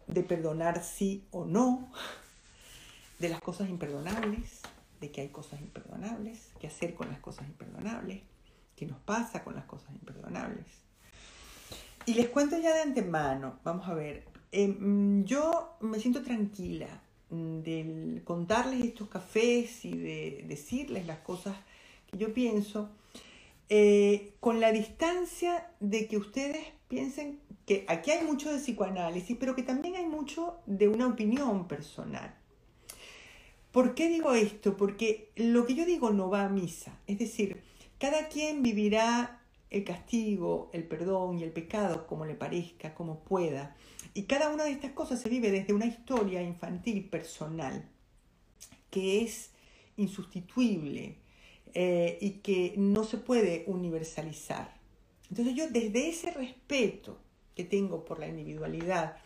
de 0.06 0.22
perdonar 0.22 0.82
sí 0.82 1.24
o 1.32 1.44
no, 1.44 1.90
de 3.22 3.28
las 3.28 3.40
cosas 3.40 3.70
imperdonables, 3.70 4.60
de 5.00 5.12
que 5.12 5.20
hay 5.20 5.28
cosas 5.28 5.60
imperdonables, 5.60 6.50
qué 6.60 6.66
hacer 6.66 6.94
con 6.94 7.08
las 7.08 7.20
cosas 7.20 7.46
imperdonables, 7.46 8.20
qué 8.74 8.84
nos 8.84 8.98
pasa 8.98 9.44
con 9.44 9.54
las 9.54 9.64
cosas 9.64 9.94
imperdonables. 9.94 10.66
Y 12.04 12.14
les 12.14 12.28
cuento 12.30 12.58
ya 12.58 12.74
de 12.74 12.82
antemano, 12.82 13.60
vamos 13.62 13.88
a 13.88 13.94
ver, 13.94 14.26
em, 14.50 15.24
yo 15.24 15.76
me 15.80 16.00
siento 16.00 16.22
tranquila 16.22 17.00
de 17.30 18.20
contarles 18.24 18.84
estos 18.84 19.08
cafés 19.08 19.84
y 19.84 19.96
de 19.96 20.44
decirles 20.48 21.06
las 21.06 21.20
cosas 21.20 21.54
que 22.10 22.18
yo 22.18 22.34
pienso, 22.34 22.90
eh, 23.68 24.34
con 24.40 24.58
la 24.60 24.72
distancia 24.72 25.70
de 25.78 26.08
que 26.08 26.16
ustedes 26.16 26.66
piensen 26.88 27.38
que 27.66 27.86
aquí 27.88 28.10
hay 28.10 28.26
mucho 28.26 28.52
de 28.52 28.58
psicoanálisis, 28.58 29.36
pero 29.38 29.54
que 29.54 29.62
también 29.62 29.94
hay 29.94 30.06
mucho 30.06 30.58
de 30.66 30.88
una 30.88 31.06
opinión 31.06 31.68
personal. 31.68 32.41
¿Por 33.72 33.94
qué 33.94 34.08
digo 34.08 34.34
esto? 34.34 34.76
Porque 34.76 35.30
lo 35.34 35.66
que 35.66 35.74
yo 35.74 35.86
digo 35.86 36.10
no 36.10 36.30
va 36.30 36.44
a 36.44 36.48
misa. 36.48 36.98
Es 37.06 37.18
decir, 37.18 37.62
cada 37.98 38.28
quien 38.28 38.62
vivirá 38.62 39.42
el 39.70 39.84
castigo, 39.84 40.70
el 40.74 40.84
perdón 40.84 41.38
y 41.38 41.42
el 41.42 41.52
pecado 41.52 42.06
como 42.06 42.26
le 42.26 42.34
parezca, 42.34 42.94
como 42.94 43.20
pueda. 43.20 43.74
Y 44.12 44.24
cada 44.24 44.50
una 44.50 44.64
de 44.64 44.72
estas 44.72 44.92
cosas 44.92 45.20
se 45.20 45.30
vive 45.30 45.50
desde 45.50 45.72
una 45.72 45.86
historia 45.86 46.42
infantil 46.42 47.08
personal 47.08 47.88
que 48.90 49.22
es 49.22 49.52
insustituible 49.96 51.16
eh, 51.72 52.18
y 52.20 52.30
que 52.40 52.74
no 52.76 53.04
se 53.04 53.16
puede 53.16 53.64
universalizar. 53.66 54.76
Entonces 55.30 55.54
yo 55.54 55.68
desde 55.70 56.10
ese 56.10 56.30
respeto 56.30 57.18
que 57.54 57.64
tengo 57.64 58.04
por 58.04 58.18
la 58.18 58.28
individualidad, 58.28 59.16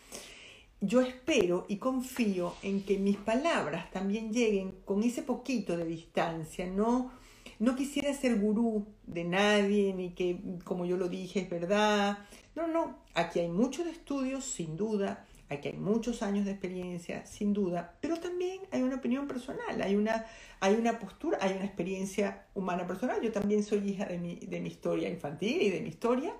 yo 0.81 1.01
espero 1.01 1.65
y 1.67 1.77
confío 1.77 2.55
en 2.61 2.83
que 2.83 2.97
mis 2.97 3.17
palabras 3.17 3.89
también 3.91 4.31
lleguen 4.31 4.73
con 4.85 5.03
ese 5.03 5.23
poquito 5.23 5.75
de 5.75 5.85
distancia. 5.85 6.67
No, 6.67 7.11
no 7.59 7.75
quisiera 7.75 8.13
ser 8.13 8.39
gurú 8.39 8.85
de 9.05 9.23
nadie, 9.23 9.93
ni 9.93 10.11
que, 10.11 10.39
como 10.63 10.85
yo 10.85 10.97
lo 10.97 11.09
dije, 11.09 11.41
es 11.41 11.49
verdad. 11.49 12.19
No, 12.55 12.67
no, 12.67 12.99
aquí 13.15 13.39
hay 13.39 13.49
muchos 13.49 13.87
estudios, 13.87 14.45
sin 14.45 14.77
duda, 14.77 15.25
aquí 15.49 15.69
hay 15.69 15.77
muchos 15.77 16.21
años 16.21 16.45
de 16.45 16.51
experiencia, 16.51 17.25
sin 17.25 17.53
duda, 17.53 17.97
pero 17.99 18.19
también 18.19 18.61
hay 18.71 18.83
una 18.83 18.97
opinión 18.97 19.27
personal, 19.27 19.81
hay 19.81 19.95
una, 19.95 20.25
hay 20.59 20.75
una 20.75 20.99
postura, 20.99 21.39
hay 21.41 21.53
una 21.53 21.65
experiencia 21.65 22.45
humana 22.53 22.85
personal. 22.85 23.19
Yo 23.21 23.31
también 23.31 23.63
soy 23.63 23.89
hija 23.89 24.05
de 24.05 24.19
mi, 24.19 24.35
de 24.35 24.59
mi 24.59 24.69
historia 24.69 25.09
infantil 25.09 25.59
y 25.59 25.71
de 25.71 25.81
mi 25.81 25.89
historia, 25.89 26.33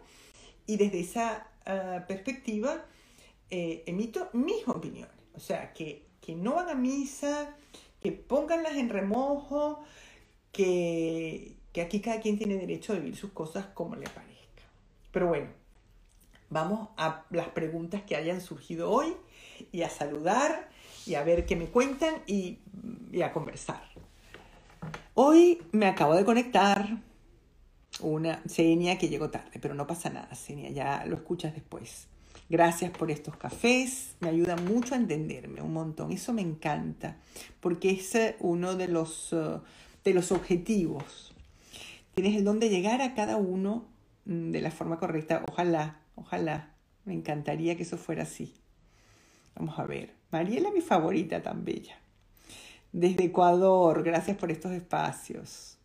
y 0.68 0.78
desde 0.78 1.00
esa 1.00 1.48
ah, 1.66 2.06
perspectiva 2.08 2.86
eh, 3.50 3.84
emito 3.86 4.30
mis 4.34 4.68
opiniones. 4.68 5.16
O 5.36 5.40
sea, 5.40 5.74
que, 5.74 6.06
que 6.22 6.36
no 6.36 6.56
van 6.56 6.70
a 6.70 6.76
misa, 6.76 7.56
que 8.02 8.12
pónganlas 8.12 8.76
en 8.76 8.90
remojo, 8.90 9.84
que, 10.52 11.56
que 11.72 11.82
aquí 11.82 12.02
cada 12.02 12.20
quien 12.20 12.38
tiene 12.38 12.56
derecho 12.56 12.94
a 12.94 12.96
vivir 12.96 13.16
sus 13.16 13.32
cosas 13.32 13.68
como 13.68 13.96
le 13.96 14.08
parezca. 14.10 14.64
Pero 15.12 15.28
bueno, 15.28 15.50
vamos 16.50 16.90
a 16.98 17.26
las 17.30 17.50
preguntas 17.50 18.02
que 18.04 18.16
hayan 18.16 18.42
surgido 18.42 18.90
hoy 18.90 19.16
y 19.72 19.84
a 19.84 19.90
saludar 19.90 20.70
y 21.06 21.16
a 21.16 21.24
ver 21.24 21.46
qué 21.46 21.56
me 21.56 21.68
cuentan 21.68 22.16
y, 22.26 22.60
y 23.12 23.22
a 23.22 23.32
conversar. 23.32 23.84
Hoy 25.14 25.62
me 25.72 25.88
acabo 25.88 26.16
de 26.16 26.26
conectar 26.26 26.98
una 28.02 28.42
seña 28.48 28.98
que 28.98 29.10
llegó 29.10 29.30
tarde, 29.30 29.60
pero 29.62 29.74
no 29.74 29.88
pasa 29.88 30.10
nada, 30.10 30.34
seña, 30.36 30.70
ya 30.70 31.06
lo 31.06 31.16
escuchas 31.16 31.54
después. 31.54 32.08
Gracias 32.50 32.92
por 32.92 33.12
estos 33.12 33.36
cafés, 33.36 34.16
me 34.22 34.30
ayuda 34.30 34.56
mucho 34.56 34.94
a 34.94 34.98
entenderme 34.98 35.62
un 35.62 35.74
montón. 35.74 36.12
Eso 36.14 36.32
me 36.32 36.42
encanta, 36.42 37.18
porque 37.60 37.92
es 37.92 38.16
eh, 38.16 38.38
uno 38.40 38.76
de 38.76 38.88
los, 38.88 39.34
eh, 39.34 39.60
de 40.06 40.14
los 40.14 40.32
objetivos. 40.32 41.34
Tienes 42.16 42.38
el 42.38 42.46
don 42.46 42.60
de 42.60 42.70
llegar 42.70 43.02
a 43.02 43.14
cada 43.16 43.36
uno 43.36 43.86
mm, 44.26 44.52
de 44.52 44.62
la 44.62 44.72
forma 44.72 44.98
correcta. 44.98 45.44
Ojalá, 45.52 46.00
ojalá. 46.16 46.72
Me 47.04 47.14
encantaría 47.14 47.76
que 47.76 47.84
eso 47.84 47.98
fuera 47.98 48.24
así. 48.24 48.54
Vamos 49.56 49.78
a 49.78 49.86
ver. 49.86 50.14
Mariela, 50.32 50.72
mi 50.72 50.82
favorita 50.82 51.42
tan 51.42 51.66
bella. 51.66 51.98
Desde 52.92 53.26
Ecuador, 53.26 54.04
gracias 54.04 54.38
por 54.38 54.52
estos 54.52 54.72
espacios. 54.72 55.77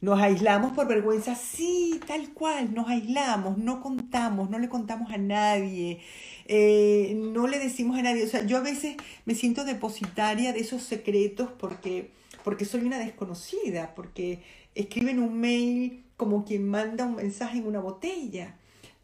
Nos 0.00 0.20
aislamos 0.20 0.72
por 0.74 0.86
vergüenza, 0.86 1.34
sí, 1.34 2.00
tal 2.06 2.32
cual, 2.32 2.72
nos 2.72 2.88
aislamos, 2.88 3.58
no 3.58 3.80
contamos, 3.80 4.48
no 4.48 4.60
le 4.60 4.68
contamos 4.68 5.10
a 5.10 5.18
nadie, 5.18 6.00
eh, 6.46 7.14
no 7.16 7.48
le 7.48 7.58
decimos 7.58 7.98
a 7.98 8.02
nadie. 8.02 8.24
O 8.24 8.28
sea, 8.28 8.46
yo 8.46 8.58
a 8.58 8.60
veces 8.60 8.96
me 9.24 9.34
siento 9.34 9.64
depositaria 9.64 10.52
de 10.52 10.60
esos 10.60 10.84
secretos 10.84 11.50
porque, 11.58 12.12
porque 12.44 12.64
soy 12.64 12.82
una 12.82 13.00
desconocida, 13.00 13.92
porque 13.96 14.40
escriben 14.76 15.18
un 15.18 15.40
mail 15.40 16.04
como 16.16 16.44
quien 16.44 16.68
manda 16.68 17.04
un 17.04 17.16
mensaje 17.16 17.58
en 17.58 17.66
una 17.66 17.80
botella 17.80 18.54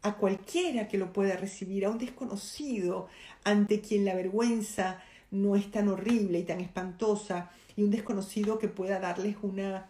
a 0.01 0.15
cualquiera 0.15 0.87
que 0.87 0.97
lo 0.97 1.11
pueda 1.11 1.35
recibir, 1.35 1.85
a 1.85 1.89
un 1.89 1.97
desconocido 1.97 3.09
ante 3.43 3.81
quien 3.81 4.05
la 4.05 4.15
vergüenza 4.15 5.01
no 5.29 5.57
es 5.57 5.69
tan 5.71 5.89
horrible 5.89 6.39
y 6.39 6.43
tan 6.43 6.61
espantosa, 6.61 7.51
y 7.75 7.83
un 7.83 7.91
desconocido 7.91 8.59
que 8.59 8.69
pueda 8.69 8.99
darles 8.99 9.35
una 9.41 9.89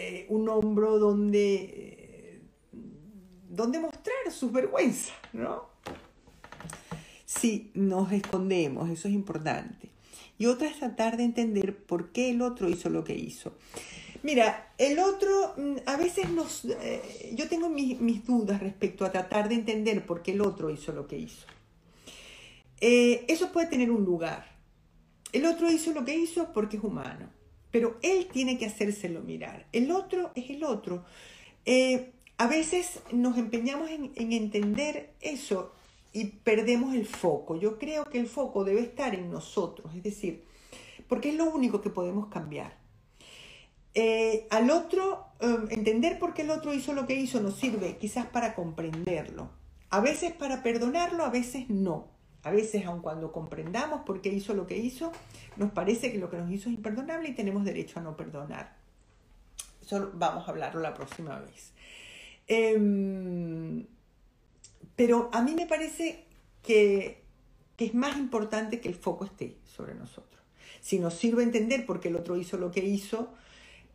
eh, 0.00 0.26
un 0.28 0.48
hombro 0.48 1.00
donde, 1.00 1.54
eh, 1.54 2.40
donde 3.48 3.80
mostrar 3.80 4.14
sus 4.30 4.52
vergüenzas, 4.52 5.12
¿no? 5.32 5.70
Sí, 7.24 7.72
nos 7.74 8.12
escondemos, 8.12 8.88
eso 8.90 9.08
es 9.08 9.14
importante. 9.14 9.88
Y 10.38 10.46
otra 10.46 10.68
es 10.68 10.78
tratar 10.78 11.16
de 11.16 11.24
entender 11.24 11.76
por 11.76 12.12
qué 12.12 12.30
el 12.30 12.42
otro 12.42 12.68
hizo 12.68 12.90
lo 12.90 13.02
que 13.02 13.16
hizo. 13.16 13.54
Mira, 14.22 14.72
el 14.78 15.00
otro, 15.00 15.54
mm, 15.56 15.78
a 15.86 15.96
veces 15.96 16.30
nos, 16.30 16.64
eh, 16.66 17.32
yo 17.34 17.48
tengo 17.48 17.68
mis, 17.68 18.00
mis, 18.00 18.24
dudas 18.24 18.60
respecto 18.60 19.04
a 19.04 19.10
tratar 19.10 19.48
de 19.48 19.56
entender 19.56 20.06
por 20.06 20.22
qué 20.22 20.30
el 20.30 20.42
otro 20.42 20.70
hizo 20.70 20.92
lo 20.92 21.08
que 21.08 21.18
hizo. 21.18 21.44
eso 22.80 23.50
puede 23.50 23.66
tener 23.66 23.90
un 23.90 24.04
lugar. 24.04 24.46
El 25.32 25.44
otro 25.44 25.68
hizo 25.68 25.92
lo 25.92 26.04
que 26.04 26.16
hizo 26.16 26.52
porque 26.52 26.76
es 26.76 26.84
humano 26.84 27.37
pero 27.70 27.98
él 28.02 28.28
tiene 28.32 28.58
que 28.58 28.66
hacérselo 28.66 29.20
mirar. 29.22 29.66
El 29.72 29.90
otro 29.90 30.30
es 30.34 30.50
el 30.50 30.64
otro. 30.64 31.04
Eh, 31.64 32.12
a 32.38 32.46
veces 32.46 33.00
nos 33.12 33.36
empeñamos 33.36 33.90
en, 33.90 34.12
entender 34.32 35.12
eso 35.20 35.72
y 36.12 36.26
perdemos 36.26 36.94
el 36.94 37.06
foco. 37.06 37.58
Yo 37.58 37.78
creo 37.78 38.04
que 38.08 38.18
el 38.18 38.26
foco 38.26 38.64
debe 38.64 38.80
estar 38.80 39.14
en 39.14 39.30
nosotros, 39.30 39.92
es 39.94 40.02
decir, 40.02 40.44
porque 41.08 41.30
es 41.30 41.34
lo 41.34 41.50
único 41.50 41.80
que 41.80 41.90
podemos 41.90 42.28
cambiar. 42.28 42.78
Eh, 43.94 44.46
al 44.50 44.70
otro, 44.70 45.26
em, 45.40 45.66
entender 45.70 46.18
por 46.18 46.32
qué 46.32 46.42
el 46.42 46.50
otro 46.50 46.72
hizo 46.72 46.92
lo 46.92 47.06
que 47.06 47.14
hizo 47.14 47.40
nos 47.40 47.56
sirve 47.56 47.96
quizás 47.98 48.26
para 48.26 48.54
comprenderlo. 48.54 49.50
A 49.90 50.00
veces 50.00 50.32
para 50.32 50.62
perdonarlo, 50.62 51.24
a 51.24 51.30
veces 51.30 51.68
no. 51.68 52.17
A 52.44 52.50
veces, 52.50 52.86
aun 52.86 53.00
cuando 53.00 53.32
comprendamos 53.32 54.02
por 54.02 54.20
qué 54.20 54.28
hizo 54.28 54.54
lo 54.54 54.66
que 54.66 54.76
hizo, 54.76 55.12
nos 55.56 55.72
parece 55.72 56.12
que 56.12 56.18
lo 56.18 56.30
que 56.30 56.36
nos 56.36 56.50
hizo 56.50 56.68
es 56.68 56.76
imperdonable 56.76 57.28
y 57.28 57.34
tenemos 57.34 57.64
derecho 57.64 57.98
a 57.98 58.02
no 58.02 58.16
perdonar. 58.16 58.76
Eso 59.82 60.10
vamos 60.14 60.46
a 60.46 60.50
hablarlo 60.50 60.80
la 60.80 60.94
próxima 60.94 61.40
vez. 61.40 61.72
Em, 62.46 63.86
pero 64.96 65.30
a 65.32 65.42
mí 65.42 65.54
me 65.54 65.66
parece 65.66 66.24
que, 66.62 67.22
es 67.78 67.94
más 67.94 68.16
importante 68.16 68.80
que 68.80 68.88
el 68.88 68.94
foco 68.94 69.24
esté 69.24 69.56
sobre 69.64 69.94
nosotros. 69.94 70.42
Si 70.80 70.98
nos 70.98 71.14
sirve 71.14 71.42
entender 71.42 71.86
por 71.86 72.00
qué 72.00 72.08
el 72.08 72.16
otro 72.16 72.36
hizo 72.36 72.56
lo 72.56 72.70
que 72.70 72.84
hizo, 72.84 73.32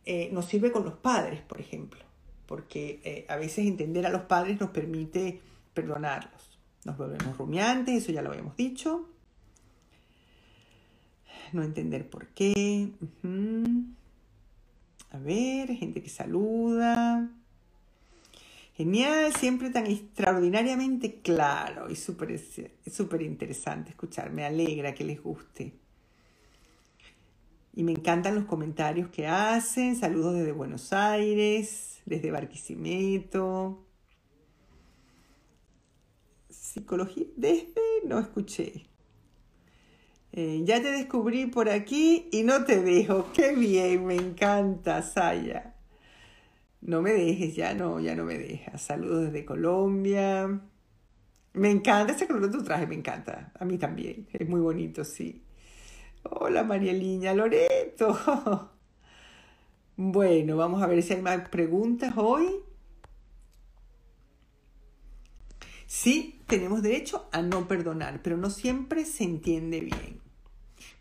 eh, 0.06 0.30
nos 0.32 0.46
sirve 0.46 0.72
con 0.72 0.84
los 0.84 0.94
padres, 0.94 1.40
por 1.42 1.60
ejemplo, 1.60 2.00
porque 2.46 3.00
eh, 3.04 3.26
a 3.28 3.36
veces 3.36 3.66
entender 3.66 4.06
a 4.06 4.10
los 4.10 4.22
padres 4.22 4.60
nos 4.60 4.70
permite 4.70 5.40
perdonarlos. 5.74 6.33
Nos 6.84 6.98
volvemos 6.98 7.36
rumiantes, 7.38 8.02
eso 8.02 8.12
ya 8.12 8.22
lo 8.22 8.30
habíamos 8.30 8.56
dicho. 8.56 9.08
No 11.52 11.62
entender 11.62 12.08
por 12.08 12.28
qué. 12.28 12.90
A 15.10 15.18
ver, 15.18 15.74
gente 15.76 16.02
que 16.02 16.10
saluda. 16.10 17.30
Genial, 18.76 19.32
siempre 19.36 19.70
tan 19.70 19.86
extraordinariamente 19.86 21.20
claro 21.20 21.88
y 21.88 21.94
súper 21.94 22.40
super 22.90 23.22
interesante 23.22 23.90
escuchar. 23.90 24.32
Me 24.32 24.44
alegra 24.44 24.94
que 24.94 25.04
les 25.04 25.22
guste. 25.22 25.74
Y 27.72 27.84
me 27.84 27.92
encantan 27.92 28.34
los 28.34 28.44
comentarios 28.44 29.08
que 29.10 29.26
hacen. 29.26 29.96
Saludos 29.96 30.34
desde 30.34 30.52
Buenos 30.52 30.92
Aires, 30.92 32.02
desde 32.04 32.32
Barquisimeto. 32.32 33.83
Psicología 36.74 37.26
desde 37.36 37.80
no 38.04 38.18
escuché. 38.18 38.88
Eh, 40.32 40.62
ya 40.64 40.82
te 40.82 40.90
descubrí 40.90 41.46
por 41.46 41.68
aquí 41.68 42.28
y 42.32 42.42
no 42.42 42.64
te 42.64 42.82
dejo. 42.82 43.30
Qué 43.32 43.54
bien, 43.54 44.04
me 44.04 44.16
encanta, 44.16 45.00
Saya. 45.02 45.76
No 46.80 47.00
me 47.00 47.12
dejes, 47.12 47.54
ya 47.54 47.74
no, 47.74 48.00
ya 48.00 48.16
no 48.16 48.24
me 48.24 48.36
dejas. 48.36 48.82
Saludos 48.82 49.26
desde 49.26 49.44
Colombia. 49.44 50.62
Me 51.52 51.70
encanta 51.70 52.12
ese 52.12 52.26
color 52.26 52.50
de 52.50 52.58
tu 52.58 52.64
traje, 52.64 52.88
me 52.88 52.96
encanta. 52.96 53.52
A 53.56 53.64
mí 53.64 53.78
también. 53.78 54.26
Es 54.32 54.48
muy 54.48 54.60
bonito, 54.60 55.04
sí. 55.04 55.44
Hola, 56.24 56.64
Marieliña 56.64 57.34
Loreto. 57.34 58.70
Bueno, 59.96 60.56
vamos 60.56 60.82
a 60.82 60.88
ver 60.88 61.00
si 61.04 61.12
hay 61.12 61.22
más 61.22 61.48
preguntas 61.50 62.14
hoy. 62.16 62.64
Sí, 65.86 66.40
tenemos 66.46 66.82
derecho 66.82 67.28
a 67.32 67.42
no 67.42 67.68
perdonar, 67.68 68.22
pero 68.22 68.36
no 68.36 68.50
siempre 68.50 69.04
se 69.04 69.24
entiende 69.24 69.80
bien. 69.80 70.20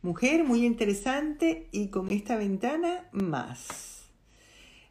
Mujer 0.02 0.44
muy 0.44 0.66
interesante 0.66 1.68
y 1.72 1.88
con 1.88 2.12
esta 2.12 2.36
ventana 2.36 3.08
más. 3.12 4.04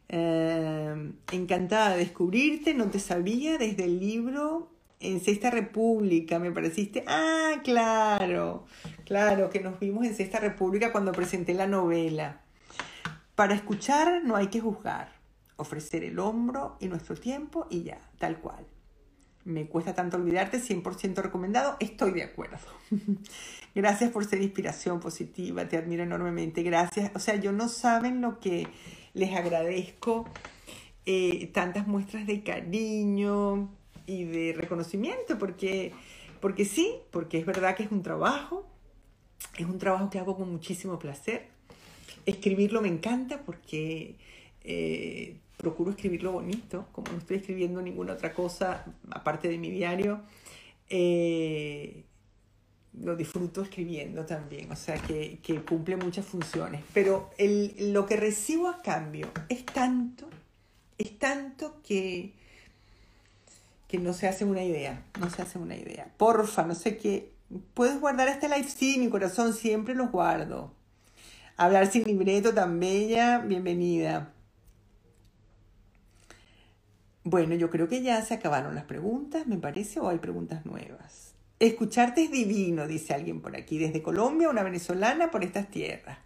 Eh, 0.09 1.13
encantada 1.33 1.91
de 1.91 1.99
descubrirte, 1.99 2.75
no 2.75 2.91
te 2.91 2.99
sabía 2.99 3.59
desde 3.59 3.85
el 3.85 3.99
libro 3.99 4.71
en 5.01 5.21
Sexta 5.21 5.51
República, 5.51 6.39
me 6.39 6.53
pareciste. 6.53 7.05
Ah, 7.07 7.61
claro, 7.65 8.67
claro, 9.05 9.51
que 9.51 9.61
nos 9.61 9.79
vimos 9.81 10.07
en 10.07 10.15
Sexta 10.15 10.39
República 10.39 10.93
cuando 10.93 11.13
presenté 11.13 11.55
la 11.55 11.67
novela. 11.67 12.41
Para 13.35 13.55
escuchar 13.55 14.23
no 14.25 14.37
hay 14.37 14.47
que 14.49 14.61
juzgar, 14.61 15.13
ofrecer 15.57 16.05
el 16.05 16.19
hombro 16.19 16.77
y 16.81 16.89
nuestro 16.89 17.17
tiempo 17.17 17.67
y 17.71 17.83
ya, 17.83 17.99
tal 18.19 18.39
cual. 18.39 18.67
Me 19.45 19.67
cuesta 19.67 19.95
tanto 19.95 20.17
olvidarte, 20.17 20.61
100% 20.61 21.17
recomendado, 21.23 21.77
estoy 21.81 22.13
de 22.13 22.23
acuerdo. 22.23 22.59
Gracias 23.75 24.11
por 24.11 24.25
ser 24.25 24.43
inspiración 24.43 25.01
positiva, 25.01 25.67
te 25.67 25.77
admiro 25.77 26.03
enormemente, 26.03 26.63
gracias. 26.63 27.11
O 27.15 27.19
sea, 27.19 27.37
yo 27.37 27.53
no 27.53 27.69
saben 27.69 28.21
lo 28.21 28.39
que 28.39 28.69
les 29.15 29.35
agradezco, 29.35 30.29
eh, 31.07 31.51
tantas 31.55 31.87
muestras 31.87 32.27
de 32.27 32.43
cariño, 32.43 33.71
y 34.07 34.25
de 34.25 34.53
reconocimiento, 34.57 35.39
porque, 35.39 35.93
porque 36.41 36.65
sí, 36.65 36.95
porque 37.11 37.39
es 37.39 37.47
verdad 37.47 37.77
que 37.77 37.85
es 37.85 37.93
un 37.93 38.03
trabajo, 38.03 38.67
es 39.57 39.67
un 39.67 39.79
trabajo 39.79 40.11
que 40.11 40.19
hago 40.19 40.37
con 40.37 40.51
muchísimo 40.51 40.99
placer. 40.99 41.49
Escribirlo 42.27 42.83
me 42.83 42.89
encanta 42.89 43.43
porque 43.43 44.17
eh, 44.65 45.37
procuro 45.63 45.93
escribirlo 45.93 46.33
bonito, 46.33 46.87
como 46.93 47.11
no 47.13 47.19
estoy 47.19 47.39
escribiendo 47.39 47.81
ninguna 47.81 48.13
otra 48.15 48.35
cosa 48.35 48.85
aparte 49.11 49.49
de 49.49 49.57
mi 49.57 49.71
diario. 49.71 50.21
Eh, 50.91 52.05
lo 53.01 53.17
disfruto 53.17 53.63
escribiendo 53.63 54.27
también, 54.27 54.71
o 54.71 54.77
sea 54.77 54.97
que, 54.97 55.41
cumple 55.67 55.97
muchas 55.97 56.27
funciones. 56.27 56.83
Pero 56.93 57.31
el, 57.39 57.93
lo 57.93 58.05
que 58.05 58.17
recibo 58.17 58.69
a 58.69 58.83
cambio 58.83 59.31
es 59.49 59.65
tanto, 59.65 60.29
es 60.99 61.19
tanto 61.19 61.81
que, 61.83 62.35
que 63.89 63.99
no 63.99 64.13
se 64.13 64.29
hace 64.29 64.45
una 64.45 64.63
idea, 64.63 65.05
no 65.21 65.31
se 65.31 65.41
hace 65.41 65.59
una 65.59 65.77
idea. 65.77 66.13
Porfa, 66.19 66.65
no 66.65 66.75
sé 66.75 66.99
qué. 66.99 67.33
¿Puedes 67.73 68.01
guardar 68.01 68.29
este 68.29 68.49
live? 68.49 68.69
Sí, 68.69 68.99
mi 68.99 69.09
corazón, 69.09 69.55
siempre 69.55 69.95
los 69.95 70.11
guardo. 70.11 70.75
Hablar 71.57 71.87
sin 71.87 72.05
libreto, 72.05 72.53
tan 72.53 72.81
bella, 72.81 73.39
bienvenida. 73.39 74.33
Bueno, 77.25 77.55
yo 77.55 77.71
creo 77.71 77.89
que 77.89 78.03
ya 78.03 78.21
se 78.23 78.35
acabaron 78.35 78.75
las 78.75 78.85
preguntas, 78.85 79.47
me 79.47 79.57
parece, 79.57 80.01
o 80.01 80.09
hay 80.09 80.19
preguntas 80.19 80.67
nuevas. 80.67 81.35
Escucharte 81.61 82.25
es 82.25 82.31
divino, 82.33 82.89
dice 82.89 83.15
alguien 83.15 83.41
por 83.41 83.57
aquí. 83.57 83.79
Desde 83.79 84.03
Colombia, 84.03 84.49
una 84.49 84.65
venezolana 84.65 85.31
por 85.31 85.45
estas 85.45 85.71
tierras. 85.71 86.19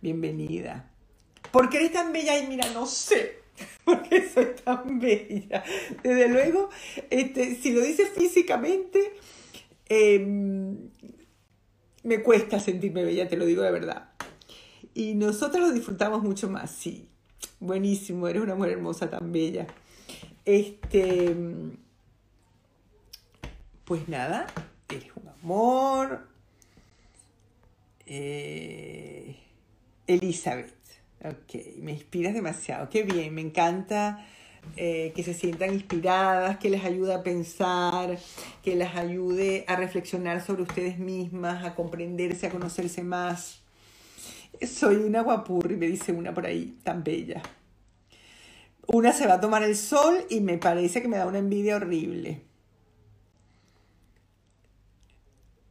Bienvenida. 0.00 0.90
¿Por 1.50 1.68
qué 1.68 1.78
eres 1.78 1.92
tan 1.92 2.12
bella? 2.12 2.38
Y 2.38 2.46
mira, 2.46 2.70
no 2.72 2.86
sé. 2.86 3.44
porque 3.84 4.28
soy 4.28 4.48
tan 4.64 4.98
bella. 4.98 5.62
Desde 6.02 6.28
luego, 6.28 6.70
este, 7.10 7.54
si 7.56 7.72
lo 7.72 7.80
dices 7.80 8.10
físicamente, 8.10 9.12
em, 9.88 10.76
me 12.02 12.22
cuesta 12.22 12.60
sentirme 12.60 13.04
bella, 13.04 13.28
te 13.28 13.36
lo 13.36 13.46
digo 13.46 13.62
de 13.62 13.70
verdad. 13.70 14.10
Y 14.94 15.14
nosotros 15.14 15.68
lo 15.68 15.72
disfrutamos 15.72 16.22
mucho 16.22 16.48
más, 16.48 16.70
sí. 16.70 17.08
Buenísimo, 17.60 18.28
eres 18.28 18.42
una 18.42 18.54
mujer 18.54 18.72
hermosa, 18.72 19.10
tan 19.10 19.32
bella. 19.32 19.66
Este, 20.44 21.34
pues 23.84 24.08
nada, 24.08 24.46
eres 24.88 25.10
un 25.16 25.28
amor. 25.28 26.28
Eh, 28.06 29.36
Elizabeth. 30.06 30.74
Ok, 31.24 31.78
me 31.78 31.92
inspiras 31.92 32.34
demasiado. 32.34 32.90
Qué 32.90 33.02
bien, 33.02 33.34
me 33.34 33.40
encanta 33.40 34.26
eh, 34.76 35.12
que 35.14 35.22
se 35.22 35.32
sientan 35.32 35.72
inspiradas, 35.72 36.58
que 36.58 36.68
les 36.68 36.84
ayude 36.84 37.14
a 37.14 37.22
pensar, 37.22 38.18
que 38.62 38.76
les 38.76 38.94
ayude 38.94 39.64
a 39.68 39.76
reflexionar 39.76 40.44
sobre 40.44 40.62
ustedes 40.62 40.98
mismas, 40.98 41.64
a 41.64 41.74
comprenderse, 41.74 42.46
a 42.46 42.50
conocerse 42.50 43.02
más. 43.02 43.62
Soy 44.60 44.96
una 44.96 45.22
guapurri, 45.22 45.76
me 45.76 45.86
dice 45.86 46.12
una 46.12 46.34
por 46.34 46.46
ahí, 46.46 46.78
tan 46.82 47.02
bella. 47.04 47.42
Una 48.86 49.12
se 49.12 49.26
va 49.26 49.34
a 49.34 49.40
tomar 49.40 49.62
el 49.62 49.76
sol 49.76 50.26
y 50.28 50.40
me 50.40 50.58
parece 50.58 51.00
que 51.00 51.08
me 51.08 51.16
da 51.16 51.26
una 51.26 51.38
envidia 51.38 51.76
horrible. 51.76 52.42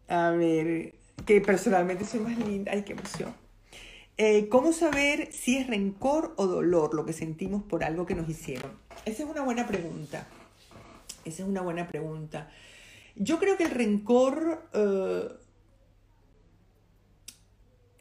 A 0.08 0.32
ver, 0.32 0.96
que 1.26 1.42
personalmente 1.42 2.06
soy 2.06 2.22
más 2.22 2.38
linda. 2.38 2.72
Ay, 2.72 2.84
qué 2.84 2.94
emoción. 2.94 3.34
Eh, 4.18 4.48
¿Cómo 4.50 4.74
saber 4.74 5.32
si 5.32 5.58
es 5.58 5.68
rencor 5.68 6.34
o 6.38 6.46
dolor 6.46 6.94
lo 6.94 7.06
que 7.06 7.14
sentimos 7.14 7.64
por 7.64 7.84
algo 7.84 8.06
que 8.06 8.16
nos 8.16 8.30
hicieron? 8.30 8.72
Esa 9.06 9.24
es 9.24 9.30
una 9.30 9.42
buena 9.42 9.68
pregunta. 9.68 10.28
Esa 11.26 11.44
es 11.44 11.50
una 11.50 11.62
buena 11.62 11.88
pregunta. 11.88 12.52
Yo 13.16 13.40
creo 13.40 13.58
que 13.58 13.64
el 13.64 13.72
rencor... 13.72 14.70
Eh, 14.74 15.30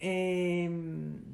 em, 0.01 1.32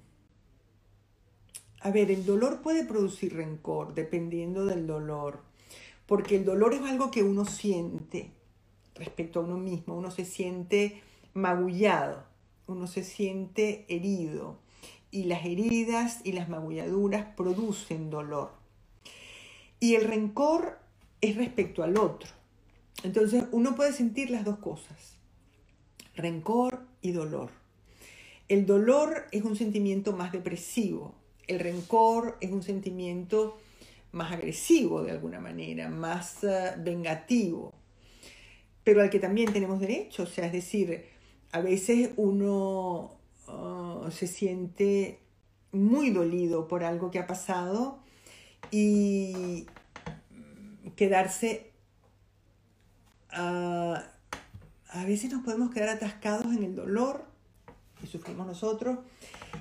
a 1.81 1.91
ver, 1.91 2.11
el 2.11 2.27
dolor 2.27 2.61
puede 2.61 2.85
producir 2.85 3.35
rencor 3.35 3.95
dependiendo 3.95 4.67
del 4.67 4.87
dolor, 4.87 5.41
porque 6.07 6.37
el 6.37 6.45
dolor 6.45 6.75
es 6.75 6.83
algo 6.83 7.11
que 7.11 7.23
uno 7.23 7.45
siente 7.45 8.33
respecto 8.95 9.41
a 9.41 9.45
uno 9.45 9.57
mismo, 9.57 9.97
uno 9.97 10.11
se 10.11 10.25
siente 10.25 11.03
magullado, 11.35 12.25
uno 12.67 12.87
se 12.87 13.05
siente 13.05 13.87
herido, 13.89 14.59
y 15.11 15.25
las 15.25 15.45
heridas 15.45 16.21
y 16.25 16.33
las 16.33 16.49
magulladuras 16.49 17.27
producen 17.37 18.11
dolor. 18.11 18.51
Y 19.81 19.95
el 19.95 20.05
rencor 20.05 20.79
es 21.21 21.37
respecto 21.37 21.83
al 21.83 21.97
otro. 21.97 22.31
Entonces 23.05 23.45
uno 23.53 23.77
puede 23.77 23.93
sentir 23.93 24.31
las 24.31 24.45
dos 24.45 24.59
cosas, 24.59 25.17
rencor 26.17 26.81
y 27.01 27.13
dolor. 27.13 27.51
El 28.49 28.67
dolor 28.67 29.27
es 29.31 29.45
un 29.45 29.57
sentimiento 29.57 30.13
más 30.13 30.33
depresivo, 30.33 31.15
el 31.49 31.59
rencor 31.59 32.37
es 32.41 32.51
un 32.51 32.63
sentimiento 32.63 33.59
más 34.13 34.33
agresivo 34.33 35.03
de 35.03 35.11
alguna 35.11 35.41
manera, 35.41 35.89
más 35.89 36.45
eh, 36.45 36.75
vengativo, 36.79 37.73
pero 38.85 39.03
al 39.03 39.11
que 39.11 39.19
también 39.19 39.53
tenemos 39.53 39.81
derecho, 39.81 40.23
o 40.23 40.27
sea, 40.27 40.47
es 40.47 40.53
decir, 40.53 41.05
a 41.53 41.61
veces 41.61 42.11
uno 42.17 43.19
Oh, 43.51 44.11
se 44.11 44.27
siente 44.27 45.21
muy 45.73 46.11
dolido 46.11 46.69
por 46.69 46.85
algo 46.85 47.11
que 47.11 47.19
ha 47.19 47.27
pasado 47.27 47.99
y 48.71 49.67
quedarse... 50.97 51.73
Ah, 53.31 54.05
a 54.91 55.05
veces 55.05 55.31
nos 55.31 55.45
podemos 55.45 55.71
quedar 55.71 55.91
atascados 55.91 56.47
en 56.47 56.63
el 56.63 56.75
dolor 56.75 57.25
que 58.01 58.07
sufrimos 58.07 58.47
nosotros 58.47 58.99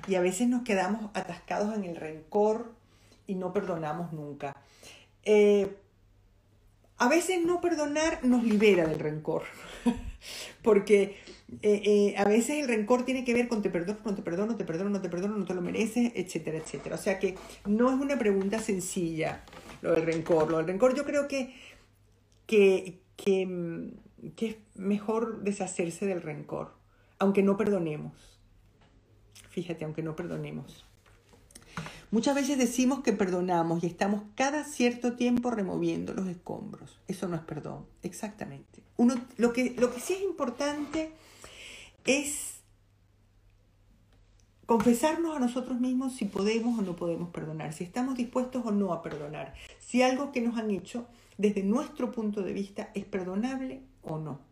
y 0.06 0.14
a 0.14 0.20
veces 0.20 0.48
nos 0.48 0.62
quedamos 0.62 1.10
atascados 1.14 1.74
en 1.74 1.84
el 1.84 1.96
rencor 1.96 2.72
y 3.26 3.34
no 3.34 3.52
perdonamos 3.52 4.12
nunca. 4.12 4.54
Eh, 5.24 5.76
a 6.98 7.08
veces 7.08 7.44
no 7.44 7.60
perdonar 7.60 8.24
nos 8.24 8.42
libera 8.42 8.86
del 8.86 8.98
rencor, 8.98 9.44
porque 10.62 11.16
eh, 11.62 11.82
eh, 11.84 12.14
a 12.16 12.24
veces 12.24 12.58
el 12.58 12.68
rencor 12.68 13.04
tiene 13.04 13.24
que 13.24 13.34
ver 13.34 13.48
con 13.48 13.62
te 13.62 13.70
perdono, 13.70 14.00
no 14.04 14.14
te 14.14 14.22
perdono, 14.22 14.56
te 14.56 14.64
perdono, 14.64 14.90
no 14.90 15.00
te 15.00 15.08
perdono, 15.08 15.36
no 15.36 15.44
te 15.44 15.54
lo 15.54 15.60
mereces, 15.60 16.12
etcétera, 16.14 16.58
etcétera. 16.58 16.96
O 16.96 16.98
sea 16.98 17.18
que 17.18 17.36
no 17.66 17.88
es 17.88 18.00
una 18.00 18.18
pregunta 18.18 18.58
sencilla 18.58 19.44
lo 19.80 19.92
del 19.92 20.06
rencor. 20.06 20.50
Lo 20.50 20.56
del 20.58 20.66
rencor 20.66 20.94
yo 20.94 21.04
creo 21.04 21.28
que, 21.28 21.54
que, 22.46 23.00
que, 23.16 23.92
que 24.34 24.46
es 24.46 24.56
mejor 24.74 25.42
deshacerse 25.42 26.04
del 26.04 26.22
rencor, 26.22 26.74
aunque 27.18 27.42
no 27.42 27.56
perdonemos. 27.56 28.37
Fíjate, 29.50 29.84
aunque 29.84 30.02
no 30.02 30.16
perdonemos. 30.16 30.84
Muchas 32.10 32.34
veces 32.34 32.56
decimos 32.56 33.02
que 33.02 33.12
perdonamos 33.12 33.84
y 33.84 33.86
estamos 33.86 34.22
cada 34.34 34.64
cierto 34.64 35.12
tiempo 35.12 35.50
removiendo 35.50 36.14
los 36.14 36.26
escombros. 36.26 36.98
Eso 37.06 37.28
no 37.28 37.36
es 37.36 37.42
perdón, 37.42 37.84
exactamente. 38.02 38.82
Uno, 38.96 39.14
lo, 39.36 39.52
que, 39.52 39.74
lo 39.78 39.92
que 39.92 40.00
sí 40.00 40.14
es 40.14 40.22
importante 40.22 41.12
es 42.06 42.60
confesarnos 44.64 45.36
a 45.36 45.40
nosotros 45.40 45.80
mismos 45.80 46.14
si 46.14 46.24
podemos 46.24 46.78
o 46.78 46.82
no 46.82 46.96
podemos 46.96 47.28
perdonar, 47.30 47.74
si 47.74 47.84
estamos 47.84 48.16
dispuestos 48.16 48.64
o 48.64 48.70
no 48.70 48.92
a 48.94 49.02
perdonar, 49.02 49.54
si 49.78 50.02
algo 50.02 50.32
que 50.32 50.40
nos 50.40 50.56
han 50.56 50.70
hecho 50.70 51.06
desde 51.36 51.62
nuestro 51.62 52.10
punto 52.10 52.42
de 52.42 52.52
vista 52.52 52.90
es 52.94 53.04
perdonable 53.04 53.82
o 54.02 54.18
no. 54.18 54.47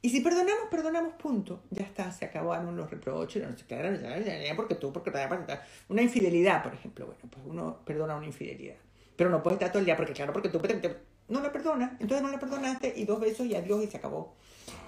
Y 0.00 0.10
si 0.10 0.20
perdonamos, 0.20 0.68
perdonamos, 0.70 1.14
punto. 1.14 1.62
Ya 1.70 1.82
está, 1.84 2.10
se 2.12 2.24
acabaron 2.24 2.76
los 2.76 2.88
reproches, 2.88 3.42
no 3.42 3.56
sé 3.56 3.64
qué, 3.66 4.52
porque 4.54 4.76
tú, 4.76 4.92
porque 4.92 5.12
una 5.88 6.02
infidelidad, 6.02 6.62
por 6.62 6.74
ejemplo. 6.74 7.06
Bueno, 7.06 7.20
pues 7.30 7.44
uno 7.44 7.78
perdona 7.84 8.16
una 8.16 8.26
infidelidad. 8.26 8.76
Pero 9.16 9.30
no 9.30 9.42
puede 9.42 9.54
estar 9.54 9.70
todo 9.70 9.80
el 9.80 9.84
día, 9.84 9.96
porque 9.96 10.12
claro, 10.12 10.32
porque 10.32 10.48
tú 10.48 10.60
no 11.28 11.40
la 11.40 11.52
perdonas, 11.52 11.92
entonces 12.00 12.22
no 12.22 12.30
la 12.30 12.38
perdonaste 12.38 12.94
y 12.96 13.04
dos 13.04 13.20
besos 13.20 13.46
y 13.46 13.54
adiós 13.54 13.82
y 13.84 13.88
se 13.88 13.96
acabó. 13.96 14.34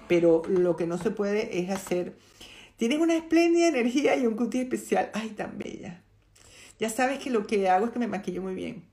Pero 0.07 0.41
lo 0.47 0.75
que 0.75 0.87
no 0.87 0.97
se 0.97 1.11
puede 1.11 1.59
es 1.59 1.69
hacer. 1.69 2.15
Tienes 2.77 2.99
una 2.99 3.15
espléndida 3.15 3.67
energía 3.67 4.15
y 4.15 4.25
un 4.25 4.35
cutie 4.35 4.61
especial. 4.61 5.11
Ay, 5.13 5.29
tan 5.29 5.57
bella. 5.57 6.01
Ya 6.79 6.89
sabes 6.89 7.19
que 7.19 7.29
lo 7.29 7.45
que 7.45 7.69
hago 7.69 7.85
es 7.85 7.91
que 7.91 7.99
me 7.99 8.07
maquillo 8.07 8.41
muy 8.41 8.55
bien. 8.55 8.90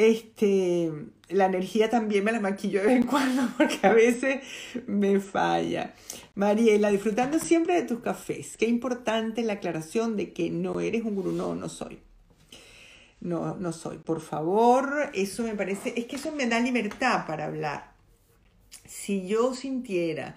Este, 0.00 0.90
la 1.28 1.44
energía 1.44 1.90
también 1.90 2.24
me 2.24 2.32
la 2.32 2.40
maquillo 2.40 2.80
de 2.80 2.86
vez 2.86 2.96
en 2.96 3.02
cuando 3.02 3.46
porque 3.58 3.86
a 3.86 3.92
veces 3.92 4.40
me 4.86 5.20
falla. 5.20 5.92
Mariela, 6.34 6.90
disfrutando 6.90 7.38
siempre 7.38 7.74
de 7.74 7.82
tus 7.82 8.00
cafés. 8.00 8.56
Qué 8.56 8.64
importante 8.64 9.42
la 9.42 9.54
aclaración 9.54 10.16
de 10.16 10.32
que 10.32 10.48
no 10.48 10.80
eres 10.80 11.04
un 11.04 11.16
gurú. 11.16 11.32
No, 11.32 11.54
no 11.54 11.68
soy. 11.68 11.98
No, 13.20 13.56
no 13.56 13.74
soy. 13.74 13.98
Por 13.98 14.22
favor, 14.22 15.10
eso 15.12 15.42
me 15.42 15.54
parece, 15.54 15.92
es 15.94 16.06
que 16.06 16.16
eso 16.16 16.32
me 16.32 16.46
da 16.46 16.60
libertad 16.60 17.26
para 17.26 17.44
hablar. 17.44 17.92
Si 18.88 19.26
yo 19.26 19.54
sintiera 19.54 20.34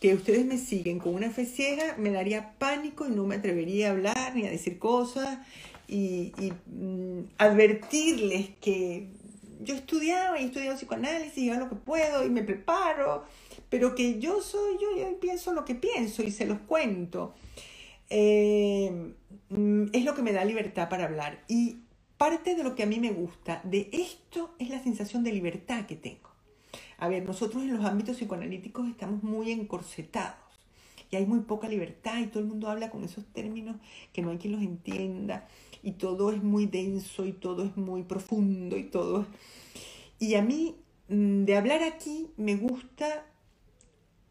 que 0.00 0.14
ustedes 0.14 0.46
me 0.46 0.56
siguen 0.56 1.00
con 1.00 1.16
una 1.16 1.30
fe 1.30 1.46
ciega, 1.46 1.96
me 1.98 2.12
daría 2.12 2.52
pánico 2.60 3.08
y 3.08 3.10
no 3.10 3.26
me 3.26 3.34
atrevería 3.34 3.88
a 3.88 3.90
hablar 3.90 4.36
ni 4.36 4.46
a 4.46 4.50
decir 4.50 4.78
cosas 4.78 5.40
y, 5.90 6.52
mm, 6.66 7.32
advertirles 7.38 8.50
que 8.60 9.08
yo 9.60 9.74
estudiaba 9.74 10.38
y 10.38 10.44
he 10.44 10.46
estudiado 10.46 10.76
psicoanálisis 10.76 11.38
y 11.38 11.50
hago 11.50 11.64
lo 11.64 11.68
que 11.68 11.76
puedo 11.76 12.24
y 12.24 12.30
me 12.30 12.42
preparo, 12.42 13.24
pero 13.68 13.94
que 13.94 14.18
yo 14.18 14.40
soy, 14.40 14.78
yo, 14.80 14.96
yo 14.96 15.20
pienso 15.20 15.52
lo 15.52 15.64
que 15.64 15.74
pienso 15.74 16.22
y 16.22 16.30
se 16.30 16.46
los 16.46 16.58
cuento. 16.60 17.34
Eh, 18.08 19.12
mm, 19.50 19.86
es 19.92 20.04
lo 20.04 20.14
que 20.14 20.22
me 20.22 20.32
da 20.32 20.44
libertad 20.44 20.88
para 20.88 21.04
hablar. 21.04 21.44
Y 21.48 21.80
parte 22.16 22.54
de 22.54 22.62
lo 22.64 22.74
que 22.74 22.84
a 22.84 22.86
mí 22.86 22.98
me 23.00 23.12
gusta 23.12 23.60
de 23.64 23.88
esto 23.92 24.54
es 24.58 24.70
la 24.70 24.82
sensación 24.82 25.24
de 25.24 25.32
libertad 25.32 25.86
que 25.86 25.96
tengo. 25.96 26.30
A 26.98 27.08
ver, 27.08 27.24
nosotros 27.24 27.62
en 27.62 27.76
los 27.76 27.84
ámbitos 27.84 28.16
psicoanalíticos 28.16 28.88
estamos 28.88 29.22
muy 29.22 29.50
encorsetados 29.50 30.38
y 31.10 31.16
hay 31.16 31.26
muy 31.26 31.40
poca 31.40 31.68
libertad 31.68 32.18
y 32.20 32.26
todo 32.26 32.40
el 32.40 32.48
mundo 32.48 32.68
habla 32.68 32.90
con 32.90 33.02
esos 33.04 33.24
términos 33.26 33.76
que 34.12 34.22
no 34.22 34.30
hay 34.30 34.38
quien 34.38 34.52
los 34.52 34.62
entienda 34.62 35.48
y 35.82 35.92
todo 35.92 36.32
es 36.32 36.42
muy 36.42 36.66
denso 36.66 37.24
y 37.26 37.32
todo 37.32 37.64
es 37.64 37.76
muy 37.76 38.02
profundo 38.02 38.76
y 38.76 38.84
todo 38.84 39.26
Y 40.18 40.34
a 40.34 40.42
mí, 40.42 40.76
mm, 41.08 41.44
de 41.44 41.56
hablar 41.56 41.82
aquí, 41.82 42.30
me 42.36 42.56
gusta 42.56 43.26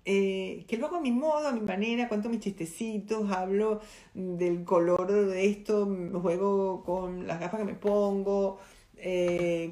eh, 0.06 0.66
que 0.68 0.78
lo 0.78 0.88
hago 0.88 0.96
a 0.98 1.02
mi 1.02 1.12
modo, 1.12 1.48
a 1.48 1.52
mi 1.52 1.62
manera, 1.62 2.08
cuento 2.10 2.30
mis 2.30 2.40
chistecitos, 2.40 3.32
hablo 3.32 3.82
del 4.16 4.64
color 4.64 5.12
de 5.12 5.46
esto, 5.46 5.88
juego 6.22 6.84
con 6.84 7.28
las 7.28 7.40
gafas 7.40 7.60
que 7.60 7.66
me 7.66 7.76
pongo. 7.76 8.58
Eh, 8.98 9.70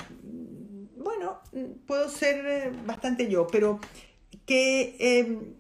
bueno, 0.96 1.40
puedo 1.88 2.08
ser 2.10 2.46
eh, 2.46 2.72
bastante 2.86 3.28
yo, 3.28 3.48
pero 3.48 3.80
que 4.46 4.96
em, 5.00 5.56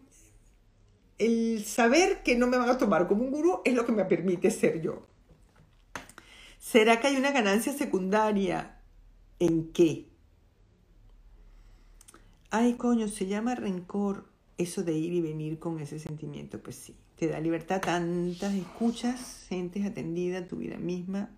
el 1.17 1.65
saber 1.65 2.21
que 2.21 2.37
no 2.37 2.45
me 2.45 2.57
van 2.57 2.69
a 2.69 2.77
tomar 2.77 3.07
como 3.07 3.23
un 3.23 3.31
gurú 3.31 3.61
es 3.65 3.73
lo 3.73 3.83
que 3.83 3.93
me 3.93 4.05
permite 4.05 4.51
ser 4.51 4.81
yo. 4.81 5.06
¿Será 6.69 6.99
que 6.99 7.07
hay 7.07 7.15
una 7.15 7.31
ganancia 7.31 7.71
secundaria? 7.71 8.75
¿En 9.39 9.71
qué? 9.71 10.09
Ay, 12.49 12.73
coño, 12.73 13.07
se 13.07 13.25
llama 13.25 13.55
rencor 13.55 14.25
eso 14.57 14.83
de 14.83 14.91
ir 14.91 15.13
y 15.13 15.21
venir 15.21 15.59
con 15.59 15.79
ese 15.79 15.97
sentimiento. 15.97 16.59
Pues 16.59 16.75
sí, 16.75 16.93
te 17.15 17.29
da 17.29 17.39
libertad 17.39 17.79
tantas 17.79 18.53
escuchas, 18.53 19.45
sientes 19.47 19.85
atendida 19.85 20.45
tu 20.45 20.57
vida 20.57 20.75
misma 20.75 21.29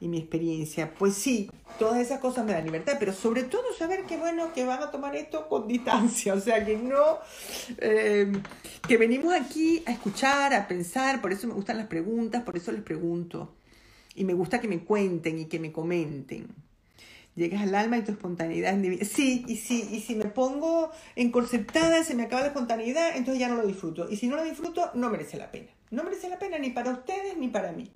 y 0.00 0.08
mi 0.08 0.16
experiencia. 0.16 0.94
Pues 0.94 1.16
sí, 1.16 1.50
todas 1.78 2.00
esas 2.00 2.20
cosas 2.20 2.46
me 2.46 2.52
dan 2.52 2.64
libertad, 2.64 2.96
pero 2.98 3.12
sobre 3.12 3.42
todo 3.42 3.64
saber 3.78 4.04
que 4.04 4.16
bueno, 4.16 4.54
que 4.54 4.64
van 4.64 4.82
a 4.82 4.90
tomar 4.90 5.16
esto 5.16 5.50
con 5.50 5.68
distancia, 5.68 6.32
o 6.32 6.40
sea, 6.40 6.64
que 6.64 6.78
no, 6.78 7.18
eh, 7.76 8.32
que 8.88 8.96
venimos 8.96 9.34
aquí 9.34 9.82
a 9.84 9.92
escuchar, 9.92 10.54
a 10.54 10.66
pensar, 10.66 11.20
por 11.20 11.30
eso 11.30 11.46
me 11.46 11.52
gustan 11.52 11.76
las 11.76 11.88
preguntas, 11.88 12.42
por 12.42 12.56
eso 12.56 12.72
les 12.72 12.80
pregunto. 12.80 13.59
Y 14.14 14.24
me 14.24 14.34
gusta 14.34 14.60
que 14.60 14.68
me 14.68 14.80
cuenten 14.80 15.38
y 15.38 15.46
que 15.46 15.58
me 15.58 15.72
comenten. 15.72 16.48
Llegas 17.36 17.62
al 17.62 17.74
alma 17.74 17.96
y 17.96 18.02
tu 18.02 18.12
espontaneidad 18.12 18.84
es 18.84 19.08
Sí, 19.08 19.44
y 19.46 19.56
sí, 19.56 19.88
y 19.90 20.00
si 20.00 20.14
me 20.16 20.26
pongo 20.26 20.90
encorsetada, 21.14 22.02
se 22.02 22.14
me 22.14 22.24
acaba 22.24 22.42
la 22.42 22.48
espontaneidad, 22.48 23.16
entonces 23.16 23.40
ya 23.40 23.48
no 23.48 23.54
lo 23.54 23.66
disfruto. 23.66 24.10
Y 24.10 24.16
si 24.16 24.26
no 24.26 24.36
lo 24.36 24.44
disfruto, 24.44 24.90
no 24.94 25.10
merece 25.10 25.36
la 25.36 25.50
pena. 25.50 25.68
No 25.90 26.02
merece 26.02 26.28
la 26.28 26.38
pena 26.38 26.58
ni 26.58 26.70
para 26.70 26.90
ustedes 26.90 27.36
ni 27.38 27.48
para 27.48 27.72
mí. 27.72 27.90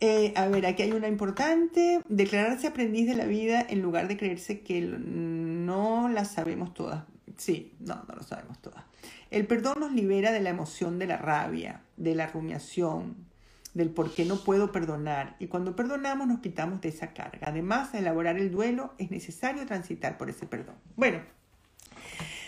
Eh, 0.00 0.32
a 0.34 0.48
ver, 0.48 0.66
aquí 0.66 0.82
hay 0.82 0.92
una 0.92 1.08
importante. 1.08 2.00
Declararse 2.08 2.66
aprendiz 2.66 3.06
de 3.06 3.14
la 3.14 3.26
vida 3.26 3.64
en 3.68 3.80
lugar 3.80 4.08
de 4.08 4.16
creerse 4.16 4.60
que 4.60 4.80
no 4.80 6.08
la 6.08 6.24
sabemos 6.24 6.74
todas. 6.74 7.04
Sí, 7.36 7.72
no, 7.78 8.04
no 8.08 8.14
lo 8.16 8.22
sabemos 8.22 8.60
todas. 8.60 8.84
El 9.30 9.46
perdón 9.46 9.78
nos 9.80 9.92
libera 9.92 10.32
de 10.32 10.40
la 10.40 10.50
emoción 10.50 10.98
de 10.98 11.06
la 11.06 11.16
rabia, 11.16 11.82
de 11.96 12.14
la 12.14 12.26
rumiación, 12.26 13.29
del 13.74 13.90
por 13.90 14.14
qué 14.14 14.24
no 14.24 14.42
puedo 14.42 14.72
perdonar. 14.72 15.36
Y 15.38 15.46
cuando 15.46 15.76
perdonamos 15.76 16.26
nos 16.26 16.40
quitamos 16.40 16.80
de 16.80 16.88
esa 16.88 17.12
carga. 17.12 17.48
Además, 17.48 17.92
de 17.92 17.98
elaborar 17.98 18.36
el 18.36 18.50
duelo 18.50 18.94
es 18.98 19.10
necesario 19.10 19.66
transitar 19.66 20.18
por 20.18 20.30
ese 20.30 20.46
perdón. 20.46 20.76
Bueno, 20.96 21.20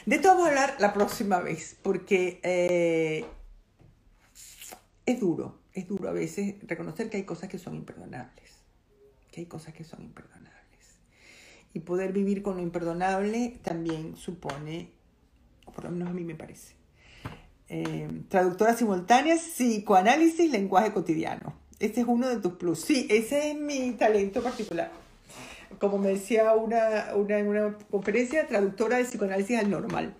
de 0.07 0.17
esto 0.17 0.29
vamos 0.29 0.47
a 0.47 0.49
hablar 0.49 0.77
la 0.81 0.93
próxima 0.93 1.41
vez, 1.41 1.79
porque 1.81 2.41
eh, 2.43 3.25
es 5.07 5.21
duro, 5.21 5.61
es 5.75 5.87
duro 5.87 6.09
a 6.09 6.13
veces 6.13 6.57
reconocer 6.63 7.09
que 7.09 7.19
hay 7.19 7.25
cosas 7.25 7.49
que 7.49 7.59
son 7.59 7.75
imperdonables, 7.77 8.51
que 9.31 9.43
hay 9.43 9.47
cosas 9.47 9.75
que 9.75 9.85
son 9.85 10.03
imperdonables. 10.03 10.53
Y 11.73 11.81
poder 11.81 12.13
vivir 12.13 12.43
con 12.43 12.57
lo 12.57 12.63
imperdonable 12.63 13.61
también 13.63 14.17
supone, 14.17 14.91
por 15.73 15.85
lo 15.85 15.91
menos 15.91 16.09
a 16.09 16.13
mí 16.13 16.25
me 16.25 16.35
parece, 16.35 16.75
eh, 17.75 18.07
traductora 18.29 18.75
simultánea, 18.75 19.37
psicoanálisis, 19.37 20.51
lenguaje 20.51 20.93
cotidiano. 20.93 21.55
Este 21.81 22.03
es 22.03 22.07
uno 22.07 22.29
de 22.29 22.37
tus 22.37 22.53
plus. 22.53 22.81
Sí, 22.81 23.07
ese 23.09 23.51
es 23.51 23.57
mi 23.57 23.93
talento 23.93 24.43
particular. 24.43 24.91
Como 25.79 25.97
me 25.97 26.11
decía 26.11 26.53
una, 26.53 27.15
una 27.17 27.79
conferencia, 27.91 28.47
traductora 28.47 28.99
de 28.99 29.05
psicoanálisis 29.05 29.59
al 29.59 29.71
normal. 29.71 30.15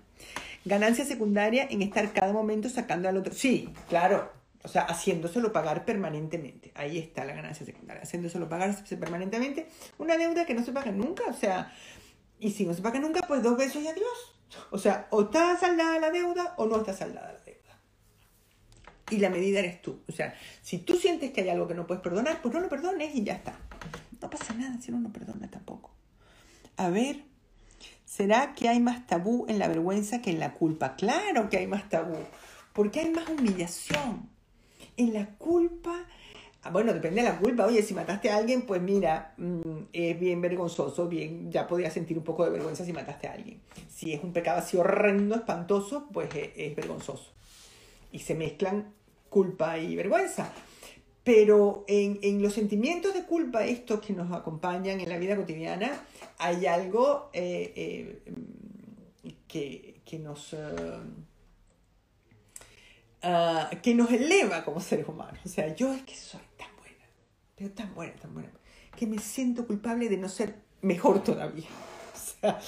Ganancia 0.65 1.05
secundaria 1.05 1.67
en 1.71 1.83
estar 1.83 2.11
cada 2.15 2.33
momento 2.33 2.71
sacando 2.71 3.11
al 3.11 3.19
otro. 3.19 3.35
Sí, 3.35 3.69
claro. 3.91 4.33
O 4.65 4.69
sea, 4.69 4.85
haciéndoselo 4.85 5.53
pagar 5.53 5.85
permanentemente. 5.85 6.73
Ahí 6.75 6.97
está 6.97 7.27
la 7.27 7.35
ganancia 7.35 7.67
secundaria. 7.67 8.03
Haciéndoselo 8.03 8.49
pagar 8.49 8.75
permanentemente. 8.99 9.67
Una 9.99 10.17
deuda 10.17 10.47
que 10.47 10.55
no 10.55 10.65
se 10.65 10.73
paga 10.73 10.91
nunca. 10.91 11.25
O 11.29 11.35
sea, 11.35 11.71
y 12.41 12.53
si 12.53 12.65
no 12.65 12.73
se 12.73 12.81
paga 12.81 12.99
nunca, 12.99 13.21
pues 13.29 13.43
dos 13.43 13.59
besos 13.59 13.83
y 13.83 13.89
adiós. 13.89 14.33
O 14.71 14.79
sea, 14.79 15.07
o 15.11 15.23
está 15.23 15.57
saldada 15.57 15.99
la 15.99 16.11
deuda 16.11 16.55
o 16.57 16.67
no 16.67 16.79
está 16.79 16.93
saldada 16.95 17.33
la 17.33 17.33
deuda. 17.33 17.42
Y 19.13 19.19
la 19.19 19.31
medida 19.31 19.59
eres 19.59 19.83
tú. 19.83 20.01
O 20.09 20.13
sea, 20.13 20.35
si 20.63 20.79
tú 20.79 20.97
sientes 20.97 21.31
que 21.31 21.43
hay 21.43 21.49
algo 21.49 21.69
que 21.69 21.75
no 21.75 21.87
puedes 21.87 22.03
perdonar, 22.03 22.41
pues 22.43 22.55
no 22.55 22.61
lo 22.61 22.69
perdones 22.69 23.15
y 23.15 23.23
ya 23.23 23.35
está. 23.35 23.57
No 24.21 24.31
pasa 24.31 24.55
nada 24.55 24.81
si 24.81 24.91
uno 24.91 25.01
no 25.01 25.13
perdona 25.13 25.49
tampoco. 25.51 25.91
A 26.77 26.89
ver, 26.89 27.25
¿será 28.05 28.55
que 28.55 28.69
hay 28.69 28.81
más 28.81 29.07
tabú 29.07 29.47
en 29.49 29.59
la 29.59 29.69
vergüenza 29.69 30.23
que 30.23 30.31
en 30.31 30.39
la 30.41 30.55
culpa? 30.55 30.97
Claro 30.97 31.51
que 31.51 31.59
hay 31.59 31.67
más 31.67 31.89
tabú, 31.89 32.17
porque 32.73 33.01
hay 33.01 33.11
más 33.11 33.29
humillación. 33.29 34.29
En 34.97 35.13
la 35.13 35.27
culpa 35.37 36.07
Ah, 36.65 36.71
bueno, 36.71 36.93
depende 36.95 37.23
de 37.23 37.29
la 37.29 37.39
culpa. 37.39 37.67
Oye, 37.67 37.83
si 37.83 37.93
mataste 37.93 38.31
a 38.31 38.37
alguien, 38.37 38.63
pues 38.63 38.81
mira, 38.81 39.35
mm, 39.37 39.87
es 39.93 40.19
bien 40.19 40.41
vergonzoso, 40.41 41.09
bien, 41.09 41.51
ya 41.51 41.67
podías 41.67 41.93
sentir 41.93 42.17
un 42.17 42.23
poco 42.23 42.45
de 42.45 42.51
vergüenza 42.51 42.85
si 42.85 42.93
mataste 42.93 43.27
a 43.27 43.33
alguien. 43.33 43.61
Si 43.89 44.13
es 44.13 44.23
un 44.23 44.33
pecado 44.33 44.59
así 44.61 44.77
horrendo, 44.77 45.35
espantoso, 45.35 46.09
pues 46.13 46.29
es, 46.35 46.77
vergonzoso. 46.77 47.33
Y 48.13 48.21
se 48.21 48.37
mezclan 48.37 48.95
culpa 49.33 49.79
y 49.79 49.97
vergüenza. 49.97 50.53
Pero 51.25 51.85
en, 51.89 52.43
los 52.43 52.53
sentimientos 52.53 53.15
de 53.15 53.25
culpa, 53.25 53.65
estos 53.65 54.01
que 54.01 54.13
nos 54.13 54.33
acompañan 54.33 55.01
en 55.01 55.09
la 55.09 55.19
vida 55.19 55.37
cotidiana, 55.37 56.05
hay 56.39 56.67
algo 56.67 57.31
eh, 57.33 58.23
eh, 59.25 60.01
que, 60.05 60.19
nos... 60.19 60.53
Eh, 60.53 61.01
ah, 63.23 63.71
que 63.83 63.95
nos 63.95 64.11
eleva 64.11 64.65
como 64.65 64.81
seres 64.81 65.09
humanos. 65.09 65.41
O 65.45 65.49
sea, 65.49 65.75
yo 65.75 65.93
es 65.93 66.03
que 66.03 66.17
soy 66.17 66.41
tan 66.57 66.77
buena, 67.95 68.17
tan 68.17 68.35
buena, 68.35 68.51
que 68.97 69.07
me 69.07 69.19
siento 69.19 69.67
culpable 69.67 70.09
de 70.09 70.17
no 70.17 70.29
ser 70.29 70.57
mejor 70.83 71.25
todavía. 71.25 71.69
O 72.13 72.45
sea, 72.45 72.61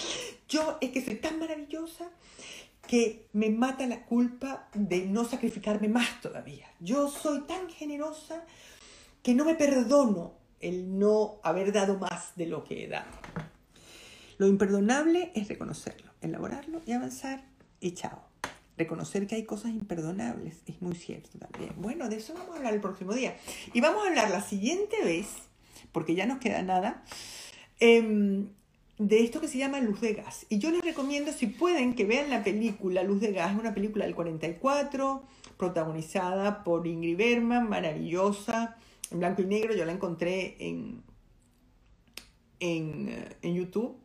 yo 0.49 0.79
es 0.81 0.91
que 0.91 1.05
soy 1.05 1.17
tan 1.17 1.41
maravillosa 1.41 2.09
que 2.87 3.29
me 3.33 3.51
mata 3.51 3.87
la 3.87 4.05
culpa 4.05 4.69
de 4.75 5.07
no 5.07 5.25
sacrificarme 5.25 5.89
más 5.89 6.21
todavía. 6.21 6.67
Yo 6.81 7.09
soy 7.09 7.43
tan 7.43 7.69
generosa 7.69 8.45
que 9.23 9.35
no 9.35 9.45
me 9.45 9.55
perdono 9.55 10.35
el 10.61 10.99
no 10.99 11.41
haber 11.43 11.73
dado 11.73 11.99
más 11.99 12.37
de 12.37 12.47
lo 12.47 12.65
que 12.65 12.85
he 12.85 12.89
dado. 12.89 13.11
Lo 14.39 14.47
imperdonable 14.47 15.31
es 15.35 15.49
reconocerlo, 15.49 16.13
elaborarlo 16.21 16.83
y 16.87 16.93
avanzar 16.93 17.45
y 17.81 17.93
chao. 17.93 18.23
Reconocer 18.77 19.27
que 19.27 19.37
hay 19.37 19.45
cosas 19.45 19.71
imperdonables 19.71 20.63
es 20.67 20.83
muy 20.83 20.97
cierto 20.97 21.39
también. 21.39 21.75
Bueno, 21.77 22.09
de 22.09 22.17
eso 22.17 22.35
vamos 22.35 22.55
a 22.55 22.57
hablar 22.57 22.75
el 22.75 22.81
próximo 22.81 23.15
día. 23.15 23.37
Y 23.73 23.81
vamos 23.81 24.05
a 24.05 24.09
hablar 24.09 24.31
la 24.31 24.43
siguiente 24.43 24.97
vez, 25.05 25.29
porque 25.93 26.17
ya 26.17 26.27
nos 26.27 26.39
queda 26.39 26.63
nada, 26.63 27.05
em, 27.79 28.49
de 28.99 29.23
esto 29.23 29.41
que 29.41 29.49
se 29.49 29.59
llama 29.59 29.81
Luz 29.81 30.01
de 30.01 30.15
Gas. 30.15 30.47
Y 30.49 30.59
yo 30.59 30.71
les 30.71 30.83
recomiendo, 30.83 31.33
si 31.33 31.47
pueden, 31.47 31.95
que 31.95 32.05
vean 32.05 32.31
la 32.31 32.45
película 32.45 33.03
Luz 33.03 33.21
de 33.21 33.33
Gas. 33.33 33.53
Es 33.53 33.59
una 33.59 33.75
película 33.75 34.05
del 34.05 34.15
44, 34.15 35.23
protagonizada 35.57 36.65
por 36.65 36.87
Ingrid 36.87 37.17
Bergman, 37.17 37.69
maravillosa, 37.69 38.77
en 39.11 39.19
blanco 39.19 39.43
y 39.43 39.47
negro. 39.47 39.75
Yo 39.75 39.85
la 39.85 39.93
encontré 39.93 40.57
en, 40.61 41.03
en, 42.61 43.09
eh, 43.09 43.37
en 43.43 43.55
YouTube 43.55 43.97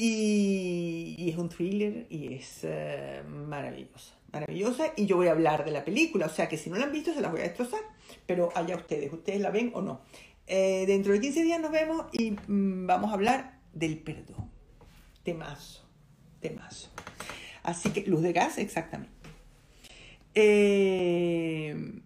y, 0.00 1.28
es 1.28 1.36
un 1.36 1.48
thriller 1.48 2.06
y 2.08 2.34
es 2.34 2.62
uh, 2.62 3.28
maravillosa, 3.28 4.14
maravillosa. 4.32 4.92
Y 4.96 5.06
yo 5.06 5.16
voy 5.16 5.26
a 5.26 5.32
hablar 5.32 5.64
de 5.64 5.72
la 5.72 5.84
película, 5.84 6.26
o 6.26 6.28
sea 6.28 6.48
que 6.48 6.56
si 6.56 6.70
no 6.70 6.76
la 6.76 6.84
han 6.84 6.92
visto 6.92 7.12
se 7.12 7.20
las 7.20 7.32
voy 7.32 7.40
a 7.40 7.44
destrozar, 7.44 7.80
pero 8.24 8.50
allá 8.54 8.76
ustedes, 8.76 9.12
ustedes 9.12 9.40
la 9.40 9.50
ven 9.50 9.72
o 9.74 9.82
no. 9.82 10.02
Eh, 10.46 10.84
dentro 10.86 11.12
de 11.12 11.20
15 11.20 11.42
días 11.42 11.60
nos 11.60 11.72
vemos 11.72 12.06
y 12.12 12.30
mm, 12.30 12.86
vamos 12.86 13.10
a 13.10 13.14
hablar 13.14 13.57
del 13.72 13.98
perdón. 13.98 14.50
Temazo, 15.22 15.84
temazo. 16.40 16.90
Así 17.62 17.90
que, 17.90 18.06
luz 18.06 18.22
de 18.22 18.32
gas, 18.32 18.58
exactamente. 18.58 19.12
Eh, 20.34 22.00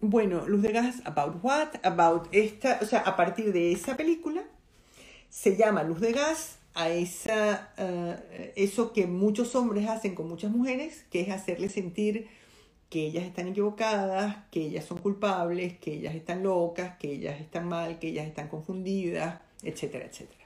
bueno, 0.00 0.46
luz 0.46 0.62
de 0.62 0.72
gas, 0.72 1.02
about 1.04 1.42
what? 1.42 1.68
About 1.82 2.28
esta, 2.32 2.78
o 2.82 2.86
sea, 2.86 3.00
a 3.00 3.16
partir 3.16 3.52
de 3.52 3.72
esa 3.72 3.96
película 3.96 4.44
se 5.28 5.56
llama 5.56 5.82
luz 5.82 6.00
de 6.00 6.12
gas 6.12 6.58
a 6.74 6.90
esa, 6.90 7.72
eh, 7.78 8.52
eso 8.56 8.92
que 8.92 9.06
muchos 9.06 9.54
hombres 9.54 9.88
hacen 9.88 10.14
con 10.14 10.28
muchas 10.28 10.50
mujeres, 10.50 11.04
que 11.10 11.22
es 11.22 11.30
hacerles 11.30 11.72
sentir 11.72 12.28
que 12.90 13.06
ellas 13.06 13.24
están 13.24 13.48
equivocadas, 13.48 14.36
que 14.50 14.60
ellas 14.66 14.84
son 14.84 14.98
culpables, 14.98 15.78
que 15.78 15.94
ellas 15.94 16.14
están 16.14 16.42
locas, 16.42 16.96
que 16.98 17.12
ellas 17.12 17.40
están 17.40 17.68
mal, 17.68 17.98
que 17.98 18.08
ellas 18.08 18.26
están 18.26 18.48
confundidas, 18.48 19.40
etcétera, 19.62 20.06
etcétera. 20.06 20.44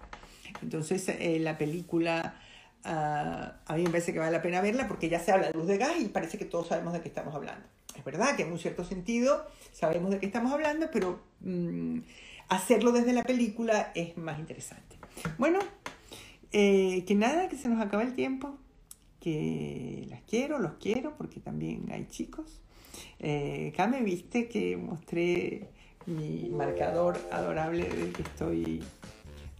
Entonces 0.62 1.08
eh, 1.08 1.38
la 1.40 1.58
película 1.58 2.40
ah, 2.84 3.56
a 3.66 3.76
mí 3.76 3.82
me 3.82 3.90
parece 3.90 4.12
que 4.12 4.18
vale 4.18 4.32
la 4.32 4.42
pena 4.42 4.60
verla 4.60 4.88
porque 4.88 5.08
ya 5.08 5.20
se 5.20 5.32
habla 5.32 5.48
de 5.48 5.54
luz 5.54 5.66
de 5.66 5.78
gas 5.78 5.92
y 6.00 6.06
parece 6.08 6.38
que 6.38 6.44
todos 6.44 6.68
sabemos 6.68 6.92
de 6.92 7.00
qué 7.00 7.08
estamos 7.08 7.34
hablando. 7.34 7.66
Es 7.96 8.04
verdad 8.04 8.36
que 8.36 8.42
en 8.42 8.52
un 8.52 8.58
cierto 8.58 8.84
sentido 8.84 9.46
sabemos 9.72 10.10
de 10.10 10.18
qué 10.18 10.26
estamos 10.26 10.52
hablando, 10.52 10.88
pero... 10.92 11.20
Mm, 11.40 12.00
hacerlo 12.50 12.92
desde 12.92 13.14
la 13.14 13.22
película 13.22 13.92
es 13.94 14.18
más 14.18 14.38
interesante. 14.38 14.96
Bueno, 15.38 15.60
eh, 16.52 17.04
que 17.06 17.14
nada, 17.14 17.48
que 17.48 17.56
se 17.56 17.68
nos 17.68 17.80
acaba 17.80 18.02
el 18.02 18.14
tiempo, 18.14 18.58
que 19.20 20.06
las 20.10 20.20
quiero, 20.22 20.58
los 20.58 20.72
quiero, 20.74 21.16
porque 21.16 21.40
también 21.40 21.88
hay 21.92 22.06
chicos. 22.08 22.60
Eh, 23.20 23.70
acá 23.72 23.86
me 23.86 24.02
viste 24.02 24.48
que 24.48 24.76
mostré 24.76 25.70
mi 26.06 26.48
marcador 26.50 27.18
adorable 27.30 27.88
del 27.88 28.12
que 28.12 28.22
estoy 28.22 28.84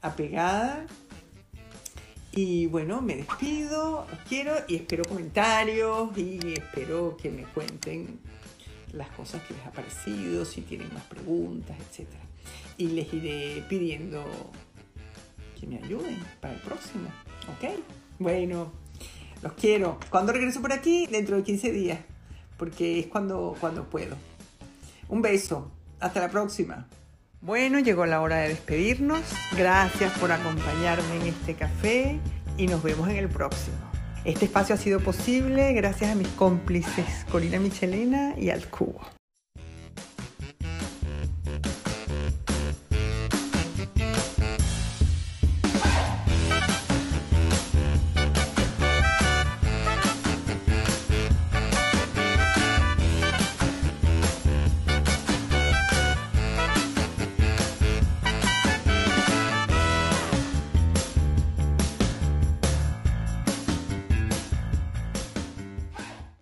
apegada. 0.03 0.87
Y 2.33 2.67
bueno, 2.67 3.03
me 3.03 3.17
despido, 3.17 4.07
los 4.09 4.21
quiero 4.29 4.55
y 4.69 4.77
espero 4.77 5.05
comentarios 5.05 6.17
y 6.17 6.39
espero 6.53 7.17
que 7.17 7.31
me 7.31 7.43
cuenten 7.43 8.21
las 8.93 9.09
cosas 9.11 9.43
que 9.43 9.55
les 9.55 9.67
ha 9.67 9.73
parecido, 9.73 10.45
si 10.45 10.61
tienen 10.61 10.93
más 10.95 11.05
preguntas, 11.05 11.77
etcétera 11.89 12.31
y 12.81 12.89
les 12.89 13.13
iré 13.13 13.63
pidiendo 13.69 14.25
que 15.59 15.67
me 15.67 15.77
ayuden 15.77 16.19
para 16.41 16.55
el 16.55 16.61
próximo. 16.61 17.11
¿Ok? 17.49 17.79
Bueno, 18.19 18.73
los 19.43 19.53
quiero. 19.53 19.99
Cuando 20.09 20.33
regreso 20.33 20.63
por 20.63 20.73
aquí? 20.73 21.07
Dentro 21.07 21.37
de 21.37 21.43
15 21.43 21.73
días, 21.73 22.01
porque 22.57 23.01
es 23.01 23.07
cuando, 23.09 23.55
cuando 23.61 23.85
puedo. 23.85 24.17
Un 25.09 25.21
beso. 25.21 25.71
Hasta 26.01 26.21
la 26.21 26.29
próxima. 26.29 26.87
Bueno, 27.43 27.79
llegó 27.79 28.05
la 28.07 28.21
hora 28.21 28.37
de 28.39 28.49
despedirnos. 28.49 29.23
Gracias 29.57 30.19
por 30.19 30.33
acompañarme 30.33 31.17
en 31.17 31.27
este 31.29 31.55
café 31.55 32.19
y 32.59 32.67
nos 32.67 32.83
vemos 32.83 33.09
en 33.09 33.17
el 33.17 33.29
próximo. 33.29 33.77
Este 34.25 34.45
espacio 34.45 34.75
ha 34.75 34.79
sido 34.79 35.01
posible 35.01 35.73
gracias 35.73 36.11
a 36.11 36.15
mis 36.15 36.29
cómplices 36.29 37.25
Corina 37.31 37.59
Michelena 37.59 38.35
y 38.39 38.51
al 38.51 38.67
Cubo. 38.69 39.20